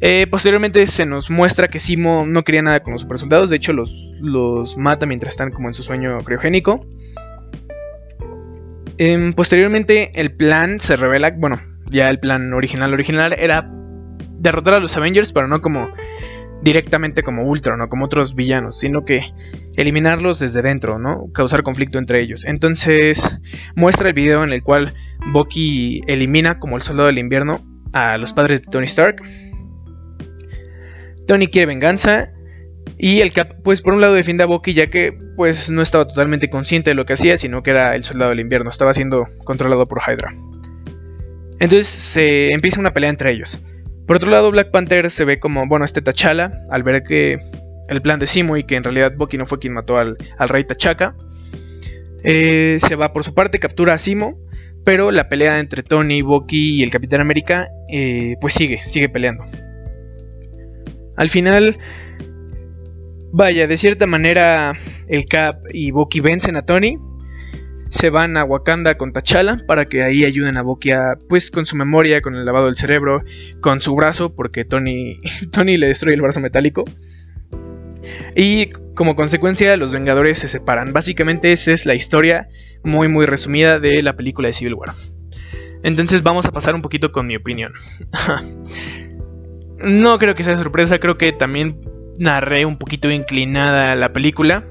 Eh, 0.00 0.26
posteriormente 0.30 0.86
se 0.86 1.06
nos 1.06 1.30
muestra 1.30 1.68
que 1.68 1.80
Simo 1.80 2.26
no 2.26 2.44
quería 2.44 2.62
nada 2.62 2.80
con 2.80 2.92
los 2.92 3.02
super 3.02 3.18
soldados. 3.18 3.50
De 3.50 3.56
hecho, 3.56 3.72
los, 3.72 4.14
los 4.20 4.76
mata 4.76 5.06
mientras 5.06 5.32
están 5.32 5.50
como 5.50 5.68
en 5.68 5.74
su 5.74 5.82
sueño 5.82 6.22
criogénico. 6.22 6.80
Em, 8.98 9.32
posteriormente 9.32 10.12
el 10.14 10.32
plan 10.34 10.80
se 10.80 10.96
revela, 10.96 11.30
bueno, 11.30 11.60
ya 11.90 12.08
el 12.08 12.18
plan 12.18 12.52
original 12.52 12.94
original 12.94 13.34
era 13.34 13.70
derrotar 14.38 14.74
a 14.74 14.80
los 14.80 14.96
Avengers, 14.96 15.32
pero 15.32 15.48
no 15.48 15.60
como 15.60 15.90
directamente 16.62 17.22
como 17.22 17.46
Ultron 17.46 17.80
o 17.80 17.88
como 17.88 18.06
otros 18.06 18.34
villanos, 18.34 18.78
sino 18.78 19.04
que 19.04 19.22
eliminarlos 19.76 20.38
desde 20.38 20.62
dentro, 20.62 20.98
¿no? 20.98 21.30
Causar 21.32 21.62
conflicto 21.62 21.98
entre 21.98 22.20
ellos. 22.20 22.44
Entonces 22.44 23.38
muestra 23.74 24.08
el 24.08 24.14
video 24.14 24.42
en 24.42 24.52
el 24.52 24.62
cual 24.62 24.94
Bucky 25.32 26.00
elimina 26.06 26.58
como 26.58 26.76
el 26.76 26.82
soldado 26.82 27.08
del 27.08 27.18
invierno 27.18 27.64
a 27.92 28.18
los 28.18 28.32
padres 28.32 28.62
de 28.62 28.70
Tony 28.70 28.86
Stark. 28.86 29.22
Tony 31.26 31.46
quiere 31.46 31.66
venganza 31.66 32.32
y 32.98 33.20
el 33.20 33.32
Cap, 33.32 33.56
pues 33.62 33.82
por 33.82 33.94
un 33.94 34.00
lado 34.00 34.14
defiende 34.14 34.44
a 34.44 34.46
Bucky 34.46 34.72
ya 34.72 34.88
que 34.88 35.16
pues 35.36 35.68
no 35.68 35.82
estaba 35.82 36.06
totalmente 36.06 36.48
consciente 36.48 36.90
de 36.90 36.94
lo 36.94 37.04
que 37.04 37.12
hacía, 37.12 37.36
sino 37.36 37.62
que 37.62 37.70
era 37.70 37.94
el 37.94 38.02
soldado 38.02 38.30
del 38.30 38.40
invierno, 38.40 38.70
estaba 38.70 38.94
siendo 38.94 39.26
controlado 39.44 39.86
por 39.86 40.00
Hydra. 40.00 40.32
Entonces 41.58 41.88
se 41.88 42.52
empieza 42.52 42.80
una 42.80 42.94
pelea 42.94 43.10
entre 43.10 43.32
ellos. 43.32 43.60
Por 44.06 44.16
otro 44.16 44.30
lado, 44.30 44.50
Black 44.50 44.70
Panther 44.70 45.10
se 45.10 45.24
ve 45.24 45.40
como, 45.40 45.66
bueno, 45.66 45.84
este 45.84 46.00
T'Challa, 46.00 46.52
al 46.70 46.82
ver 46.82 47.02
que 47.02 47.38
el 47.88 48.02
plan 48.02 48.20
de 48.20 48.26
Simo 48.26 48.56
y 48.56 48.64
que 48.64 48.76
en 48.76 48.84
realidad 48.84 49.12
Bucky 49.16 49.36
no 49.36 49.46
fue 49.46 49.58
quien 49.58 49.72
mató 49.72 49.98
al, 49.98 50.16
rey 50.38 50.64
T'Chaka, 50.64 51.16
eh, 52.22 52.78
se 52.80 52.96
va 52.96 53.12
por 53.12 53.24
su 53.24 53.34
parte, 53.34 53.58
captura 53.58 53.94
a 53.94 53.98
Simo, 53.98 54.38
pero 54.84 55.10
la 55.10 55.28
pelea 55.28 55.58
entre 55.58 55.82
Tony, 55.82 56.22
Bucky 56.22 56.76
y 56.76 56.82
el 56.84 56.90
Capitán 56.90 57.20
América, 57.20 57.68
eh, 57.90 58.36
pues 58.40 58.54
sigue, 58.54 58.78
sigue 58.78 59.08
peleando. 59.08 59.44
Al 61.16 61.30
final, 61.30 61.76
vaya, 63.32 63.66
de 63.66 63.76
cierta 63.76 64.06
manera, 64.06 64.74
el 65.08 65.26
Cap 65.26 65.58
y 65.72 65.90
Bucky 65.90 66.20
vencen 66.20 66.54
a 66.56 66.62
Tony, 66.62 66.98
se 67.96 68.10
van 68.10 68.36
a 68.36 68.44
Wakanda 68.44 68.96
con 68.96 69.12
T'Challa 69.12 69.58
para 69.66 69.86
que 69.86 70.02
ahí 70.02 70.24
ayuden 70.24 70.56
a 70.56 70.62
Bucky 70.62 70.90
pues 71.28 71.50
con 71.50 71.66
su 71.66 71.76
memoria, 71.76 72.20
con 72.20 72.34
el 72.34 72.44
lavado 72.44 72.66
del 72.66 72.76
cerebro, 72.76 73.22
con 73.60 73.80
su 73.80 73.94
brazo, 73.94 74.34
porque 74.34 74.64
Tony, 74.64 75.20
Tony 75.50 75.76
le 75.76 75.88
destruye 75.88 76.14
el 76.14 76.22
brazo 76.22 76.40
metálico. 76.40 76.84
Y 78.36 78.70
como 78.94 79.16
consecuencia 79.16 79.76
los 79.76 79.92
Vengadores 79.92 80.38
se 80.38 80.48
separan. 80.48 80.92
Básicamente 80.92 81.52
esa 81.52 81.72
es 81.72 81.86
la 81.86 81.94
historia 81.94 82.48
muy 82.84 83.08
muy 83.08 83.26
resumida 83.26 83.80
de 83.80 84.02
la 84.02 84.14
película 84.14 84.48
de 84.48 84.54
Civil 84.54 84.74
War. 84.74 84.92
Entonces 85.82 86.22
vamos 86.22 86.46
a 86.46 86.52
pasar 86.52 86.74
un 86.74 86.82
poquito 86.82 87.12
con 87.12 87.26
mi 87.26 87.36
opinión. 87.36 87.72
no 89.78 90.18
creo 90.18 90.34
que 90.34 90.44
sea 90.44 90.56
sorpresa, 90.56 90.98
creo 90.98 91.16
que 91.16 91.32
también 91.32 91.80
narré 92.18 92.64
un 92.64 92.78
poquito 92.78 93.10
inclinada 93.10 93.94
la 93.96 94.12
película 94.12 94.64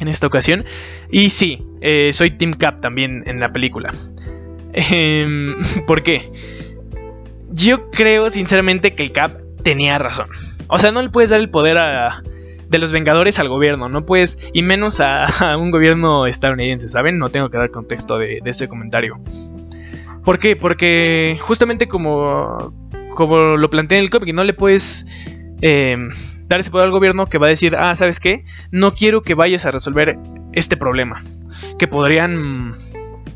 en 0.00 0.08
esta 0.08 0.26
ocasión. 0.26 0.64
Y 1.10 1.30
sí, 1.30 1.64
eh, 1.80 2.10
soy 2.12 2.30
Team 2.32 2.52
Cap 2.52 2.80
también 2.80 3.22
en 3.26 3.40
la 3.40 3.52
película. 3.52 3.92
Em, 4.72 5.54
¿Por 5.86 6.02
qué? 6.02 6.30
Yo 7.50 7.90
creo 7.90 8.30
sinceramente 8.30 8.94
que 8.94 9.02
el 9.02 9.12
Cap 9.12 9.32
tenía 9.62 9.98
razón. 9.98 10.28
O 10.68 10.78
sea, 10.78 10.92
no 10.92 11.00
le 11.02 11.08
puedes 11.08 11.30
dar 11.30 11.40
el 11.40 11.48
poder 11.48 11.78
a, 11.78 12.22
de 12.68 12.78
los 12.78 12.92
Vengadores 12.92 13.38
al 13.38 13.48
gobierno, 13.48 13.88
no 13.88 14.04
puedes, 14.04 14.38
y 14.52 14.62
menos 14.62 15.00
a, 15.00 15.56
un 15.58 15.70
gobierno 15.70 16.26
estadounidense, 16.26 16.88
¿saben? 16.88 17.18
No 17.18 17.30
tengo 17.30 17.50
que 17.50 17.58
dar 17.58 17.70
contexto 17.70 18.18
de, 18.18 18.40
de 18.42 18.50
este 18.50 18.68
comentario. 18.68 19.18
¿Por 20.24 20.38
qué? 20.38 20.56
Porque 20.56 21.38
justamente 21.40 21.86
como, 21.86 22.74
como 23.14 23.56
lo 23.56 23.70
planteé 23.70 23.98
en 23.98 24.04
el 24.04 24.10
cómic, 24.10 24.34
no 24.34 24.42
le 24.42 24.54
puedes 24.54 25.06
eh, 25.62 25.96
dar 26.48 26.60
ese 26.60 26.70
poder 26.70 26.86
al 26.86 26.90
gobierno 26.90 27.26
que 27.26 27.38
va 27.38 27.46
a 27.46 27.50
decir, 27.50 27.76
ah, 27.76 27.94
¿sabes 27.94 28.20
qué? 28.20 28.44
No 28.72 28.94
quiero 28.94 29.22
que 29.22 29.34
vayas 29.34 29.64
a 29.64 29.70
resolver 29.70 30.18
este 30.56 30.76
problema. 30.76 31.22
Que 31.78 31.86
podrían, 31.86 32.74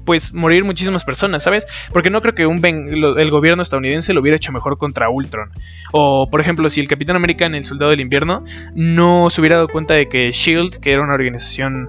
pues, 0.04 0.34
morir 0.34 0.64
muchísimas 0.64 1.04
personas, 1.04 1.44
¿sabes? 1.44 1.64
Porque 1.92 2.10
no 2.10 2.20
creo 2.20 2.34
que 2.34 2.46
un 2.46 2.64
el 2.64 3.30
gobierno 3.30 3.62
estadounidense 3.62 4.12
lo 4.12 4.20
hubiera 4.20 4.36
hecho 4.36 4.50
mejor 4.50 4.78
contra 4.78 5.08
Ultron. 5.08 5.50
O, 5.92 6.28
por 6.28 6.40
ejemplo, 6.40 6.68
si 6.68 6.80
el 6.80 6.88
Capitán 6.88 7.14
América 7.14 7.46
en 7.46 7.54
El 7.54 7.64
Soldado 7.64 7.92
del 7.92 8.00
Invierno 8.00 8.44
no 8.74 9.30
se 9.30 9.40
hubiera 9.40 9.56
dado 9.56 9.68
cuenta 9.68 9.94
de 9.94 10.08
que 10.08 10.32
Shield, 10.32 10.80
que 10.80 10.92
era 10.92 11.02
una 11.02 11.14
organización, 11.14 11.88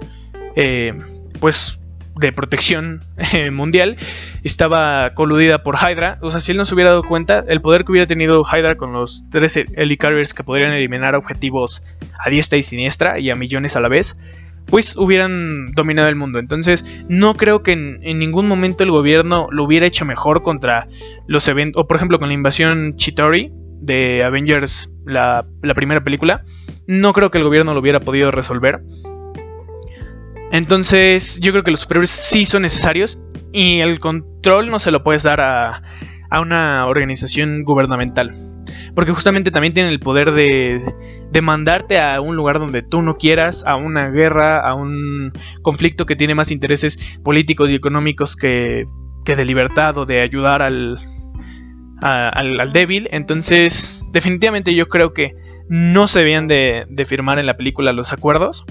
eh, 0.55 0.93
pues, 1.39 1.79
de 2.19 2.31
protección 2.31 3.03
eh, 3.33 3.51
mundial 3.51 3.97
estaba 4.43 5.13
coludida 5.13 5.63
por 5.63 5.75
Hydra. 5.75 6.17
O 6.21 6.29
sea, 6.29 6.39
si 6.39 6.51
él 6.51 6.57
no 6.57 6.65
se 6.65 6.73
hubiera 6.73 6.91
dado 6.91 7.03
cuenta, 7.03 7.43
el 7.47 7.61
poder 7.61 7.83
que 7.83 7.91
hubiera 7.91 8.07
tenido 8.07 8.43
Hydra 8.43 8.75
con 8.75 8.93
los 8.93 9.23
tres 9.31 9.57
Helicarriers 9.57 10.33
que 10.33 10.43
podrían 10.43 10.73
eliminar 10.73 11.15
objetivos 11.15 11.83
a 12.19 12.29
diestra 12.29 12.57
y 12.57 12.63
siniestra 12.63 13.19
y 13.19 13.29
a 13.29 13.35
millones 13.35 13.75
a 13.75 13.79
la 13.79 13.89
vez, 13.89 14.17
pues 14.67 14.95
hubieran 14.95 15.71
dominado 15.73 16.07
el 16.07 16.15
mundo. 16.15 16.39
Entonces, 16.39 16.85
no 17.09 17.35
creo 17.35 17.63
que 17.63 17.73
en, 17.73 17.99
ningún 18.19 18.47
momento 18.47 18.83
el 18.83 18.91
gobierno 18.91 19.47
lo 19.51 19.63
hubiera 19.63 19.85
hecho 19.85 20.05
mejor 20.05 20.41
contra 20.41 20.87
los 21.27 21.47
eventos, 21.47 21.81
o 21.81 21.87
por 21.87 21.97
ejemplo 21.97 22.19
con 22.19 22.29
la 22.29 22.33
invasión 22.33 22.95
Chitori 22.95 23.51
de 23.81 24.23
Avengers, 24.23 24.91
la, 25.05 25.45
primera 25.75 26.03
película. 26.03 26.43
No 26.87 27.13
creo 27.13 27.31
que 27.31 27.37
el 27.37 27.43
gobierno 27.43 27.73
lo 27.73 27.79
hubiera 27.79 27.99
podido 27.99 28.31
resolver. 28.31 28.81
Entonces, 30.51 31.39
yo 31.39 31.51
creo 31.51 31.63
que 31.63 31.71
los 31.71 31.81
superhéroes 31.81 32.11
sí 32.11 32.45
son 32.45 32.63
necesarios 32.63 33.21
y 33.53 33.79
el 33.79 33.99
control 33.99 34.69
no 34.69 34.79
se 34.79 34.91
lo 34.91 35.03
puedes 35.03 35.23
dar 35.23 35.41
a, 35.41 35.81
una 36.39 36.85
organización 36.87 37.63
gubernamental. 37.63 38.50
Porque 38.95 39.11
justamente 39.11 39.51
también 39.51 39.73
tienen 39.73 39.91
el 39.91 39.99
poder 39.99 40.31
de, 40.31 40.81
de, 41.31 41.41
mandarte 41.41 41.99
a 41.99 42.21
un 42.21 42.35
lugar 42.35 42.59
donde 42.59 42.81
tú 42.81 43.01
no 43.01 43.15
quieras, 43.15 43.63
a 43.65 43.75
una 43.75 44.09
guerra, 44.09 44.59
a 44.59 44.75
un 44.75 45.31
conflicto 45.61 46.05
que 46.05 46.15
tiene 46.15 46.35
más 46.35 46.51
intereses 46.51 46.97
políticos 47.23 47.69
y 47.69 47.75
económicos 47.75 48.35
que, 48.35 48.85
que 49.25 49.35
de 49.35 49.45
libertad 49.45 49.97
o 49.97 50.05
de 50.05 50.21
ayudar 50.21 50.61
al, 50.61 50.99
débil. 52.73 53.07
Entonces, 53.11 54.03
definitivamente 54.11 54.75
yo 54.75 54.89
creo 54.89 55.13
que 55.13 55.33
no 55.69 56.07
se 56.07 56.19
debían 56.19 56.47
de, 56.47 56.85
de 56.89 57.05
firmar 57.05 57.39
en 57.39 57.45
la 57.45 57.57
película 57.57 57.93
los 57.93 58.13
acuerdos. 58.13 58.65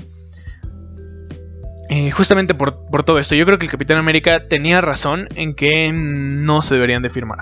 Eh, 1.92 2.12
justamente 2.12 2.54
por, 2.54 3.02
todo 3.02 3.18
esto, 3.18 3.34
yo 3.34 3.44
creo 3.44 3.58
que 3.58 3.66
el 3.66 3.70
Capitán 3.72 3.96
América 3.98 4.46
tenía 4.46 4.80
razón 4.80 5.26
en 5.34 5.56
que 5.56 5.90
no 5.92 6.62
se 6.62 6.74
deberían 6.74 7.02
de 7.02 7.10
firmar. 7.10 7.40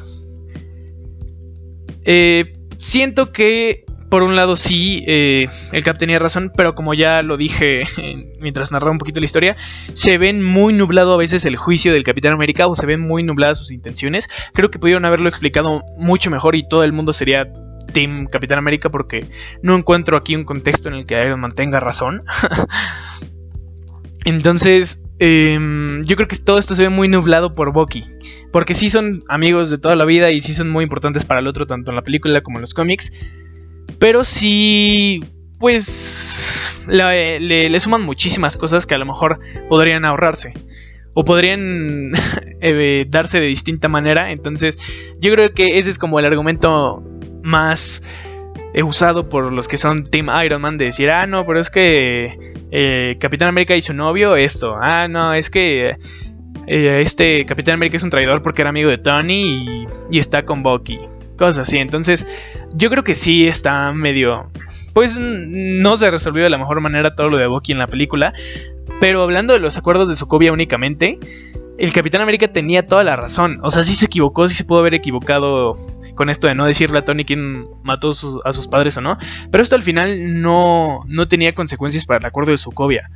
Eh, 2.05 2.53
siento 2.79 3.33
que, 3.33 3.85
por 4.09 4.23
un 4.23 4.37
lado, 4.37 4.57
sí, 4.57 5.05
eh, 5.07 5.49
el 5.73 5.83
Cap 5.83 5.99
tenía 5.99 6.19
razón, 6.19 6.53
pero 6.57 6.75
como 6.75 6.95
ya 6.95 7.23
lo 7.23 7.37
dije 7.37 7.83
mientras 8.41 8.73
narraba 8.73 8.93
un 8.93 8.99
poquito 8.99 9.21
la 9.21 9.27
historia, 9.27 9.57
se 9.95 10.19
ven 10.19 10.43
muy 10.43 10.73
nublado 10.73 11.15
a 11.15 11.19
veces 11.19 11.45
el 11.45 11.57
juicio 11.57 11.93
del 11.93 12.05
Capitán 12.05 12.33
América 12.33 12.67
o 12.67 12.77
se 12.77 12.87
ven 12.87 13.01
muy 13.01 13.23
nubladas 13.23 13.59
sus 13.59 13.71
intenciones. 13.71 14.29
Creo 14.55 14.71
que 14.71 14.79
pudieron 14.79 15.05
haberlo 15.05 15.29
explicado 15.29 15.83
mucho 15.97 16.31
mejor 16.31 16.57
y 16.57 16.69
todo 16.69 16.85
el 16.85 16.93
mundo 16.93 17.13
sería 17.13 17.49
Team 17.93 18.27
Capitán 18.27 18.59
América 18.59 18.91
porque 18.91 19.29
no 19.63 19.77
encuentro 19.77 20.17
aquí 20.17 20.37
un 20.37 20.45
contexto 20.45 20.89
en 20.89 20.95
el 20.95 21.07
que 21.07 21.15
Iron 21.15 21.41
Man 21.41 21.53
tenga 21.53 21.81
razón. 21.81 22.25
Entonces, 24.25 25.01
em, 25.19 26.03
yo 26.05 26.17
creo 26.17 26.29
que 26.29 26.37
todo 26.37 26.59
esto 26.59 26.75
se 26.75 26.83
ve 26.83 26.89
muy 26.91 27.09
nublado 27.09 27.55
por 27.55 27.73
Bucky. 27.73 28.05
Porque 28.53 28.75
sí 28.75 28.91
son 28.91 29.25
amigos 29.29 29.71
de 29.71 29.79
toda 29.79 29.95
la 29.95 30.05
vida 30.05 30.31
y 30.31 30.41
sí 30.41 30.55
son 30.55 30.71
muy 30.71 30.85
importantes 30.85 31.25
para 31.25 31.41
el 31.41 31.47
otro, 31.47 31.67
tanto 31.67 31.91
en 31.91 31.97
la 31.97 32.03
película 32.03 32.41
como 32.41 32.59
en 32.59 32.63
los 32.63 32.75
cómics. 32.75 33.13
Pero 33.99 34.25
sí, 34.25 35.23
pues, 35.59 36.85
le, 36.89 37.81
suman 37.81 38.03
muchísimas 38.03 38.57
cosas 38.57 38.87
que 38.87 38.95
a 38.95 38.99
lo 38.99 39.07
mejor 39.07 39.41
podrían 39.69 40.05
ahorrarse. 40.05 40.55
O 41.15 41.25
podrían 41.25 42.13
eh, 42.61 43.07
darse 43.09 43.41
de 43.41 43.47
distinta 43.47 43.89
manera. 43.89 44.31
Entonces, 44.31 44.79
yo 45.21 45.33
creo 45.33 45.53
que 45.53 45.79
ese 45.79 45.91
es 45.91 45.99
como 45.99 46.19
el 46.19 46.27
argumento 46.27 47.03
más 47.43 48.03
He 48.75 48.83
usado 48.83 49.29
por 49.29 49.51
los 49.53 49.67
que 49.67 49.79
son 49.79 50.05
Team 50.05 50.29
Iron 50.45 50.61
Man 50.61 50.77
de 50.77 50.87
decir, 50.87 51.11
ah, 51.11 51.27
no, 51.27 51.47
pero 51.47 51.59
es 51.59 51.71
que 51.71 52.39
eh, 52.71 53.17
Capitán 53.19 53.49
América 53.49 53.75
y 53.75 53.81
su 53.81 53.95
novio, 53.95 54.37
esto. 54.37 54.77
Ah, 54.81 55.09
no, 55.09 55.33
es 55.33 55.49
que 55.49 55.97
eh, 56.69 57.01
este 57.01 57.47
Capitán 57.47 57.75
América 57.75 57.97
es 57.97 58.03
un 58.03 58.11
traidor 58.11 58.43
porque 58.43 58.63
era 58.63 58.69
amigo 58.71 58.91
de 58.91 58.99
Tony 58.99 59.87
y, 60.11 60.19
está 60.19 60.45
con 60.45 60.63
Bucky. 60.63 60.99
Cosas 61.39 61.59
así. 61.59 61.79
Entonces, 61.79 62.27
yo 62.75 62.91
creo 62.91 63.05
que 63.05 63.15
sí 63.15 63.49
está 63.49 63.93
medio. 63.93 64.51
Pues 64.93 65.17
no 65.17 65.97
se 65.97 66.11
resolvió 66.11 66.45
de 66.45 66.51
la 66.51 66.59
mejor 66.59 66.81
manera 66.81 67.15
todo 67.15 67.31
lo 67.31 67.37
de 67.37 67.47
Bucky 67.47 67.73
en 67.73 67.79
la 67.79 67.87
película. 67.87 68.35
Pero 69.01 69.23
hablando 69.23 69.53
de 69.53 69.61
los 69.61 69.77
acuerdos 69.77 70.09
de 70.09 70.17
Sokovia 70.17 70.53
únicamente, 70.53 71.19
el 71.79 71.93
Capitán 71.93 72.21
América 72.21 72.49
tenía 72.49 72.87
toda 72.87 73.05
la 73.05 73.17
razón. 73.17 73.61
O 73.63 73.71
sea, 73.71 73.83
sí 73.85 73.95
se 73.95 74.07
equivocó, 74.07 74.49
sí 74.49 74.55
se 74.55 74.65
pudo 74.65 74.81
haber 74.81 74.95
equivocado 74.95 75.75
con 76.17 76.29
esto 76.29 76.49
de 76.49 76.55
no 76.55 76.67
decirle 76.67 76.99
a 76.99 77.05
Tony 77.05 77.25
quién 77.25 77.67
mató 77.83 78.11
a 78.45 78.53
sus 78.53 78.69
padres 78.69 78.97
o 78.97 79.01
no. 79.01 79.17
Pero 79.51 79.63
esto 79.63 79.77
al 79.77 79.83
final 79.83 80.43
no, 80.43 81.05
no 81.07 81.29
tenía 81.29 81.55
consecuencias 81.55 82.05
para 82.05 82.19
el 82.19 82.27
acuerdo 82.27 82.51
de 82.51 82.59
Sokovia. 82.59 83.09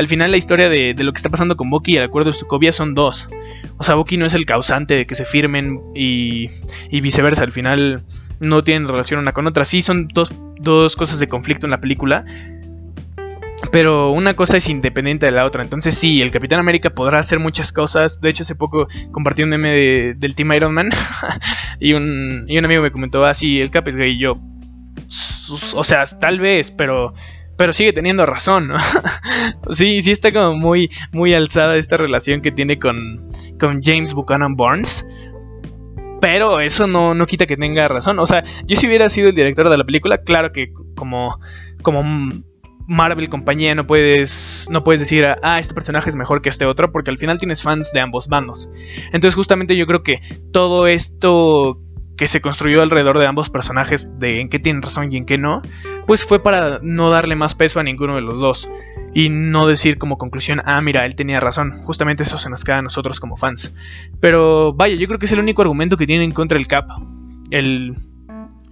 Al 0.00 0.08
final 0.08 0.30
la 0.30 0.38
historia 0.38 0.70
de, 0.70 0.94
lo 0.96 1.12
que 1.12 1.18
está 1.18 1.28
pasando 1.28 1.58
con 1.58 1.68
Bucky 1.68 1.92
y 1.92 1.96
el 1.98 2.04
acuerdo 2.04 2.30
de 2.30 2.38
Sokovia 2.38 2.72
son 2.72 2.94
dos. 2.94 3.28
O 3.76 3.84
sea, 3.84 3.96
Bucky 3.96 4.16
no 4.16 4.24
es 4.24 4.32
el 4.32 4.46
causante 4.46 4.94
de 4.94 5.06
que 5.06 5.14
se 5.14 5.26
firmen 5.26 5.78
y, 5.94 6.48
y 6.88 7.02
viceversa. 7.02 7.44
Al 7.44 7.52
final 7.52 8.02
no 8.40 8.64
tienen 8.64 8.88
relación 8.88 9.20
una 9.20 9.34
con 9.34 9.46
otra. 9.46 9.66
Sí 9.66 9.82
son 9.82 10.08
dos, 10.08 10.32
dos 10.58 10.96
cosas 10.96 11.20
de 11.20 11.28
conflicto 11.28 11.66
en 11.66 11.72
la 11.72 11.82
película 11.82 12.24
Pero 13.72 14.10
una 14.10 14.32
cosa 14.32 14.56
es 14.56 14.70
independiente 14.70 15.26
de 15.26 15.32
la 15.32 15.44
otra. 15.44 15.62
Entonces 15.62 15.98
sí, 15.98 16.22
el 16.22 16.30
Capitán 16.30 16.60
América 16.60 16.88
podrá 16.88 17.18
hacer 17.18 17.38
muchas 17.38 17.70
cosas. 17.70 18.22
De 18.22 18.30
hecho, 18.30 18.44
hace 18.44 18.54
poco 18.54 18.88
compartí 19.12 19.42
un 19.42 19.50
meme 19.50 20.14
del 20.16 20.34
Team 20.34 20.50
Iron 20.54 20.72
Man. 20.72 20.88
y, 21.78 21.92
un, 21.92 22.46
y 22.48 22.56
un 22.56 22.64
amigo 22.64 22.80
me 22.80 22.90
comentó, 22.90 23.26
ah, 23.26 23.34
sí, 23.34 23.60
el 23.60 23.70
Cap 23.70 23.86
es 23.88 23.96
gay. 23.96 24.12
Y 24.12 24.18
yo, 24.18 24.38
o 25.74 25.84
sea, 25.84 26.06
tal 26.06 26.40
vez, 26.40 26.70
pero 26.70 27.12
pero 27.60 27.74
sigue 27.74 27.92
teniendo 27.92 28.24
razón, 28.24 28.68
¿no? 28.68 28.78
sí, 29.70 30.00
sí 30.00 30.12
está 30.12 30.32
como 30.32 30.54
muy, 30.54 30.90
muy 31.12 31.34
alzada 31.34 31.76
esta 31.76 31.98
relación 31.98 32.40
que 32.40 32.50
tiene 32.50 32.78
con, 32.78 33.30
con 33.60 33.82
James 33.82 34.14
Buchanan 34.14 34.56
Barnes. 34.56 35.06
Pero 36.22 36.60
eso 36.60 36.86
no, 36.86 37.12
no 37.14 37.26
quita 37.26 37.44
que 37.44 37.58
tenga 37.58 37.86
razón. 37.86 38.18
O 38.18 38.26
sea, 38.26 38.44
yo 38.64 38.76
si 38.76 38.86
hubiera 38.86 39.10
sido 39.10 39.28
el 39.28 39.34
director 39.34 39.68
de 39.68 39.76
la 39.76 39.84
película, 39.84 40.22
claro 40.22 40.52
que 40.52 40.72
como, 40.96 41.38
como 41.82 42.02
Marvel 42.88 43.28
compañía 43.28 43.74
no 43.74 43.86
puedes 43.86 44.66
no 44.70 44.82
puedes 44.82 45.00
decir 45.00 45.26
ah 45.42 45.58
este 45.60 45.74
personaje 45.74 46.08
es 46.08 46.16
mejor 46.16 46.40
que 46.40 46.48
este 46.48 46.64
otro 46.64 46.90
porque 46.90 47.10
al 47.10 47.18
final 47.18 47.36
tienes 47.36 47.62
fans 47.62 47.92
de 47.92 48.00
ambos 48.00 48.26
bandos 48.26 48.68
entonces 49.12 49.36
justamente 49.36 49.76
yo 49.76 49.86
creo 49.86 50.02
que 50.02 50.20
todo 50.50 50.88
esto 50.88 51.78
que 52.20 52.28
se 52.28 52.42
construyó 52.42 52.82
alrededor 52.82 53.18
de 53.18 53.26
ambos 53.26 53.48
personajes, 53.48 54.12
de 54.18 54.42
en 54.42 54.50
qué 54.50 54.58
tienen 54.58 54.82
razón 54.82 55.10
y 55.10 55.16
en 55.16 55.24
qué 55.24 55.38
no, 55.38 55.62
pues 56.06 56.24
fue 56.24 56.42
para 56.42 56.80
no 56.82 57.10
darle 57.10 57.36
más 57.36 57.54
peso 57.54 57.80
a 57.80 57.82
ninguno 57.82 58.14
de 58.14 58.22
los 58.22 58.40
dos. 58.40 58.68
Y 59.14 59.28
no 59.28 59.66
decir 59.66 59.98
como 59.98 60.18
conclusión, 60.18 60.60
ah, 60.64 60.80
mira, 60.80 61.04
él 61.04 61.16
tenía 61.16 61.40
razón. 61.40 61.82
Justamente 61.82 62.22
eso 62.22 62.38
se 62.38 62.50
nos 62.50 62.64
queda 62.64 62.78
a 62.78 62.82
nosotros 62.82 63.20
como 63.20 63.36
fans. 63.36 63.72
Pero 64.20 64.72
vaya, 64.72 64.94
yo 64.94 65.06
creo 65.06 65.18
que 65.18 65.26
es 65.26 65.32
el 65.32 65.40
único 65.40 65.62
argumento 65.62 65.96
que 65.96 66.06
tienen 66.06 66.32
contra 66.32 66.58
el 66.58 66.66
Cap. 66.66 66.86
El, 67.50 67.96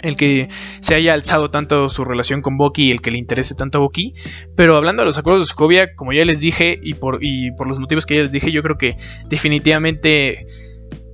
el 0.00 0.16
que 0.16 0.48
se 0.80 0.94
haya 0.94 1.14
alzado 1.14 1.50
tanto 1.50 1.88
su 1.88 2.04
relación 2.04 2.40
con 2.40 2.56
Bucky 2.56 2.88
y 2.88 2.90
el 2.92 3.00
que 3.00 3.10
le 3.10 3.18
interese 3.18 3.54
tanto 3.54 3.78
a 3.78 3.80
Bucky. 3.80 4.14
Pero 4.54 4.76
hablando 4.76 5.02
de 5.02 5.06
los 5.06 5.18
acuerdos 5.18 5.42
de 5.42 5.50
Sokovia, 5.50 5.94
como 5.96 6.12
ya 6.12 6.24
les 6.24 6.40
dije, 6.40 6.78
y 6.82 6.94
por, 6.94 7.18
y 7.20 7.50
por 7.52 7.66
los 7.66 7.78
motivos 7.78 8.06
que 8.06 8.16
ya 8.16 8.22
les 8.22 8.30
dije, 8.30 8.52
yo 8.52 8.62
creo 8.62 8.78
que 8.78 8.96
definitivamente 9.28 10.46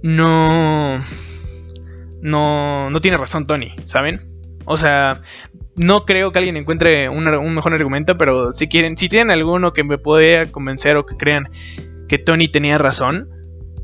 no 0.02 1.00
no, 2.24 2.88
no 2.88 3.00
tiene 3.02 3.18
razón 3.18 3.46
Tony, 3.46 3.74
¿saben? 3.84 4.22
O 4.64 4.78
sea, 4.78 5.20
no 5.76 6.04
creo 6.04 6.32
que 6.32 6.38
alguien 6.38 6.56
encuentre 6.56 7.08
un, 7.08 7.54
mejor 7.54 7.74
argumento, 7.74 8.16
pero 8.16 8.52
si 8.52 8.68
quieren, 8.68 8.96
si 8.96 9.08
tienen 9.08 9.30
alguno 9.30 9.72
que 9.72 9.84
me 9.84 9.98
pueda 9.98 10.46
convencer 10.50 10.96
o 10.96 11.06
que 11.06 11.16
crean 11.16 11.50
que 12.08 12.18
Tony 12.18 12.48
tenía 12.48 12.78
razón, 12.78 13.30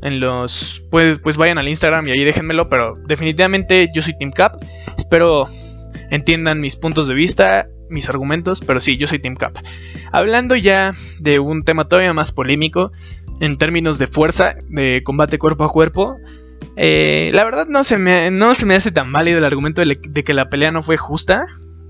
en 0.01 0.19
los 0.19 0.83
pues, 0.89 1.19
pues 1.19 1.37
vayan 1.37 1.57
al 1.57 1.67
Instagram 1.67 2.07
y 2.07 2.11
ahí 2.11 2.23
déjenmelo, 2.23 2.69
pero 2.69 2.95
definitivamente 3.07 3.89
yo 3.93 4.01
soy 4.01 4.17
Team 4.17 4.31
Cap. 4.31 4.57
Espero 4.97 5.47
entiendan 6.09 6.59
mis 6.59 6.75
puntos 6.75 7.07
de 7.07 7.13
vista, 7.13 7.67
mis 7.89 8.09
argumentos, 8.09 8.61
pero 8.61 8.79
sí, 8.79 8.97
yo 8.97 9.07
soy 9.07 9.19
Team 9.19 9.35
Cap. 9.35 9.57
Hablando 10.11 10.55
ya 10.55 10.93
de 11.19 11.39
un 11.39 11.63
tema 11.63 11.85
todavía 11.85 12.13
más 12.13 12.31
polémico 12.31 12.91
en 13.39 13.57
términos 13.57 13.97
de 13.97 14.07
fuerza, 14.07 14.55
de 14.69 15.01
combate 15.03 15.39
cuerpo 15.39 15.63
a 15.63 15.69
cuerpo, 15.69 16.17
eh, 16.75 17.31
la 17.33 17.43
verdad 17.43 17.65
no 17.67 17.83
se, 17.83 17.97
me, 17.97 18.29
no 18.31 18.55
se 18.55 18.65
me 18.65 18.75
hace 18.75 18.91
tan 18.91 19.11
válido 19.11 19.37
el 19.37 19.45
argumento 19.45 19.83
de, 19.83 19.97
que 19.97 20.33
la 20.33 20.49
pelea 20.49 20.71
no 20.71 20.83
fue 20.83 20.97
justa 20.97 21.45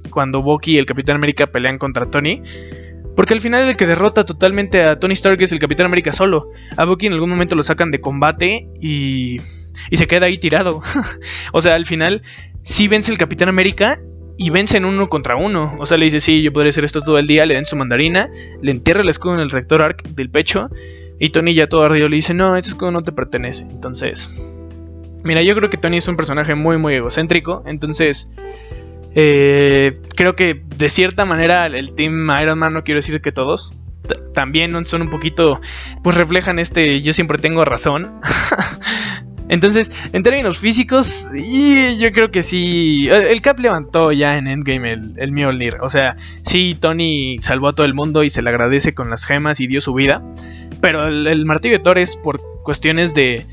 cuando 0.09 0.41
Bucky 0.41 0.73
y 0.73 0.77
el 0.77 0.85
Capitán 0.85 1.15
América 1.15 1.47
pelean 1.47 1.77
contra 1.77 2.09
Tony. 2.09 2.41
Porque 3.15 3.33
al 3.33 3.41
final 3.41 3.67
el 3.67 3.75
que 3.75 3.85
derrota 3.85 4.25
totalmente 4.25 4.83
a 4.83 4.99
Tony 4.99 5.13
Stark 5.13 5.41
es 5.41 5.51
el 5.51 5.59
Capitán 5.59 5.85
América 5.85 6.11
solo. 6.11 6.49
A 6.77 6.85
Bucky 6.85 7.07
en 7.07 7.13
algún 7.13 7.29
momento 7.29 7.55
lo 7.55 7.63
sacan 7.63 7.91
de 7.91 7.99
combate 7.99 8.69
y, 8.81 9.41
y 9.89 9.97
se 9.97 10.07
queda 10.07 10.27
ahí 10.27 10.37
tirado. 10.37 10.81
o 11.51 11.61
sea, 11.61 11.75
al 11.75 11.85
final 11.85 12.23
sí 12.63 12.87
vence 12.87 13.11
el 13.11 13.17
Capitán 13.17 13.49
América 13.49 13.97
y 14.37 14.49
vencen 14.49 14.85
uno 14.85 15.09
contra 15.09 15.35
uno. 15.35 15.75
O 15.79 15.85
sea, 15.85 15.97
le 15.97 16.05
dice, 16.05 16.21
sí, 16.21 16.41
yo 16.41 16.53
podría 16.53 16.69
hacer 16.69 16.85
esto 16.85 17.01
todo 17.01 17.19
el 17.19 17.27
día, 17.27 17.45
le 17.45 17.55
den 17.55 17.65
su 17.65 17.75
mandarina, 17.75 18.29
le 18.61 18.71
entierra 18.71 19.01
el 19.01 19.09
escudo 19.09 19.35
en 19.35 19.41
el 19.41 19.49
rector 19.49 19.81
arc 19.81 20.03
del 20.03 20.29
pecho 20.29 20.69
y 21.19 21.29
Tony 21.29 21.53
ya 21.53 21.67
todo 21.67 21.83
arriba 21.83 22.07
le 22.07 22.15
dice, 22.15 22.33
no, 22.33 22.55
ese 22.55 22.69
escudo 22.69 22.91
no 22.91 23.03
te 23.03 23.11
pertenece. 23.11 23.65
Entonces, 23.65 24.31
Mira, 25.23 25.43
yo 25.43 25.55
creo 25.55 25.69
que 25.69 25.77
Tony 25.77 25.97
es 25.97 26.07
un 26.07 26.15
personaje 26.15 26.55
muy, 26.55 26.77
muy 26.77 26.95
egocéntrico. 26.95 27.63
Entonces, 27.65 28.31
eh, 29.15 29.99
creo 30.15 30.35
que 30.35 30.61
de 30.77 30.89
cierta 30.89 31.25
manera 31.25 31.65
el 31.65 31.93
Team 31.95 32.29
Iron 32.41 32.59
Man, 32.59 32.73
no 32.73 32.83
quiero 32.83 32.99
decir 32.99 33.21
que 33.21 33.31
todos, 33.31 33.77
también 34.33 34.85
son 34.85 35.01
un 35.01 35.09
poquito, 35.09 35.61
pues 36.03 36.15
reflejan 36.17 36.59
este, 36.59 37.01
yo 37.01 37.13
siempre 37.13 37.37
tengo 37.37 37.65
razón. 37.65 38.19
Entonces, 39.49 39.91
en 40.13 40.23
términos 40.23 40.59
físicos, 40.59 41.27
y 41.35 41.97
yo 41.97 42.13
creo 42.13 42.31
que 42.31 42.41
sí. 42.41 43.09
El 43.09 43.41
Cap 43.41 43.59
levantó 43.59 44.13
ya 44.13 44.37
en 44.37 44.47
Endgame 44.47 44.93
el, 44.93 45.13
el 45.17 45.33
Mjolnir. 45.33 45.75
O 45.81 45.89
sea, 45.89 46.15
sí, 46.43 46.77
Tony 46.79 47.37
salvó 47.41 47.67
a 47.67 47.73
todo 47.73 47.85
el 47.85 47.93
mundo 47.93 48.23
y 48.23 48.29
se 48.29 48.41
le 48.41 48.49
agradece 48.49 48.93
con 48.93 49.09
las 49.09 49.25
gemas 49.25 49.59
y 49.59 49.67
dio 49.67 49.81
su 49.81 49.93
vida. 49.93 50.21
Pero 50.79 51.05
el, 51.09 51.27
el 51.27 51.45
martillo 51.45 51.73
de 51.73 51.83
Thor 51.83 51.99
por 52.23 52.39
cuestiones 52.63 53.13
de, 53.13 53.45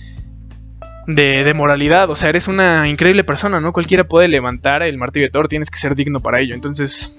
de, 1.08 1.54
moralidad. 1.54 2.10
O 2.10 2.16
sea, 2.16 2.28
eres 2.28 2.48
una 2.48 2.88
increíble 2.88 3.24
persona, 3.24 3.60
¿no? 3.60 3.72
Cualquiera 3.72 4.04
puede 4.04 4.28
levantar 4.28 4.82
el 4.82 4.98
martillo 4.98 5.26
de 5.26 5.30
Thor, 5.30 5.48
tienes 5.48 5.70
que 5.70 5.78
ser 5.78 5.94
digno 5.94 6.20
para 6.20 6.40
ello. 6.40 6.54
Entonces, 6.54 7.16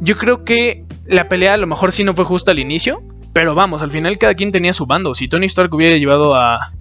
yo 0.00 0.16
creo 0.16 0.44
que 0.44 0.84
la 1.06 1.28
pelea 1.28 1.54
a 1.54 1.58
lo 1.58 1.66
mejor 1.66 1.92
sí 1.92 2.04
no 2.04 2.14
fue 2.14 2.24
justa 2.24 2.52
al 2.52 2.58
inicio, 2.58 3.02
pero 3.32 3.54
vamos, 3.54 3.82
al 3.82 3.90
final 3.90 4.18
cada 4.18 4.34
quien 4.34 4.50
tenía 4.50 4.72
su 4.72 4.86
bando. 4.86 5.14
Si 5.14 5.28
Tony 5.28 5.46
Stark 5.46 5.72
hubiera 5.74 5.96
llevado 5.96 6.34
a, 6.34 6.72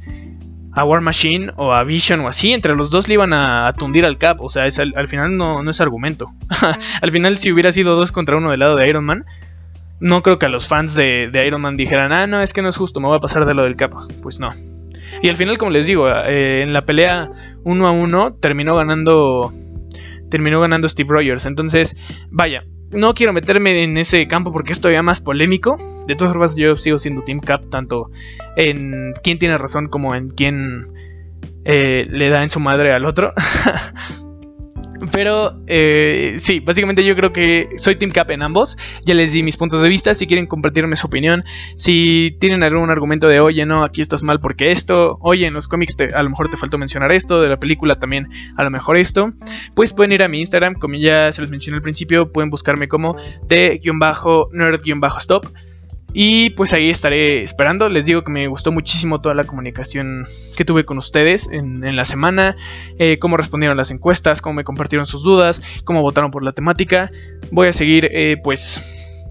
a 0.72 0.86
War 0.86 1.02
Machine 1.02 1.52
o 1.58 1.74
a 1.74 1.84
Vision 1.84 2.22
o 2.22 2.28
así, 2.28 2.54
entre 2.54 2.76
los 2.76 2.90
dos 2.90 3.10
le 3.10 3.16
iban 3.16 3.34
a, 3.34 3.72
tundir 3.78 4.06
al 4.06 4.18
Cap. 4.18 4.40
O 4.40 4.50
sea, 4.50 4.64
al, 4.64 5.08
final 5.08 5.36
no, 5.36 5.64
no, 5.64 5.72
es 5.72 5.82
argumento. 5.82 6.28
al 7.02 7.12
final, 7.12 7.38
si 7.38 7.52
hubiera 7.52 7.74
sido 7.74 7.98
dos 7.98 8.14
contra 8.14 8.38
uno 8.38 8.52
del 8.52 8.62
lado 8.62 8.78
de 8.78 8.88
Iron 8.88 9.04
Man, 9.04 9.26
no 10.00 10.24
creo 10.24 10.40
que 10.40 10.46
a 10.46 10.50
los 10.50 10.70
fans 10.70 10.96
de, 10.96 11.30
de 11.30 11.46
Iron 11.46 11.60
Man 11.60 11.76
dijeran, 11.76 12.14
ah, 12.14 12.26
no, 12.26 12.42
es 12.42 12.54
que 12.54 12.62
no 12.62 12.70
es 12.70 12.78
justo, 12.78 13.02
me 13.02 13.08
voy 13.08 13.18
a 13.18 13.22
pasar 13.22 13.46
de 13.46 13.54
lo 13.54 13.64
del 13.64 13.76
Cap. 13.76 13.92
Pues 14.22 14.40
no. 14.40 14.54
Y 15.22 15.30
al 15.30 15.36
final, 15.36 15.58
como 15.58 15.72
les 15.72 15.86
digo, 15.86 16.10
eh, 16.10 16.62
en 16.64 16.74
la 16.74 16.86
pelea 16.86 17.32
uno 17.64 17.88
a 17.88 17.92
uno 17.92 18.34
terminó 18.36 18.76
ganando. 18.76 19.52
Terminó 20.30 20.62
ganando 20.62 20.88
Steve 20.88 21.10
Rogers. 21.10 21.46
Entonces, 21.46 21.98
vaya, 22.30 22.64
no 22.92 23.14
quiero 23.14 23.34
meterme 23.34 23.84
en 23.84 23.98
ese 23.98 24.28
campo 24.28 24.52
porque 24.52 24.72
es 24.72 24.82
todavía 24.82 25.02
más 25.02 25.22
polémico. 25.22 25.78
De 26.08 26.16
todas 26.16 26.34
formas, 26.34 26.56
yo 26.56 26.76
sigo 26.76 27.00
siendo 27.00 27.24
Team 27.24 27.40
Cap, 27.40 27.66
tanto 27.70 28.12
en 28.56 29.14
quién 29.24 29.40
tiene 29.40 29.58
razón 29.58 29.88
como 29.88 30.16
en 30.16 30.30
quién 30.30 30.94
eh, 31.66 32.08
le 32.10 32.30
da 32.30 32.44
en 32.44 32.50
su 32.50 32.60
madre 32.60 32.94
al 32.94 33.06
otro. 33.06 33.34
Pero 35.12 35.62
eh, 35.68 36.38
sí, 36.40 36.60
básicamente 36.60 37.06
yo 37.06 37.16
creo 37.16 37.32
que 37.32 37.70
soy 37.78 37.96
Team 37.96 38.12
Cap 38.12 38.32
en 38.32 38.42
ambos. 38.42 38.78
Ya 39.06 39.14
les 39.14 39.32
di 39.32 39.44
mis 39.44 39.58
puntos 39.58 39.82
de 39.82 39.90
vista. 39.90 40.16
Si 40.16 40.28
quieren 40.28 40.46
compartirme 40.46 40.96
su 40.96 41.08
opinión, 41.08 41.44
si 41.76 42.38
tienen 42.40 42.64
algún 42.64 42.90
argumento 42.90 43.28
de 43.28 43.40
oye, 43.40 43.66
no, 43.66 43.84
aquí 43.84 44.02
estás 44.02 44.24
mal 44.24 44.40
porque 44.40 44.72
esto, 44.72 45.18
oye, 45.22 45.48
en 45.48 45.54
los 45.54 45.68
cómics 45.68 45.96
a 46.14 46.24
lo 46.24 46.30
mejor 46.30 46.50
te 46.50 46.58
faltó 46.58 46.78
mencionar 46.78 47.12
esto, 47.12 47.42
de 47.42 47.50
la 47.50 47.60
película 47.60 48.00
también 48.00 48.30
a 48.58 48.64
lo 48.64 48.70
mejor 48.70 48.98
esto, 48.98 49.34
pues 49.74 49.94
pueden 49.94 50.12
ir 50.12 50.24
a 50.24 50.28
mi 50.28 50.40
Instagram, 50.40 50.74
como 50.76 50.96
ya 50.96 51.32
se 51.32 51.42
los 51.42 51.50
mencioné 51.50 51.78
al 51.78 51.82
principio, 51.82 52.32
pueden 52.32 52.50
buscarme 52.50 52.88
como 52.88 53.16
de-nerd-stop. 53.48 55.46
Y 56.14 56.52
pues 56.52 56.74
ahí 56.74 56.90
estaré 56.90 57.44
esperando. 57.44 57.88
Les 57.90 58.06
digo 58.06 58.24
que 58.24 58.32
me 58.32 58.48
gustó 58.48 58.72
muchísimo 58.72 59.22
toda 59.22 59.36
la 59.36 59.44
comunicación 59.44 60.26
que 60.56 60.66
tuve 60.66 60.84
con 60.86 60.98
ustedes 60.98 61.48
en, 61.52 61.96
la 61.96 62.06
semana. 62.06 62.56
Eh, 62.98 63.20
cómo 63.20 63.38
respondieron 63.38 63.78
las 63.78 63.92
encuestas, 63.92 64.42
cómo 64.42 64.56
me 64.56 64.64
compartieron 64.64 65.06
sus 65.06 65.24
dudas, 65.24 65.62
cómo 65.84 66.02
votaron 66.02 66.32
por 66.32 66.44
la 66.44 66.52
temática. 66.52 67.12
Voy 67.52 67.68
a 67.68 67.74
seguir 67.74 68.10
eh, 68.12 68.38
pues 68.44 68.82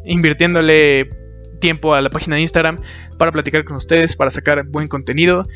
invirtiéndole 0.05 1.11
tiempo 1.61 1.95
a 1.95 2.01
la 2.01 2.11
página 2.11 2.37
de 2.37 2.43
Instagram 2.43 2.81
para 3.18 3.33
platicar 3.33 3.64
con 3.64 3.76
ustedes, 3.76 4.14
para 4.14 4.31
sacar 4.31 4.66
buen 4.68 4.89
contenido. 4.89 5.49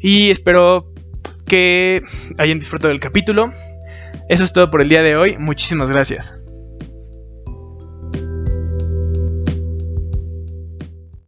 Y 0.00 0.30
espero 0.30 0.92
que 1.46 2.00
hayan 2.38 2.58
disfrutado 2.58 2.88
del 2.88 3.00
capítulo. 3.00 3.52
Eso 4.28 4.44
es 4.44 4.52
todo 4.52 4.70
por 4.70 4.80
el 4.80 4.88
día 4.88 5.02
de 5.02 5.16
hoy. 5.16 5.36
Muchísimas 5.36 5.90
gracias. 5.90 6.40